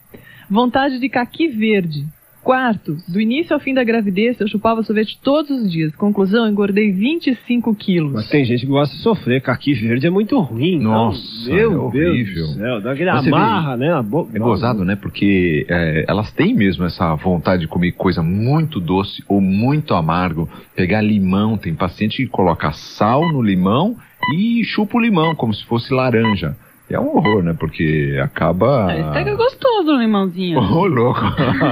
vontade 0.50 0.98
de 0.98 1.08
caqui 1.08 1.48
verde. 1.48 2.04
Quarto, 2.46 2.96
do 3.08 3.20
início 3.20 3.52
ao 3.54 3.58
fim 3.58 3.74
da 3.74 3.82
gravidez, 3.82 4.38
eu 4.40 4.46
chupava 4.46 4.80
sorvete 4.84 5.18
todos 5.20 5.50
os 5.50 5.68
dias. 5.68 5.92
Conclusão, 5.96 6.48
engordei 6.48 6.92
25 6.92 7.74
quilos. 7.74 8.12
Mas 8.12 8.28
tem 8.28 8.44
gente 8.44 8.60
que 8.60 8.66
gosta 8.68 8.94
de 8.94 9.02
sofrer. 9.02 9.42
Caqui 9.42 9.74
verde 9.74 10.06
é 10.06 10.10
muito 10.10 10.38
ruim. 10.38 10.78
Nossa, 10.78 11.20
Não, 11.50 11.56
meu 11.56 11.88
é 11.88 11.90
Deus 11.90 12.12
horrível. 12.12 12.46
do 12.46 12.54
céu. 12.54 12.80
Dá 12.80 12.92
aquele 12.92 13.10
Você 13.10 13.30
vê, 13.30 13.34
amarra, 13.34 13.76
né? 13.76 14.00
Boca. 14.00 14.30
É 14.32 14.38
gozado, 14.38 14.84
né? 14.84 14.94
Porque 14.94 15.66
é, 15.68 16.04
elas 16.06 16.30
têm 16.30 16.54
mesmo 16.54 16.84
essa 16.84 17.16
vontade 17.16 17.62
de 17.62 17.66
comer 17.66 17.90
coisa 17.90 18.22
muito 18.22 18.78
doce 18.78 19.24
ou 19.28 19.40
muito 19.40 19.92
amargo. 19.92 20.48
Pegar 20.76 21.02
limão, 21.02 21.58
tem 21.58 21.74
paciente 21.74 22.18
que 22.18 22.28
coloca 22.28 22.70
sal 22.70 23.22
no 23.32 23.42
limão 23.42 23.96
e 24.36 24.62
chupa 24.62 24.98
o 24.98 25.00
limão 25.00 25.34
como 25.34 25.52
se 25.52 25.64
fosse 25.66 25.92
laranja. 25.92 26.54
É 26.88 27.00
um 27.00 27.16
horror, 27.16 27.42
né? 27.42 27.52
Porque 27.58 28.16
acaba. 28.22 28.92
É, 28.92 29.12
Pega 29.12 29.34
gostoso 29.34 29.90
o 29.92 29.98
limãozinho. 29.98 30.58
Ô, 30.60 30.86
louco. 30.86 31.20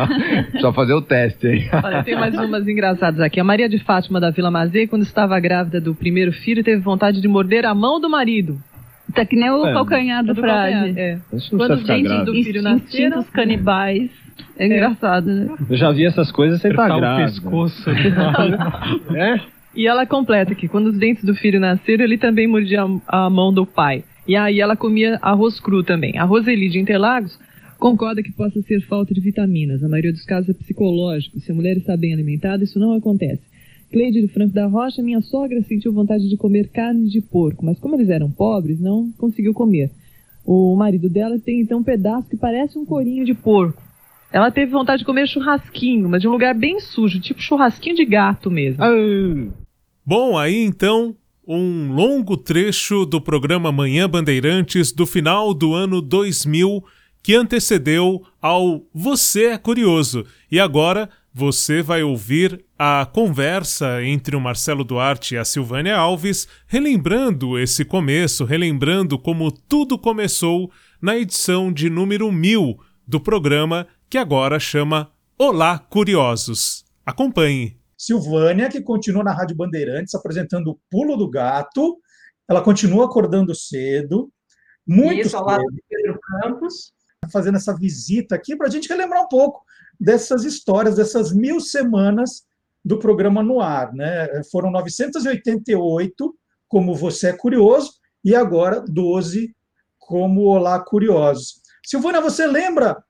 Só 0.61 0.72
fazer 0.72 0.92
o 0.94 1.00
teste, 1.03 1.46
hein? 1.46 1.68
Olha, 1.85 2.03
tem 2.03 2.16
mais 2.16 2.35
umas 2.35 2.66
engraçadas 2.66 3.20
aqui. 3.20 3.38
A 3.38 3.44
Maria 3.44 3.68
de 3.68 3.79
Fátima 3.79 4.18
da 4.20 4.31
Vila 4.31 4.50
Mazei, 4.50 4.88
quando 4.88 5.03
estava 5.03 5.38
grávida 5.38 5.81
do 5.81 5.94
primeiro 5.94 6.33
filho, 6.33 6.64
teve 6.64 6.81
vontade 6.81 7.20
de 7.20 7.29
morder 7.29 7.64
a 7.64 7.72
mão 7.74 8.00
do 8.00 8.11
marido. 8.11 8.59
Tá 9.14 9.24
que 9.24 9.37
nem 9.37 9.48
o 9.50 9.64
É. 9.66 9.72
calcanhar 9.72 10.24
do 10.24 10.35
Do 10.35 10.40
frade. 10.40 10.98
é. 10.98 11.18
Quando 11.50 11.74
os 11.74 11.85
dentes 11.85 12.24
do 12.24 12.33
filho 12.33 12.62
nasceram, 12.62 13.18
Instintos 13.18 13.31
canibais. 13.31 14.11
É 14.59 14.66
engraçado, 14.66 15.27
né? 15.27 15.55
Eu 15.70 15.77
já 15.77 15.92
vi 15.92 16.07
essas 16.07 16.33
coisas 16.33 16.61
sem 16.61 16.72
estar 16.72 16.87
Apertar 16.87 16.96
o 16.96 17.00
grávida. 17.00 17.27
pescoço. 17.29 17.85
É? 19.14 19.40
E 19.77 19.87
ela 19.87 20.07
completa 20.07 20.53
aqui, 20.53 20.66
quando 20.68 20.87
os 20.87 20.98
dentes 20.98 21.24
do 21.24 21.35
filho 21.35 21.61
nasceram, 21.61 22.05
ele 22.05 22.16
também 22.18 22.46
mordia 22.48 22.85
a 23.09 23.31
mão 23.31 23.53
do 23.53 23.66
pai. 23.66 24.03
E 24.27 24.37
aí 24.37 24.61
ela 24.61 24.77
comia 24.77 25.19
arroz 25.21 25.61
cru 25.61 25.83
também. 25.83 26.19
A 26.19 26.25
Roseli 26.25 26.69
de 26.69 26.79
Interlagos 26.79 27.39
concorda 27.79 28.23
que 28.23 28.33
possa 28.33 28.63
ser 28.63 28.81
falta 28.87 29.13
de 29.13 29.21
vitaminas. 29.21 29.83
A 29.83 29.89
maioria 29.89 30.13
dos 30.13 30.25
casos 30.25 30.49
é 30.49 30.55
psicológico. 30.55 31.39
Se 31.41 31.53
a 31.53 31.55
mulher 31.55 31.77
está 31.77 31.97
bem 31.97 32.15
alimentada, 32.15 32.65
isso 32.65 32.79
não 32.79 32.95
acontece. 32.95 33.43
Cleide 33.93 34.23
de 34.23 34.29
Franco 34.29 34.55
da 34.55 34.67
Rocha, 34.67 35.03
minha 35.03 35.21
sogra 35.21 35.63
sentiu 35.63 35.93
vontade 35.93 36.29
de 36.29 36.37
comer 36.37 36.69
carne 36.69 37.09
de 37.09 37.21
porco, 37.21 37.65
mas 37.65 37.79
como 37.79 37.95
eles 37.95 38.09
eram 38.09 38.31
pobres, 38.31 38.81
não 38.81 39.13
conseguiu 39.13 39.53
comer. 39.53 39.91
O 40.45 40.75
marido 40.75 41.09
dela 41.09 41.39
tem 41.39 41.61
então 41.61 41.79
um 41.79 41.85
pedaço 41.85 42.29
que 42.29 42.37
parece 42.37 42.79
um 42.79 42.85
corinho 42.85 43.25
de 43.25 43.35
porco. 43.35 43.81
Ela 44.33 44.51
teve 44.51 44.73
vontade 44.73 45.01
de 45.01 45.07
comer 45.07 45.29
churrasquinho, 45.29 46.09
mas 46.09 46.21
de 46.21 46.27
um 46.27 46.33
lugar 46.33 46.55
bem 46.55 46.81
sujo, 46.81 47.21
tipo 47.21 47.41
churrasquinho 47.41 47.95
de 47.95 48.05
gato 48.05 48.51
mesmo. 48.51 48.83
Bom, 50.05 50.37
aí 50.37 50.65
então 50.65 51.15
um 51.47 51.93
longo 51.93 52.37
trecho 52.37 53.05
do 53.05 53.21
programa 53.21 53.71
Manhã 53.71 54.09
Bandeirantes 54.09 54.93
do 54.93 55.07
final 55.07 55.53
do 55.53 55.75
ano 55.75 56.01
2000 56.01 56.85
que 57.23 57.35
antecedeu 57.35 58.23
ao 58.41 58.83
Você 58.95 59.47
é 59.47 59.59
Curioso. 59.59 60.27
E 60.51 60.61
agora 60.61 61.09
você 61.33 61.83
vai 61.83 62.03
ouvir 62.03 62.65
a 62.79 63.09
conversa 63.11 64.05
entre 64.05 64.37
o 64.37 64.40
Marcelo 64.40 64.85
Duarte 64.85 65.35
e 65.35 65.38
a 65.38 65.45
Silvânia 65.45 65.97
Alves, 65.97 66.47
relembrando 66.67 67.59
esse 67.59 67.85
começo, 67.85 68.45
relembrando 68.45 69.19
como 69.19 69.51
tudo 69.51 69.99
começou 69.99 70.71
na 71.01 71.17
edição 71.17 71.73
de 71.73 71.88
número 71.88 72.31
1000 72.31 72.79
do 73.09 73.19
programa 73.19 73.87
que 74.09 74.19
agora 74.19 74.61
chama 74.61 75.11
Olá 75.38 75.79
Curiosos. 75.79 76.85
Acompanhe. 77.05 77.84
Silvânia, 77.97 78.69
que 78.69 78.81
continua 78.81 79.25
na 79.25 79.33
Rádio 79.33 79.57
Bandeirantes 79.57 80.15
apresentando 80.15 80.73
o 80.73 80.81
Pulo 80.90 81.17
do 81.17 81.29
Gato. 81.29 81.99
Ela 82.49 82.63
continua 82.63 83.07
acordando 83.07 83.55
cedo, 83.55 84.31
muito 84.87 85.27
Isso, 85.27 85.37
ao 85.37 85.45
lado 85.45 85.65
do 85.65 85.83
Pedro 85.88 86.19
Campos. 86.21 86.92
Fazendo 87.33 87.57
essa 87.57 87.75
visita 87.75 88.35
aqui 88.35 88.55
para 88.55 88.67
a 88.67 88.71
gente 88.71 88.88
relembrar 88.88 89.23
um 89.23 89.29
pouco 89.29 89.63
dessas 89.99 90.45
histórias, 90.45 90.97
dessas 90.97 91.33
mil 91.33 91.59
semanas 91.59 92.45
do 92.85 92.99
programa 92.99 93.42
no 93.42 93.61
ar. 93.61 93.95
Né? 93.95 94.29
Foram 94.53 94.71
988, 94.71 96.35
como 96.69 96.95
Você 96.95 97.29
é 97.29 97.33
Curioso, 97.33 97.92
e 98.23 98.35
agora 98.35 98.85
12, 98.87 99.55
como 99.99 100.42
Olá 100.42 100.79
Curiosos. 100.81 101.63
Silvana, 101.85 102.21
você 102.21 102.47
lembra 102.47 103.03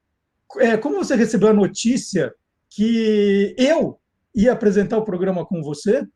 é, 0.59 0.76
como 0.76 0.99
você 0.99 1.16
recebeu 1.16 1.49
a 1.49 1.55
notícia 1.55 2.32
que 2.70 3.55
eu 3.59 3.99
ia 4.35 4.53
apresentar 4.53 4.99
o 4.99 5.05
programa 5.05 5.45
com 5.45 5.62
você? 5.62 6.07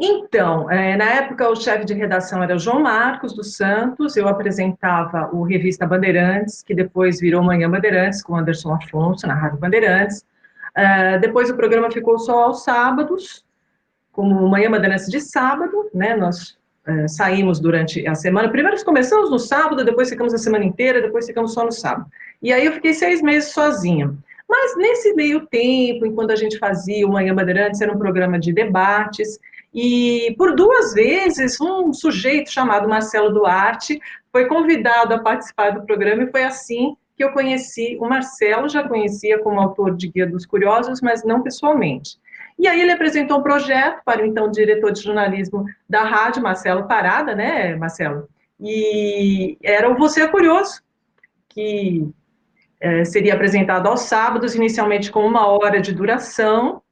Então, 0.00 0.70
é, 0.70 0.96
na 0.96 1.06
época 1.06 1.48
o 1.48 1.56
chefe 1.56 1.84
de 1.84 1.92
redação 1.92 2.40
era 2.40 2.56
João 2.56 2.80
Marcos 2.80 3.34
dos 3.34 3.56
Santos, 3.56 4.16
eu 4.16 4.28
apresentava 4.28 5.28
o 5.32 5.42
Revista 5.42 5.84
Bandeirantes, 5.84 6.62
que 6.62 6.72
depois 6.72 7.18
virou 7.18 7.42
Manhã 7.42 7.68
Bandeirantes, 7.68 8.22
com 8.22 8.36
Anderson 8.36 8.74
Afonso, 8.74 9.26
na 9.26 9.34
Rádio 9.34 9.58
Bandeirantes. 9.58 10.24
Uh, 10.76 11.18
depois 11.20 11.50
o 11.50 11.56
programa 11.56 11.90
ficou 11.90 12.16
só 12.16 12.44
aos 12.44 12.62
sábados, 12.62 13.44
como 14.12 14.48
Manhã 14.48 14.70
Bandeirantes 14.70 15.08
de 15.08 15.20
sábado, 15.20 15.90
né, 15.92 16.14
nós 16.14 16.56
uh, 16.86 17.08
saímos 17.08 17.58
durante 17.58 18.06
a 18.06 18.14
semana, 18.14 18.48
primeiro 18.48 18.84
começamos 18.84 19.30
no 19.30 19.38
sábado, 19.40 19.84
depois 19.84 20.08
ficamos 20.08 20.32
a 20.32 20.38
semana 20.38 20.64
inteira, 20.64 21.02
depois 21.02 21.26
ficamos 21.26 21.52
só 21.52 21.64
no 21.64 21.72
sábado. 21.72 22.06
E 22.40 22.52
aí 22.52 22.66
eu 22.66 22.72
fiquei 22.72 22.94
seis 22.94 23.20
meses 23.20 23.50
sozinha. 23.50 24.14
Mas 24.48 24.76
nesse 24.76 25.12
meio 25.14 25.46
tempo, 25.46 26.06
enquanto 26.06 26.30
a 26.30 26.36
gente 26.36 26.58
fazia 26.58 27.06
o 27.06 27.12
Manhã 27.12 27.34
Bandeirantes, 27.34 27.80
era 27.80 27.92
um 27.92 27.98
programa 27.98 28.38
de 28.38 28.52
debates, 28.52 29.38
e 29.74 30.34
por 30.38 30.54
duas 30.54 30.94
vezes, 30.94 31.60
um 31.60 31.92
sujeito 31.92 32.50
chamado 32.50 32.88
Marcelo 32.88 33.30
Duarte 33.30 34.00
foi 34.32 34.46
convidado 34.46 35.14
a 35.14 35.18
participar 35.18 35.70
do 35.70 35.84
programa 35.84 36.24
e 36.24 36.30
foi 36.30 36.44
assim 36.44 36.96
que 37.16 37.24
eu 37.24 37.32
conheci 37.32 37.98
o 38.00 38.08
Marcelo, 38.08 38.68
já 38.68 38.86
conhecia 38.86 39.38
como 39.40 39.60
autor 39.60 39.96
de 39.96 40.08
Guia 40.08 40.26
dos 40.26 40.46
Curiosos, 40.46 41.00
mas 41.02 41.24
não 41.24 41.42
pessoalmente. 41.42 42.16
E 42.58 42.66
aí 42.66 42.80
ele 42.80 42.92
apresentou 42.92 43.38
um 43.38 43.42
projeto 43.42 44.02
para 44.04 44.22
o 44.22 44.26
então 44.26 44.50
diretor 44.50 44.92
de 44.92 45.02
jornalismo 45.02 45.64
da 45.88 46.04
rádio, 46.04 46.42
Marcelo 46.42 46.86
Parada, 46.86 47.34
né, 47.34 47.74
Marcelo? 47.76 48.28
E 48.60 49.58
era 49.62 49.90
o 49.90 49.96
Você 49.96 50.22
é 50.22 50.28
Curioso, 50.28 50.80
que 51.48 52.08
é, 52.80 53.04
seria 53.04 53.34
apresentado 53.34 53.86
aos 53.86 54.02
sábados, 54.02 54.54
inicialmente 54.54 55.10
com 55.10 55.26
uma 55.26 55.46
hora 55.46 55.80
de 55.80 55.92
duração, 55.92 56.82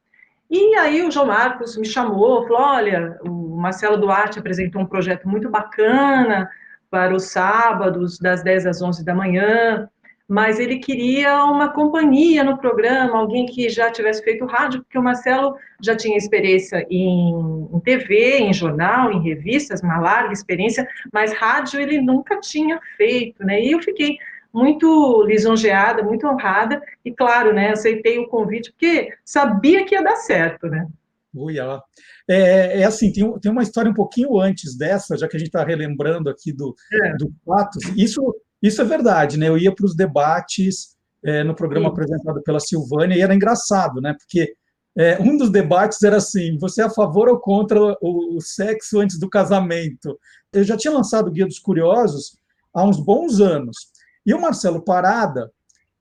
e 0.49 0.75
aí 0.75 1.03
o 1.03 1.11
João 1.11 1.27
Marcos 1.27 1.77
me 1.77 1.85
chamou, 1.85 2.47
falou, 2.47 2.61
olha, 2.61 3.17
o 3.21 3.57
Marcelo 3.57 3.97
Duarte 3.97 4.39
apresentou 4.39 4.81
um 4.81 4.85
projeto 4.85 5.27
muito 5.27 5.49
bacana 5.49 6.49
para 6.89 7.13
os 7.13 7.31
sábados, 7.31 8.17
das 8.17 8.41
10 8.43 8.65
às 8.65 8.81
11 8.81 9.03
da 9.03 9.13
manhã, 9.13 9.89
mas 10.27 10.59
ele 10.59 10.79
queria 10.79 11.43
uma 11.45 11.69
companhia 11.69 12.43
no 12.45 12.57
programa, 12.57 13.17
alguém 13.17 13.45
que 13.45 13.69
já 13.69 13.91
tivesse 13.91 14.23
feito 14.23 14.45
rádio, 14.45 14.81
porque 14.83 14.97
o 14.97 15.03
Marcelo 15.03 15.55
já 15.81 15.95
tinha 15.95 16.17
experiência 16.17 16.85
em, 16.89 17.69
em 17.73 17.79
TV, 17.81 18.37
em 18.39 18.53
jornal, 18.53 19.11
em 19.11 19.21
revistas, 19.21 19.81
uma 19.81 19.99
larga 19.99 20.33
experiência, 20.33 20.87
mas 21.11 21.33
rádio 21.33 21.79
ele 21.79 22.01
nunca 22.01 22.39
tinha 22.39 22.79
feito, 22.95 23.45
né? 23.45 23.61
E 23.61 23.71
eu 23.71 23.81
fiquei 23.81 24.17
muito 24.57 25.23
lisonjeada, 25.23 26.01
muito 26.01 26.25
honrada, 26.25 26.81
e 27.05 27.11
claro, 27.13 27.53
né, 27.53 27.69
aceitei 27.71 28.17
o 28.17 28.27
convite, 28.27 28.71
porque 28.71 29.13
sabia 29.23 29.85
que 29.85 29.93
ia 29.93 30.03
dar 30.03 30.15
certo, 30.15 30.67
né? 30.67 30.87
Uia. 31.33 31.79
É, 32.27 32.81
é 32.81 32.83
assim, 32.83 33.11
tem, 33.11 33.39
tem 33.39 33.51
uma 33.51 33.61
história 33.61 33.91
um 33.91 33.93
pouquinho 33.93 34.39
antes 34.39 34.75
dessa, 34.75 35.15
já 35.15 35.27
que 35.27 35.35
a 35.35 35.39
gente 35.39 35.49
está 35.49 35.63
relembrando 35.63 36.29
aqui 36.29 36.51
do, 36.51 36.73
é. 36.91 37.15
do 37.17 37.31
fatos. 37.45 37.83
Isso, 37.95 38.21
isso 38.61 38.81
é 38.81 38.85
verdade, 38.85 39.37
né? 39.37 39.47
Eu 39.47 39.57
ia 39.57 39.73
para 39.73 39.85
os 39.85 39.95
debates 39.95 40.95
é, 41.23 41.43
no 41.43 41.55
programa 41.55 41.85
Sim. 41.85 41.91
apresentado 41.91 42.41
pela 42.41 42.59
Silvânia, 42.59 43.15
e 43.15 43.21
era 43.21 43.35
engraçado, 43.35 44.01
né? 44.01 44.15
Porque 44.17 44.55
é, 44.97 45.21
um 45.21 45.37
dos 45.37 45.51
debates 45.51 46.01
era 46.01 46.17
assim: 46.17 46.57
você 46.57 46.81
é 46.81 46.85
a 46.85 46.89
favor 46.89 47.29
ou 47.29 47.39
contra 47.39 47.79
o, 47.79 48.35
o, 48.35 48.41
sexo 48.41 48.99
antes 48.99 49.19
do 49.19 49.29
casamento? 49.29 50.17
Eu 50.51 50.63
já 50.63 50.75
tinha 50.75 50.91
lançado 50.91 51.27
o 51.27 51.31
Guia 51.31 51.45
dos 51.45 51.59
Curiosos 51.59 52.35
há 52.73 52.83
uns 52.83 52.99
bons 52.99 53.39
anos. 53.39 53.77
E 54.27 54.33
o 54.33 54.41
Marcelo 54.41 54.83
Parada, 54.83 55.49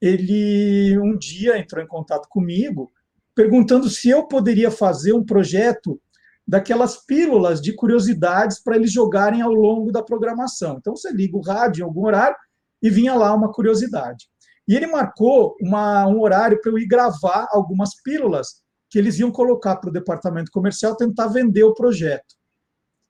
ele 0.01 0.99
um 0.99 1.17
dia 1.17 1.57
entrou 1.57 1.81
em 1.81 1.87
contato 1.87 2.29
comigo, 2.29 2.93
perguntando 3.37 3.89
se 3.89 4.11
eu 4.11 4.27
poderia 4.27 4.69
fazer 4.69 5.13
um 5.13 5.25
projeto 5.25 6.01
daquelas 6.47 6.97
pílulas 7.07 7.61
de 7.61 7.73
curiosidades 7.73 8.61
para 8.61 8.75
eles 8.75 8.93
jogarem 8.93 9.43
ao 9.43 9.53
longo 9.53 9.93
da 9.93 10.03
programação. 10.03 10.77
Então 10.79 10.97
você 10.97 11.13
liga 11.13 11.37
o 11.37 11.41
rádio 11.41 11.83
em 11.83 11.85
algum 11.85 12.05
horário 12.05 12.37
e 12.83 12.91
vinha 12.91 13.15
lá 13.15 13.33
uma 13.33 13.53
curiosidade. 13.53 14.27
E 14.67 14.75
ele 14.75 14.89
marcou 14.89 15.55
uma, 15.61 16.09
um 16.09 16.21
horário 16.21 16.61
para 16.61 16.73
eu 16.73 16.79
ir 16.79 16.87
gravar 16.87 17.47
algumas 17.51 17.91
pílulas 18.03 18.61
que 18.91 18.99
eles 18.99 19.21
iam 19.21 19.31
colocar 19.31 19.77
para 19.77 19.91
o 19.91 19.93
departamento 19.93 20.51
comercial 20.51 20.97
tentar 20.97 21.29
vender 21.29 21.63
o 21.63 21.75
projeto. 21.75 22.36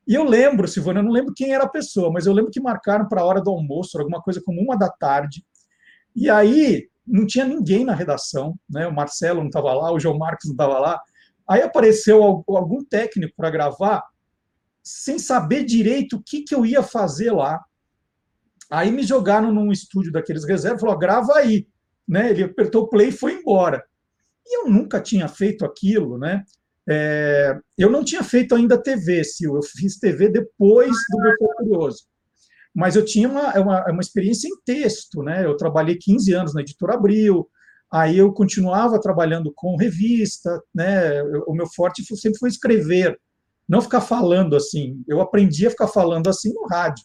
E 0.07 0.15
eu 0.15 0.25
lembro, 0.25 0.69
Silvana, 0.69 1.01
eu 1.01 1.05
não 1.05 1.11
lembro 1.11 1.35
quem 1.35 1.53
era 1.53 1.65
a 1.65 1.69
pessoa, 1.69 2.13
mas 2.13 2.27
eu 2.27 2.33
lembro 2.33 2.53
que 2.53 2.61
marcaram 2.61 3.09
para 3.09 3.23
a 3.23 3.25
hora 3.25 3.41
do 3.41 3.51
almoço, 3.51 3.99
alguma 3.99 4.23
coisa 4.23 4.41
como 4.41 4.61
uma 4.61 4.77
da 4.77 4.89
tarde. 4.89 5.45
E 6.15 6.31
aí 6.31 6.89
não 7.07 7.27
tinha 7.27 7.45
ninguém 7.45 7.85
na 7.85 7.95
redação, 7.95 8.59
né? 8.71 8.87
O 8.87 8.95
Marcelo 8.95 9.41
não 9.41 9.49
estava 9.49 9.73
lá, 9.73 9.93
o 9.93 9.99
João 9.99 10.17
Marcos 10.17 10.47
não 10.47 10.53
estava 10.53 10.79
lá. 10.79 11.01
Aí 11.49 11.63
apareceu 11.63 12.23
algum 12.23 12.85
técnico 12.85 13.35
para 13.37 13.51
gravar, 13.51 14.03
sem 14.83 15.19
saber 15.19 15.65
direito 15.65 16.17
o 16.17 16.23
que, 16.23 16.43
que 16.43 16.55
eu 16.55 16.65
ia 16.65 16.83
fazer 16.83 17.33
lá. 17.33 17.65
Aí 18.71 18.91
me 18.91 19.03
jogaram 19.03 19.53
num 19.53 19.71
estúdio 19.71 20.13
daqueles 20.13 20.45
reservas, 20.45 20.81
falou: 20.81 20.99
grava 20.99 21.35
aí. 21.35 21.67
Né? 22.07 22.31
Ele 22.31 22.45
apertou 22.45 22.89
play 22.89 23.09
e 23.09 23.13
foi 23.13 23.35
embora. 23.35 23.85
E 24.45 24.59
eu 24.59 24.71
nunca 24.71 25.01
tinha 25.01 25.27
feito 25.27 25.65
aquilo, 25.65 26.17
né? 26.19 26.45
É, 26.89 27.59
eu 27.77 27.91
não 27.91 28.05
tinha 28.05 28.23
feito 28.23 28.55
ainda 28.55 28.81
TV, 28.81 29.25
Sil, 29.25 29.57
eu 29.57 29.63
fiz 29.63 29.99
TV 29.99 30.29
depois 30.29 30.91
do 31.11 31.19
Doutor 31.19 31.57
Curioso. 31.57 32.05
Mas 32.75 32.95
eu 32.95 33.05
tinha 33.05 33.29
uma, 33.29 33.53
é 33.53 33.61
uma, 33.61 33.79
é 33.89 33.91
uma 33.91 34.03
experiência 34.03 34.49
em 34.49 34.57
texto, 34.65 35.23
né? 35.23 35.45
Eu 35.45 35.57
trabalhei 35.57 35.97
15 35.97 36.33
anos 36.33 36.55
na 36.55 36.61
Editora 36.61 36.95
Abril, 36.95 37.49
aí 37.91 38.19
eu 38.19 38.33
continuava 38.33 39.01
trabalhando 39.01 39.53
com 39.55 39.77
revista, 39.77 40.63
né? 40.75 41.23
O 41.47 41.55
meu 41.55 41.67
forte 41.67 42.05
sempre 42.17 42.39
foi 42.39 42.51
escrever, 42.51 43.19
não 43.69 43.81
ficar 43.81 44.03
falando 44.03 44.55
assim. 44.55 45.03
Eu 45.09 45.21
aprendi 45.21 45.67
a 45.67 45.71
ficar 45.71 45.89
falando 45.89 46.29
assim 46.29 46.53
no 46.53 46.67
rádio. 46.67 47.05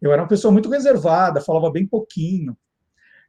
Eu 0.00 0.12
era 0.12 0.22
uma 0.22 0.28
pessoa 0.28 0.50
muito 0.50 0.68
reservada, 0.68 1.40
falava 1.40 1.70
bem 1.70 1.86
pouquinho. 1.86 2.56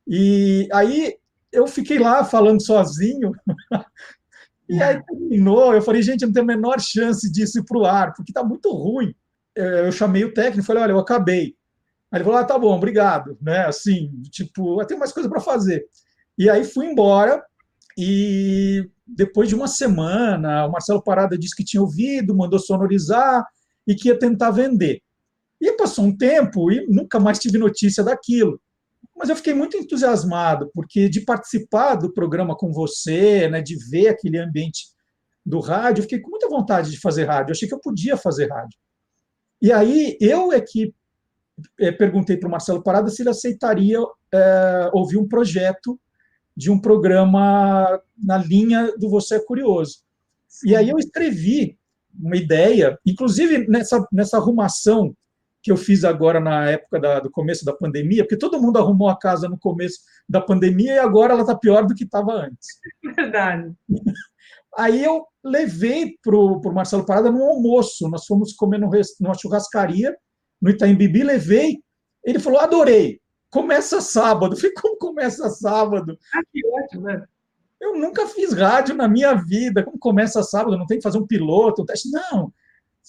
E 0.07 0.67
aí 0.71 1.15
eu 1.51 1.67
fiquei 1.67 1.99
lá 1.99 2.25
falando 2.25 2.65
sozinho, 2.65 3.31
E 4.69 4.81
aí 4.81 5.03
terminou, 5.03 5.73
eu 5.73 5.81
falei, 5.81 6.01
gente, 6.01 6.25
não 6.25 6.31
tem 6.31 6.43
a 6.43 6.45
menor 6.45 6.79
chance 6.79 7.31
disso 7.31 7.59
ir 7.59 7.65
para 7.65 7.77
o 7.77 7.85
ar, 7.85 8.13
porque 8.13 8.31
está 8.31 8.43
muito 8.43 8.71
ruim. 8.71 9.13
Eu 9.55 9.91
chamei 9.91 10.23
o 10.23 10.33
técnico 10.33 10.65
falei, 10.65 10.83
olha, 10.83 10.91
eu 10.91 10.99
acabei. 10.99 11.55
Aí 12.11 12.17
ele 12.17 12.23
falou, 12.23 12.39
ah, 12.39 12.45
tá 12.45 12.57
bom, 12.57 12.75
obrigado. 12.75 13.37
Né? 13.41 13.65
Assim, 13.65 14.09
tipo, 14.31 14.83
tenho 14.85 14.99
mais 14.99 15.11
coisa 15.11 15.29
para 15.29 15.41
fazer. 15.41 15.85
E 16.37 16.49
aí 16.49 16.63
fui 16.63 16.87
embora, 16.87 17.43
e 17.97 18.89
depois 19.05 19.49
de 19.49 19.55
uma 19.55 19.67
semana, 19.67 20.65
o 20.65 20.71
Marcelo 20.71 21.03
Parada 21.03 21.37
disse 21.37 21.55
que 21.55 21.63
tinha 21.63 21.81
ouvido, 21.81 22.35
mandou 22.35 22.59
sonorizar 22.59 23.45
e 23.85 23.93
que 23.95 24.07
ia 24.07 24.17
tentar 24.17 24.51
vender. 24.51 25.01
E 25.61 25.71
passou 25.73 26.05
um 26.05 26.15
tempo 26.15 26.71
e 26.71 26.87
nunca 26.87 27.19
mais 27.19 27.39
tive 27.39 27.57
notícia 27.57 28.03
daquilo. 28.03 28.59
Mas 29.15 29.29
eu 29.29 29.35
fiquei 29.35 29.53
muito 29.53 29.77
entusiasmado, 29.77 30.71
porque 30.73 31.07
de 31.07 31.21
participar 31.21 31.95
do 31.95 32.11
programa 32.11 32.55
com 32.55 32.71
você, 32.71 33.47
né, 33.47 33.61
de 33.61 33.77
ver 33.89 34.07
aquele 34.07 34.39
ambiente 34.39 34.87
do 35.45 35.59
rádio, 35.59 35.99
eu 35.99 36.03
fiquei 36.03 36.19
com 36.19 36.29
muita 36.29 36.49
vontade 36.49 36.89
de 36.89 36.99
fazer 36.99 37.25
rádio. 37.25 37.51
Eu 37.51 37.53
achei 37.53 37.67
que 37.67 37.73
eu 37.73 37.79
podia 37.79 38.17
fazer 38.17 38.49
rádio. 38.49 38.77
E 39.61 39.71
aí 39.71 40.17
eu 40.19 40.51
é 40.51 40.59
que 40.59 40.93
é, 41.79 41.91
perguntei 41.91 42.37
para 42.37 42.47
o 42.47 42.51
Marcelo 42.51 42.83
Parada 42.83 43.09
se 43.09 43.21
ele 43.21 43.29
aceitaria 43.29 43.99
é, 44.33 44.89
ouvir 44.93 45.17
um 45.17 45.27
projeto 45.27 45.99
de 46.55 46.71
um 46.71 46.79
programa 46.79 48.01
na 48.17 48.37
linha 48.37 48.93
do 48.97 49.09
Você 49.09 49.35
é 49.35 49.45
Curioso. 49.45 49.99
Sim. 50.47 50.69
E 50.69 50.75
aí 50.75 50.89
eu 50.89 50.97
escrevi 50.97 51.77
uma 52.19 52.37
ideia, 52.37 52.97
inclusive 53.05 53.67
nessa, 53.67 54.05
nessa 54.11 54.37
arrumação 54.37 55.15
que 55.63 55.71
eu 55.71 55.77
fiz 55.77 56.03
agora 56.03 56.41
na 56.41 56.69
época 56.69 56.99
da, 56.99 57.19
do 57.21 57.31
começo 57.31 57.63
da 57.63 57.73
pandemia, 57.73 58.23
porque 58.23 58.37
todo 58.37 58.61
mundo 58.61 58.77
arrumou 58.77 59.07
a 59.07 59.17
casa 59.17 59.47
no 59.47 59.57
começo 59.57 59.99
da 60.27 60.41
pandemia 60.41 60.95
e 60.95 60.99
agora 60.99 61.31
ela 61.31 61.41
está 61.41 61.55
pior 61.55 61.87
do 61.87 61.95
que 61.95 62.03
estava 62.03 62.33
antes. 62.33 62.67
Verdade. 63.15 63.71
Aí 64.77 65.01
eu 65.01 65.25
levei 65.41 66.17
para 66.21 66.35
o 66.35 66.73
Marcelo 66.73 67.05
Parada 67.05 67.31
no 67.31 67.43
almoço. 67.43 68.09
Nós 68.09 68.25
fomos 68.25 68.53
comer 68.53 68.77
no, 68.77 68.89
numa 69.21 69.37
churrascaria 69.37 70.13
no 70.61 70.69
Itaim 70.69 70.95
Bibi, 70.95 71.23
levei. 71.23 71.79
Ele 72.25 72.39
falou: 72.39 72.59
adorei. 72.59 73.21
Começa 73.49 74.01
sábado. 74.01 74.55
Eu 74.55 74.57
falei: 74.57 74.73
como 74.73 74.97
começa 74.97 75.49
sábado? 75.49 76.17
Ah, 76.33 76.41
que 76.51 76.59
ótimo, 76.65 77.03
né? 77.03 77.23
Eu 77.79 77.97
nunca 77.97 78.27
fiz 78.27 78.53
rádio 78.53 78.95
na 78.95 79.07
minha 79.07 79.33
vida. 79.33 79.83
Como 79.83 79.99
começa 79.99 80.43
sábado? 80.43 80.77
Não 80.77 80.85
tem 80.85 80.97
que 80.97 81.03
fazer 81.03 81.19
um 81.19 81.27
piloto, 81.27 81.83
um 81.83 81.85
teste. 81.85 82.09
Não. 82.11 82.51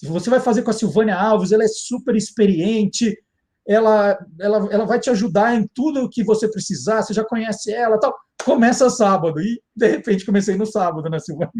Você 0.03 0.29
vai 0.29 0.39
fazer 0.39 0.61
com 0.61 0.71
a 0.71 0.73
Silvânia 0.73 1.15
Alves, 1.15 1.51
ela 1.51 1.63
é 1.63 1.67
super 1.67 2.15
experiente, 2.15 3.17
ela, 3.67 4.17
ela, 4.39 4.67
ela 4.71 4.85
vai 4.85 4.99
te 4.99 5.09
ajudar 5.09 5.55
em 5.55 5.67
tudo 5.73 6.03
o 6.03 6.09
que 6.09 6.23
você 6.23 6.47
precisar, 6.47 7.01
você 7.01 7.13
já 7.13 7.23
conhece 7.23 7.73
ela 7.73 7.99
tal. 7.99 8.13
Começa 8.43 8.89
sábado. 8.89 9.39
E, 9.41 9.61
de 9.75 9.87
repente, 9.87 10.25
comecei 10.25 10.55
no 10.55 10.65
sábado, 10.65 11.09
né, 11.09 11.17
Silvânia? 11.19 11.51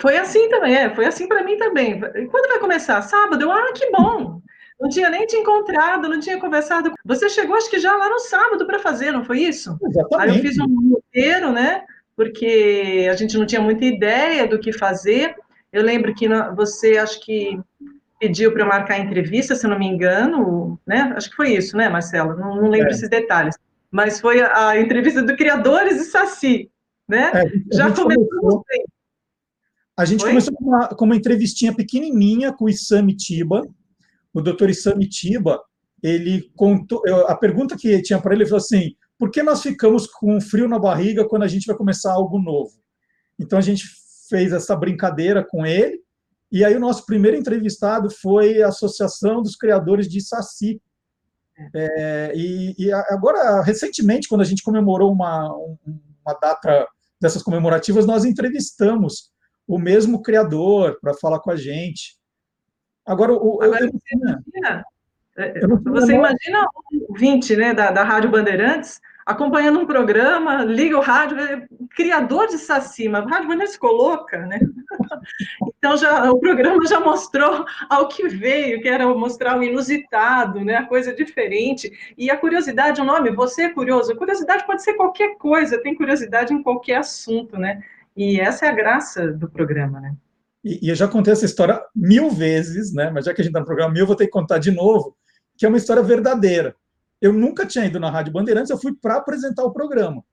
Foi 0.00 0.16
assim 0.16 0.48
também, 0.48 0.74
é, 0.74 0.94
foi 0.94 1.04
assim 1.04 1.26
para 1.26 1.42
mim 1.42 1.56
também. 1.56 2.00
Quando 2.00 2.48
vai 2.48 2.60
começar? 2.60 3.02
Sábado? 3.02 3.42
Eu, 3.42 3.50
ah, 3.50 3.72
que 3.74 3.90
bom! 3.90 4.40
Não 4.80 4.88
tinha 4.88 5.10
nem 5.10 5.26
te 5.26 5.36
encontrado, 5.36 6.08
não 6.08 6.20
tinha 6.20 6.40
conversado. 6.40 6.92
Você 7.04 7.28
chegou, 7.28 7.56
acho 7.56 7.68
que 7.68 7.78
já 7.78 7.94
lá 7.94 8.08
no 8.08 8.20
sábado 8.20 8.64
para 8.66 8.78
fazer, 8.78 9.10
não 9.10 9.24
foi 9.24 9.40
isso? 9.40 9.76
Exatamente. 9.82 10.30
Aí 10.30 10.36
eu 10.38 10.42
fiz 10.42 10.58
um 10.58 10.90
roteiro, 10.90 11.52
né? 11.52 11.84
Porque 12.16 13.06
a 13.10 13.14
gente 13.14 13.36
não 13.36 13.44
tinha 13.44 13.60
muita 13.60 13.84
ideia 13.84 14.46
do 14.46 14.58
que 14.58 14.72
fazer. 14.72 15.34
Eu 15.72 15.82
lembro 15.82 16.14
que 16.14 16.28
você, 16.56 16.98
acho 16.98 17.20
que 17.20 17.58
pediu 18.20 18.52
para 18.52 18.62
eu 18.62 18.68
marcar 18.68 18.98
entrevista, 18.98 19.54
se 19.54 19.66
não 19.66 19.78
me 19.78 19.86
engano, 19.86 20.78
né? 20.86 21.12
Acho 21.16 21.30
que 21.30 21.36
foi 21.36 21.54
isso, 21.54 21.76
né, 21.76 21.88
Marcelo? 21.88 22.36
Não, 22.36 22.56
não 22.56 22.68
lembro 22.68 22.88
é. 22.88 22.90
esses 22.90 23.08
detalhes. 23.08 23.56
Mas 23.90 24.20
foi 24.20 24.40
a, 24.42 24.78
entrevista 24.78 25.22
do 25.22 25.36
Criadores 25.36 26.00
e 26.00 26.04
Saci, 26.04 26.70
né? 27.08 27.32
É, 27.34 27.76
Já 27.76 27.90
começou. 27.92 28.64
A 29.96 30.04
gente 30.04 30.22
Oi? 30.24 30.30
começou 30.30 30.54
com 30.54 30.64
uma, 30.64 30.88
com 30.88 31.04
uma 31.04 31.16
entrevistinha 31.16 31.74
pequenininha 31.74 32.52
com 32.52 32.66
o 32.66 32.68
Isami 32.68 33.16
Tiba. 33.16 33.66
O 34.32 34.40
doutor 34.40 34.70
Isami 34.70 35.08
Tiba, 35.08 35.60
ele 36.02 36.50
contou. 36.54 37.02
A 37.26 37.34
pergunta 37.34 37.76
que 37.76 38.00
tinha 38.02 38.20
para 38.20 38.32
ele, 38.32 38.42
ele 38.42 38.48
falou 38.50 38.62
assim: 38.62 38.94
por 39.18 39.30
que 39.30 39.42
nós 39.42 39.62
ficamos 39.62 40.06
com 40.06 40.40
frio 40.40 40.68
na 40.68 40.78
barriga 40.78 41.28
quando 41.28 41.42
a 41.42 41.48
gente 41.48 41.66
vai 41.66 41.76
começar 41.76 42.12
algo 42.12 42.38
novo? 42.38 42.72
Então 43.38 43.58
a 43.58 43.62
gente 43.62 43.84
fez 44.30 44.52
essa 44.52 44.74
brincadeira 44.74 45.44
com 45.44 45.66
ele. 45.66 46.00
E 46.50 46.64
aí 46.64 46.74
o 46.74 46.80
nosso 46.80 47.04
primeiro 47.04 47.36
entrevistado 47.36 48.08
foi 48.10 48.62
a 48.62 48.68
Associação 48.68 49.42
dos 49.42 49.56
Criadores 49.56 50.08
de 50.08 50.20
Saci. 50.20 50.80
É, 51.74 52.32
e, 52.34 52.74
e, 52.78 52.92
agora, 52.92 53.60
recentemente, 53.62 54.28
quando 54.28 54.40
a 54.40 54.44
gente 54.44 54.62
comemorou 54.62 55.12
uma, 55.12 55.52
uma 55.54 56.34
data 56.40 56.88
dessas 57.20 57.42
comemorativas, 57.42 58.06
nós 58.06 58.24
entrevistamos 58.24 59.30
o 59.68 59.78
mesmo 59.78 60.22
criador 60.22 60.98
para 61.00 61.12
falar 61.14 61.40
com 61.40 61.50
a 61.50 61.56
gente. 61.56 62.18
Agora, 63.06 63.32
o, 63.32 63.62
agora 63.62 63.84
eu, 63.84 63.92
você, 63.92 64.14
imagina, 64.14 64.84
você 65.84 66.12
imagina 66.14 66.66
o 67.08 67.18
20 67.18 67.56
né, 67.56 67.74
da, 67.74 67.90
da 67.90 68.02
Rádio 68.02 68.30
Bandeirantes 68.30 69.00
acompanhando 69.24 69.78
um 69.78 69.86
programa, 69.86 70.64
liga 70.64 70.96
o 70.96 71.02
rádio, 71.02 71.38
é 71.38 71.66
criador 71.94 72.48
de 72.48 72.58
Saci, 72.58 73.08
mas 73.08 73.24
o 73.24 73.28
rádio 73.28 73.48
Bandeirantes 73.48 73.76
coloca, 73.76 74.46
né? 74.46 74.58
Então 75.78 75.96
já 75.96 76.30
o 76.30 76.38
programa 76.38 76.86
já 76.86 77.00
mostrou 77.00 77.64
ao 77.88 78.06
que 78.06 78.28
veio, 78.28 78.82
que 78.82 78.88
era 78.88 79.06
mostrar 79.14 79.58
o 79.58 79.62
inusitado, 79.62 80.62
né? 80.62 80.76
A 80.76 80.86
coisa 80.86 81.14
diferente. 81.14 81.90
E 82.18 82.30
a 82.30 82.36
curiosidade, 82.36 83.00
o 83.00 83.04
nome, 83.04 83.30
você 83.30 83.62
é 83.62 83.68
curioso. 83.70 84.14
Curiosidade 84.14 84.66
pode 84.66 84.82
ser 84.82 84.94
qualquer 84.94 85.36
coisa, 85.38 85.80
tem 85.80 85.94
curiosidade 85.94 86.52
em 86.52 86.62
qualquer 86.62 86.96
assunto, 86.96 87.56
né? 87.56 87.82
E 88.14 88.38
essa 88.38 88.66
é 88.66 88.68
a 88.68 88.74
graça 88.74 89.32
do 89.32 89.48
programa, 89.48 90.00
né? 90.00 90.14
E, 90.62 90.86
e 90.86 90.88
eu 90.90 90.94
já 90.94 91.08
contei 91.08 91.32
essa 91.32 91.46
história 91.46 91.80
mil 91.96 92.28
vezes, 92.30 92.92
né? 92.92 93.10
Mas 93.10 93.24
já 93.24 93.32
que 93.32 93.40
a 93.40 93.44
gente 93.44 93.50
está 93.50 93.60
no 93.60 93.66
programa 93.66 93.92
mil, 93.92 94.06
vou 94.06 94.16
ter 94.16 94.26
que 94.26 94.32
contar 94.32 94.58
de 94.58 94.70
novo, 94.70 95.16
que 95.56 95.64
é 95.64 95.68
uma 95.68 95.78
história 95.78 96.02
verdadeira. 96.02 96.76
Eu 97.20 97.32
nunca 97.32 97.66
tinha 97.66 97.84
ido 97.84 98.00
na 98.00 98.10
Rádio 98.10 98.32
Bandeirantes, 98.32 98.70
eu 98.70 98.78
fui 98.78 98.94
para 98.94 99.16
apresentar 99.16 99.64
o 99.64 99.72
programa. 99.72 100.24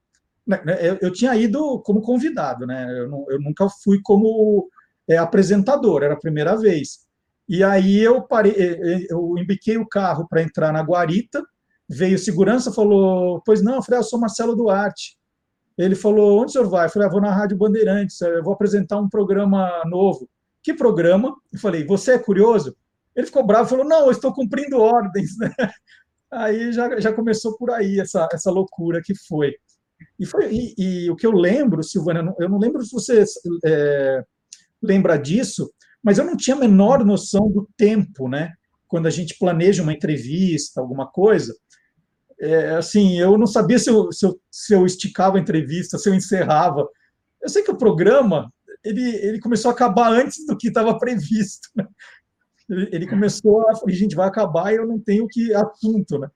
Né, 0.46 0.62
né, 0.66 0.98
eu, 1.02 1.12
tinha 1.12 1.36
ido 1.36 1.82
como 1.82 2.02
convidado, 2.02 2.66
né? 2.66 2.88
Eu, 2.98 3.40
nunca 3.42 3.68
fui 3.84 4.00
como 4.02 4.70
é, 5.08 5.18
apresentador, 5.18 6.04
era 6.04 6.14
a 6.14 6.20
primeira 6.20 6.56
vez. 6.56 7.06
E 7.50 7.64
aí 7.64 8.00
eu 8.00 8.22
parei, 8.22 8.54
é, 8.54 8.94
é, 8.94 9.08
eu 9.10 9.36
embiquei 9.38 9.78
o 9.78 9.88
carro 9.88 10.26
para 10.30 10.42
entrar 10.42 10.72
na 10.72 10.82
guarita, 10.82 11.44
veio 11.88 12.18
segurança, 12.18 12.72
falou, 12.72 13.42
pois 13.46 13.62
não, 13.62 13.76
eu 13.76 13.82
falei, 13.82 14.00
ah, 14.00 14.02
eu 14.02 14.06
sou 14.06 14.20
Marcelo 14.20 14.56
Duarte. 14.56 15.18
Ele 15.78 15.96
falou, 15.96 16.42
onde 16.42 16.50
o 16.50 16.54
senhor 16.54 16.70
vai? 16.70 16.86
Eu 16.86 16.90
falei, 16.90 17.08
ah, 17.08 17.12
vou 17.12 17.22
na 17.22 17.34
Rádio 17.34 17.58
Bandeirantes, 17.58 18.20
eu 18.22 18.44
vou 18.44 18.54
apresentar 18.54 18.98
um 18.98 19.10
programa 19.10 19.84
novo. 19.86 20.30
Que 20.64 20.74
programa? 20.74 21.36
Eu 21.54 21.60
falei, 21.60 21.86
você 21.86 22.14
é 22.14 22.20
curioso? 22.20 22.76
Ele 23.16 23.26
ficou 23.26 23.46
bravo 23.46 23.70
falou, 23.70 23.86
não, 23.86 24.06
eu 24.06 24.12
estou 24.12 24.34
cumprindo 24.34 24.80
ordens, 24.80 25.38
né? 25.38 25.54
Aí 26.32 26.72
já, 26.72 27.00
já 27.00 27.14
começou 27.14 27.58
por 27.58 27.72
aí 27.72 28.00
essa, 28.00 28.28
essa 28.32 28.52
loucura 28.52 29.02
que 29.04 29.14
foi. 29.28 29.56
E, 30.20 30.26
foi 30.26 30.52
e, 30.52 30.76
e 30.78 31.10
o 31.10 31.16
que 31.16 31.26
eu 31.26 31.32
lembro, 31.32 31.84
Silvana, 31.84 32.34
eu 32.40 32.50
não 32.50 32.60
lembro 32.60 32.84
se 32.84 32.92
você 32.92 33.24
é, 33.66 34.24
lembra 34.82 35.18
disso, 35.18 35.72
mas 36.04 36.18
eu 36.18 36.26
não 36.26 36.38
tinha 36.38 36.56
a 36.56 36.60
menor 36.60 37.04
noção 37.06 37.50
do 37.50 37.68
tempo, 37.78 38.28
né? 38.28 38.54
Quando 38.88 39.08
a 39.08 39.10
gente 39.10 39.38
planeja 39.38 39.84
uma 39.84 39.94
entrevista, 39.94 40.80
alguma 40.80 41.08
coisa, 41.08 41.56
é, 42.40 42.76
assim, 42.76 43.20
eu 43.20 43.38
não 43.38 43.48
sabia 43.48 43.80
se 43.80 43.90
eu, 43.90 44.12
se, 44.12 44.26
eu, 44.26 44.40
se 44.52 44.74
eu 44.74 44.86
esticava 44.86 45.38
a 45.38 45.42
entrevista, 45.42 45.98
se 45.98 46.10
eu 46.10 46.14
encerrava. 46.14 46.88
Eu 47.42 47.50
sei 47.50 47.64
que 47.64 47.72
o 47.72 47.78
programa 47.78 48.52
ele, 48.84 49.16
ele 49.18 49.40
começou 49.40 49.70
a 49.70 49.74
acabar 49.74 50.12
antes 50.12 50.46
do 50.46 50.58
que 50.58 50.68
estava 50.68 50.98
previsto. 50.98 51.70
Né? 51.76 51.86
Ele 52.70 53.08
começou 53.08 53.62
a 53.70 53.76
falar, 53.76 53.92
gente, 53.92 54.16
vai 54.16 54.28
acabar 54.28 54.74
e 54.74 54.78
eu 54.78 54.86
não 54.86 55.00
tenho 55.00 55.28
que 55.28 55.54
assunto, 55.54 56.20
né? 56.20 56.30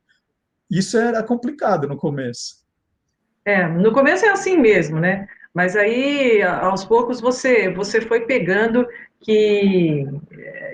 Isso 0.69 0.97
era 0.97 1.21
complicado 1.21 1.88
no 1.88 1.97
começo. 1.97 2.61
É, 3.43 3.67
no 3.67 3.91
começo 3.91 4.25
é 4.25 4.29
assim 4.29 4.57
mesmo, 4.57 4.99
né? 4.99 5.27
Mas 5.53 5.75
aí, 5.75 6.41
aos 6.41 6.86
poucos, 6.86 7.19
você, 7.19 7.69
você 7.69 7.99
foi 7.99 8.21
pegando 8.21 8.88
que, 9.19 10.05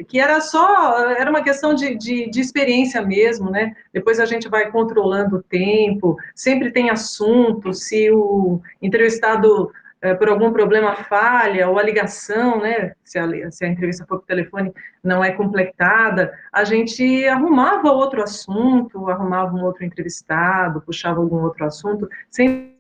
que 0.07 0.19
era 0.19 0.39
só, 0.39 1.09
era 1.09 1.29
uma 1.29 1.43
questão 1.43 1.73
de, 1.73 1.95
de, 1.95 2.29
de, 2.29 2.39
experiência 2.39 3.01
mesmo, 3.01 3.49
né? 3.49 3.75
Depois 3.91 4.19
a 4.19 4.25
gente 4.25 4.47
vai 4.47 4.71
controlando 4.71 5.37
o 5.37 5.43
tempo, 5.43 6.15
sempre 6.35 6.71
tem 6.71 6.91
assunto, 6.91 7.73
se 7.73 8.11
o 8.11 8.61
entrevistado 8.79 9.71
por 10.19 10.29
algum 10.29 10.51
problema 10.51 10.95
falha, 10.95 11.67
ou 11.69 11.79
a 11.79 11.83
ligação, 11.83 12.61
né, 12.61 12.93
se 13.03 13.17
a, 13.17 13.51
se 13.51 13.65
a 13.65 13.67
entrevista 13.67 14.05
for 14.07 14.19
por 14.19 14.25
telefone 14.27 14.71
não 15.03 15.23
é 15.23 15.31
completada, 15.31 16.31
a 16.51 16.63
gente 16.63 17.27
arrumava 17.27 17.91
outro 17.91 18.21
assunto, 18.21 19.09
arrumava 19.09 19.55
um 19.55 19.63
outro 19.63 19.83
entrevistado, 19.83 20.81
puxava 20.81 21.19
algum 21.19 21.41
outro 21.41 21.65
assunto, 21.65 22.07
sempre 22.29 22.77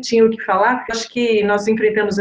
tinha 0.00 0.24
o 0.24 0.30
que 0.30 0.42
falar. 0.42 0.84
Acho 0.90 1.08
que 1.08 1.42
nós 1.42 1.66
enfrentamos 1.66 2.18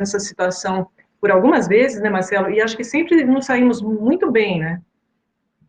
essa 0.00 0.18
situação 0.18 0.88
por 1.20 1.30
algumas 1.30 1.68
vezes, 1.68 2.00
né, 2.00 2.08
Marcelo, 2.08 2.50
e 2.50 2.60
acho 2.60 2.76
que 2.76 2.84
sempre 2.84 3.24
nos 3.24 3.46
saímos 3.46 3.80
muito 3.82 4.30
bem, 4.30 4.58
né? 4.58 4.80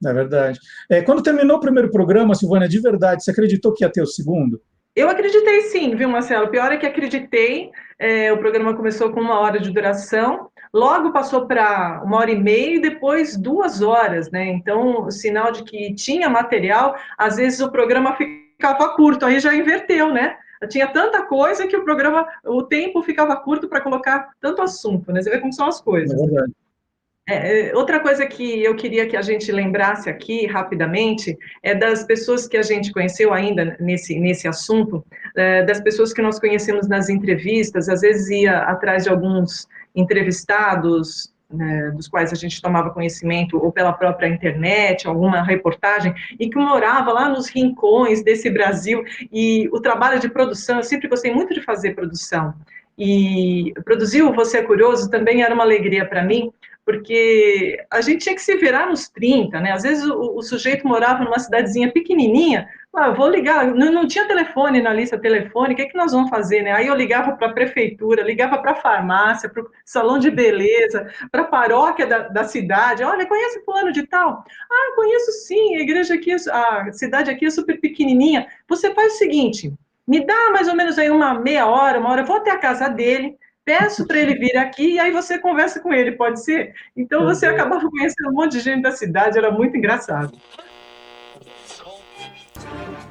É 0.06 0.14
verdade. 0.14 0.60
É, 0.90 1.02
quando 1.02 1.24
terminou 1.24 1.58
o 1.58 1.62
primeiro 1.62 1.92
programa, 1.92 2.36
Silvana, 2.36 2.68
de 2.68 2.80
verdade, 2.80 3.24
você 3.24 3.32
acreditou 3.32 3.74
que 3.74 3.84
ia 3.84 3.92
ter 3.92 4.02
o 4.02 4.08
segundo? 4.08 4.62
Eu 4.96 5.10
acreditei 5.10 5.62
sim, 5.62 5.96
viu, 5.96 6.08
Marcelo? 6.08 6.50
Pior 6.50 6.72
é 6.72 6.78
que 6.78 6.86
acreditei. 6.86 7.72
É, 7.98 8.32
o 8.32 8.38
programa 8.38 8.76
começou 8.76 9.12
com 9.12 9.20
uma 9.20 9.40
hora 9.40 9.60
de 9.60 9.72
duração, 9.72 10.50
logo 10.74 11.12
passou 11.12 11.48
para 11.48 12.02
uma 12.04 12.18
hora 12.18 12.32
e 12.32 12.40
meia 12.40 12.76
e 12.76 12.82
depois 12.82 13.36
duas 13.36 13.82
horas, 13.82 14.30
né? 14.30 14.46
Então, 14.46 15.10
sinal 15.10 15.52
de 15.52 15.64
que 15.64 15.96
tinha 15.96 16.30
material, 16.30 16.96
às 17.18 17.38
vezes 17.38 17.60
o 17.60 17.72
programa 17.72 18.16
ficava 18.16 18.96
curto, 18.96 19.26
aí 19.26 19.40
já 19.40 19.56
inverteu, 19.56 20.14
né? 20.14 20.38
Tinha 20.70 20.88
tanta 20.88 21.24
coisa 21.24 21.68
que 21.68 21.76
o 21.76 21.84
programa, 21.84 22.28
o 22.46 22.64
tempo 22.64 23.02
ficava 23.02 23.36
curto 23.36 23.68
para 23.68 23.82
colocar 23.82 24.30
tanto 24.40 24.62
assunto, 24.62 25.12
né? 25.12 25.22
Você 25.22 25.30
vê 25.30 25.40
como 25.40 25.54
são 25.54 25.68
as 25.68 25.82
coisas. 25.82 26.20
É 26.20 26.26
verdade. 26.26 26.54
É, 27.28 27.70
é, 27.70 27.76
outra 27.76 28.02
coisa 28.02 28.26
que 28.26 28.62
eu 28.62 28.76
queria 28.76 29.08
que 29.08 29.16
a 29.16 29.22
gente 29.22 29.50
lembrasse 29.50 30.10
aqui 30.10 30.46
rapidamente 30.46 31.38
é 31.62 31.74
das 31.74 32.04
pessoas 32.04 32.48
que 32.48 32.58
a 32.58 32.62
gente 32.62 32.92
conheceu 32.92 33.34
ainda 33.34 33.78
nesse, 33.80 34.20
nesse 34.20 34.46
assunto, 34.46 35.06
é, 35.36 35.64
das 35.64 35.80
pessoas 35.80 36.12
que 36.12 36.22
nós 36.22 36.38
conhecemos 36.38 36.88
nas 36.88 37.08
entrevistas, 37.08 37.88
às 37.88 38.02
vezes 38.02 38.30
ia 38.30 38.60
atrás 38.64 39.04
de 39.04 39.10
alguns 39.10 39.70
entrevistados, 39.96 41.34
né, 41.50 41.92
dos 41.92 42.10
quais 42.10 42.34
a 42.34 42.36
gente 42.36 42.62
tomava 42.62 42.90
conhecimento, 42.90 43.58
ou 43.58 43.72
pela 43.72 43.94
própria 43.94 44.28
internet, 44.28 45.08
alguma 45.08 45.44
reportagem, 45.44 46.14
e 46.38 46.50
que 46.50 46.58
morava 46.58 47.14
lá 47.14 47.30
nos 47.30 47.48
rincões 47.48 48.22
desse 48.22 48.50
Brasil, 48.50 49.02
e 49.32 49.70
o 49.72 49.80
trabalho 49.80 50.20
de 50.20 50.28
produção, 50.28 50.78
eu 50.78 50.84
sempre 50.84 51.08
gostei 51.08 51.34
muito 51.34 51.54
de 51.54 51.62
fazer 51.62 51.94
produção, 51.94 52.54
e 52.98 53.74
produzir 53.86 54.24
o 54.24 54.34
Você 54.34 54.58
é 54.58 54.64
Curioso 54.64 55.10
também 55.10 55.42
era 55.42 55.54
uma 55.54 55.64
alegria 55.64 56.06
para 56.06 56.24
mim, 56.24 56.52
porque 56.86 57.78
a 57.90 58.02
gente 58.02 58.24
tinha 58.24 58.36
que 58.36 58.42
se 58.42 58.56
virar 58.58 58.88
nos 58.88 59.08
30, 59.10 59.60
né? 59.60 59.72
Às 59.72 59.84
vezes 59.84 60.06
o, 60.06 60.38
o 60.38 60.42
sujeito 60.42 60.88
morava 60.88 61.24
numa 61.24 61.40
cidadezinha 61.40 61.92
pequenininha, 61.92 62.68
ah, 62.96 63.10
vou 63.10 63.28
ligar, 63.28 63.66
não, 63.74 63.92
não, 63.92 64.08
tinha 64.08 64.28
telefone 64.28 64.80
na 64.82 64.94
lista 64.94 65.18
telefônica, 65.18 65.74
o 65.74 65.76
que, 65.78 65.82
é 65.82 65.92
que 65.92 65.98
nós 65.98 66.12
vamos 66.12 66.30
fazer, 66.30 66.62
né? 66.62 66.74
Aí 66.74 66.86
eu 66.86 66.94
ligava 66.94 67.32
para 67.36 67.48
a 67.48 67.54
prefeitura, 67.54 68.22
ligava 68.22 68.60
para 68.60 68.72
a 68.72 68.76
farmácia, 68.76 69.50
para 69.50 69.64
o 69.64 69.70
salão 69.84 70.20
de 70.20 70.30
beleza, 70.30 71.12
para 71.32 71.42
a 71.42 71.48
paróquia 71.48 72.06
da, 72.06 72.28
da, 72.28 72.44
cidade, 72.44 73.04
olha, 73.04 73.26
conhece 73.26 73.64
fulano 73.66 73.92
de 73.92 74.06
tal? 74.06 74.44
Ah, 74.72 74.96
conheço 74.96 75.32
sim, 75.32 75.76
a 75.76 75.80
igreja 75.80 76.14
aqui, 76.14 76.34
a 76.34 76.92
cidade 76.92 77.32
aqui 77.32 77.48
é 77.48 77.50
super 77.50 77.80
pequenininha. 77.80 78.46
Você 78.68 78.94
faz 78.94 79.14
o 79.14 79.18
seguinte, 79.18 79.74
me 80.08 80.24
dá 80.26 80.52
mais 80.52 80.68
ou 80.68 80.76
menos 80.76 81.00
aí 81.00 81.10
uma 81.10 81.34
meia 81.34 81.66
hora, 81.66 82.00
uma 82.00 82.12
hora, 82.12 82.24
vou 82.24 82.36
até 82.36 82.52
a 82.52 82.60
casa 82.60 82.90
dele, 82.90 83.38
peço 83.66 84.06
para 84.06 84.20
ele 84.20 84.36
vir 84.36 84.58
aqui 84.58 84.94
e 84.94 85.00
aí 85.00 85.12
você 85.12 85.40
conversa 85.40 85.80
com 85.80 85.94
ele, 85.94 86.12
pode 86.12 86.44
ser? 86.44 86.74
Então 86.96 87.24
você 87.26 87.48
uhum. 87.48 87.54
acabava 87.54 87.90
conhecendo 87.90 88.30
um 88.30 88.34
monte 88.34 88.54
de 88.54 88.60
gente 88.60 88.82
da 88.82 88.92
cidade, 88.92 89.38
era 89.38 89.52
muito 89.52 89.78
engraçado. 89.78 90.38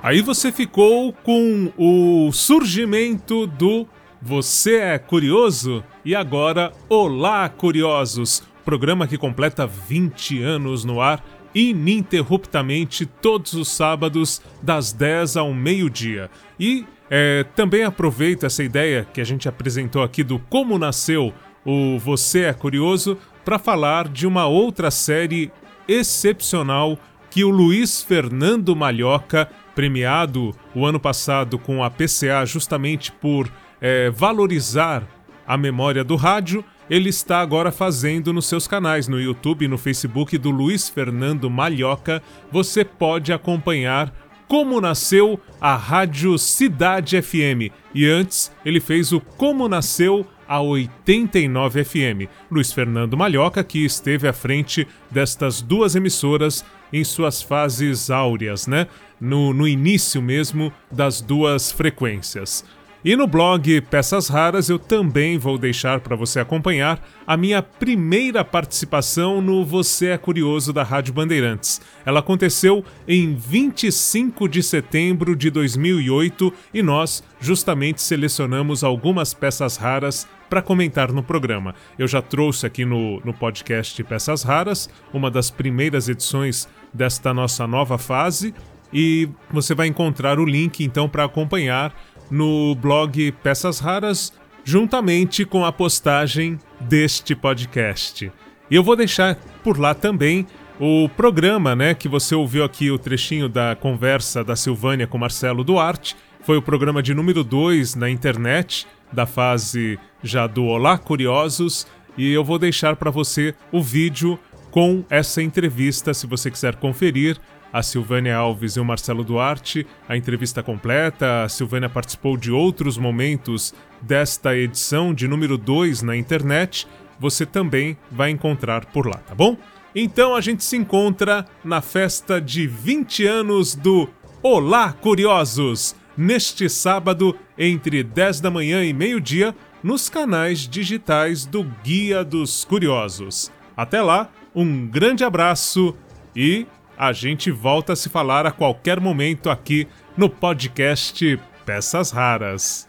Aí 0.02 0.20
você 0.20 0.50
ficou 0.50 1.12
com 1.12 1.72
o 1.76 2.32
surgimento 2.32 3.46
do 3.46 3.86
Você 4.20 4.76
é 4.76 4.98
Curioso? 4.98 5.84
E 6.04 6.14
agora, 6.14 6.72
Olá 6.88 7.48
Curiosos, 7.48 8.42
programa 8.64 9.06
que 9.06 9.16
completa 9.16 9.66
20 9.66 10.42
anos 10.42 10.84
no 10.84 11.00
ar 11.00 11.24
ininterruptamente 11.54 13.06
todos 13.06 13.54
os 13.54 13.68
sábados, 13.68 14.40
das 14.62 14.92
10 14.92 15.36
ao 15.36 15.52
meio-dia. 15.52 16.30
E 16.58 16.84
é, 17.14 17.44
também 17.54 17.84
aproveito 17.84 18.46
essa 18.46 18.64
ideia 18.64 19.06
que 19.12 19.20
a 19.20 19.24
gente 19.24 19.46
apresentou 19.46 20.02
aqui 20.02 20.24
do 20.24 20.38
como 20.38 20.78
nasceu 20.78 21.30
o 21.62 21.98
Você 21.98 22.44
é 22.44 22.54
Curioso 22.54 23.18
para 23.44 23.58
falar 23.58 24.08
de 24.08 24.26
uma 24.26 24.46
outra 24.46 24.90
série 24.90 25.52
excepcional 25.86 26.98
que 27.30 27.44
o 27.44 27.50
Luiz 27.50 28.02
Fernando 28.02 28.74
Malhoca 28.74 29.46
premiado 29.74 30.56
o 30.74 30.86
ano 30.86 30.98
passado 30.98 31.58
com 31.58 31.84
a 31.84 31.90
PCA 31.90 32.46
justamente 32.46 33.12
por 33.12 33.46
é, 33.78 34.08
valorizar 34.08 35.06
a 35.46 35.58
memória 35.58 36.02
do 36.02 36.16
rádio, 36.16 36.64
ele 36.88 37.10
está 37.10 37.40
agora 37.40 37.70
fazendo 37.70 38.32
nos 38.32 38.46
seus 38.46 38.66
canais 38.66 39.06
no 39.06 39.20
YouTube 39.20 39.66
e 39.66 39.68
no 39.68 39.76
Facebook 39.76 40.38
do 40.38 40.50
Luiz 40.50 40.88
Fernando 40.88 41.50
Malhoca. 41.50 42.22
Você 42.50 42.86
pode 42.86 43.34
acompanhar 43.34 44.14
como 44.52 44.82
nasceu 44.82 45.40
a 45.58 45.76
Rádio 45.76 46.36
Cidade 46.36 47.22
FM. 47.22 47.72
E 47.94 48.06
antes, 48.06 48.52
ele 48.62 48.80
fez 48.80 49.10
o 49.10 49.18
Como 49.18 49.66
Nasceu 49.66 50.26
a 50.46 50.60
89 50.60 51.82
FM. 51.82 52.28
Luiz 52.50 52.70
Fernando 52.70 53.16
Malhoca, 53.16 53.64
que 53.64 53.82
esteve 53.82 54.28
à 54.28 54.32
frente 54.34 54.86
destas 55.10 55.62
duas 55.62 55.96
emissoras 55.96 56.62
em 56.92 57.02
suas 57.02 57.40
fases 57.40 58.10
áureas, 58.10 58.66
né? 58.66 58.88
No, 59.18 59.54
no 59.54 59.66
início 59.66 60.20
mesmo 60.20 60.70
das 60.90 61.22
duas 61.22 61.72
frequências. 61.72 62.62
E 63.04 63.16
no 63.16 63.26
blog 63.26 63.80
Peças 63.80 64.28
Raras 64.28 64.68
eu 64.68 64.78
também 64.78 65.36
vou 65.36 65.58
deixar 65.58 65.98
para 65.98 66.14
você 66.14 66.38
acompanhar 66.38 67.04
a 67.26 67.36
minha 67.36 67.60
primeira 67.60 68.44
participação 68.44 69.42
no 69.42 69.64
Você 69.64 70.10
é 70.10 70.16
Curioso 70.18 70.72
da 70.72 70.84
Rádio 70.84 71.12
Bandeirantes. 71.12 71.80
Ela 72.06 72.20
aconteceu 72.20 72.84
em 73.08 73.34
25 73.34 74.48
de 74.48 74.62
setembro 74.62 75.34
de 75.34 75.50
2008 75.50 76.52
e 76.72 76.80
nós 76.80 77.24
justamente 77.40 78.00
selecionamos 78.00 78.84
algumas 78.84 79.34
peças 79.34 79.76
raras 79.76 80.28
para 80.48 80.62
comentar 80.62 81.10
no 81.10 81.24
programa. 81.24 81.74
Eu 81.98 82.06
já 82.06 82.22
trouxe 82.22 82.66
aqui 82.66 82.84
no, 82.84 83.20
no 83.24 83.34
podcast 83.34 84.00
Peças 84.04 84.44
Raras, 84.44 84.88
uma 85.12 85.28
das 85.28 85.50
primeiras 85.50 86.08
edições 86.08 86.68
desta 86.94 87.34
nossa 87.34 87.66
nova 87.66 87.98
fase, 87.98 88.54
e 88.92 89.28
você 89.50 89.74
vai 89.74 89.86
encontrar 89.86 90.38
o 90.38 90.44
link 90.44 90.84
então 90.84 91.08
para 91.08 91.24
acompanhar 91.24 91.94
no 92.32 92.74
blog 92.74 93.30
Peças 93.42 93.78
Raras, 93.78 94.32
juntamente 94.64 95.44
com 95.44 95.66
a 95.66 95.70
postagem 95.70 96.58
deste 96.80 97.36
podcast. 97.36 98.32
E 98.70 98.74
eu 98.74 98.82
vou 98.82 98.96
deixar 98.96 99.36
por 99.62 99.78
lá 99.78 99.92
também 99.92 100.46
o 100.80 101.10
programa, 101.10 101.76
né, 101.76 101.92
que 101.92 102.08
você 102.08 102.34
ouviu 102.34 102.64
aqui 102.64 102.90
o 102.90 102.98
trechinho 102.98 103.50
da 103.50 103.76
conversa 103.76 104.42
da 104.42 104.56
Silvânia 104.56 105.06
com 105.06 105.18
Marcelo 105.18 105.62
Duarte, 105.62 106.16
foi 106.40 106.56
o 106.56 106.62
programa 106.62 107.02
de 107.02 107.12
número 107.12 107.44
2 107.44 107.96
na 107.96 108.08
internet, 108.08 108.86
da 109.12 109.26
fase 109.26 109.98
já 110.22 110.46
do 110.46 110.64
Olá 110.64 110.96
Curiosos, 110.96 111.86
e 112.16 112.32
eu 112.32 112.42
vou 112.42 112.58
deixar 112.58 112.96
para 112.96 113.10
você 113.10 113.54
o 113.70 113.82
vídeo 113.82 114.38
com 114.70 115.04
essa 115.10 115.42
entrevista, 115.42 116.14
se 116.14 116.26
você 116.26 116.50
quiser 116.50 116.76
conferir, 116.76 117.36
a 117.72 117.82
Silvânia 117.82 118.36
Alves 118.36 118.76
e 118.76 118.80
o 118.80 118.84
Marcelo 118.84 119.24
Duarte, 119.24 119.86
a 120.08 120.16
entrevista 120.16 120.62
completa. 120.62 121.44
A 121.44 121.48
Silvânia 121.48 121.88
participou 121.88 122.36
de 122.36 122.52
outros 122.52 122.98
momentos 122.98 123.74
desta 124.00 124.56
edição 124.56 125.14
de 125.14 125.26
número 125.26 125.56
2 125.56 126.02
na 126.02 126.16
internet. 126.16 126.86
Você 127.18 127.46
também 127.46 127.96
vai 128.10 128.30
encontrar 128.30 128.84
por 128.86 129.06
lá, 129.06 129.18
tá 129.18 129.34
bom? 129.34 129.56
Então 129.94 130.34
a 130.34 130.40
gente 130.40 130.64
se 130.64 130.76
encontra 130.76 131.46
na 131.64 131.80
festa 131.80 132.40
de 132.40 132.66
20 132.66 133.26
anos 133.26 133.74
do 133.74 134.08
Olá 134.42 134.92
Curiosos, 134.92 135.94
neste 136.16 136.68
sábado, 136.68 137.36
entre 137.56 138.02
10 138.02 138.40
da 138.40 138.50
manhã 138.50 138.84
e 138.84 138.92
meio-dia, 138.92 139.54
nos 139.82 140.08
canais 140.08 140.60
digitais 140.60 141.44
do 141.44 141.64
Guia 141.84 142.24
dos 142.24 142.64
Curiosos. 142.64 143.52
Até 143.76 144.00
lá, 144.02 144.30
um 144.54 144.86
grande 144.86 145.24
abraço 145.24 145.94
e 146.34 146.66
a 147.02 147.12
gente 147.12 147.50
volta 147.50 147.94
a 147.94 147.96
se 147.96 148.08
falar 148.08 148.46
a 148.46 148.52
qualquer 148.52 149.00
momento 149.00 149.50
aqui 149.50 149.88
no 150.16 150.30
podcast 150.30 151.36
Peças 151.66 152.12
Raras. 152.12 152.86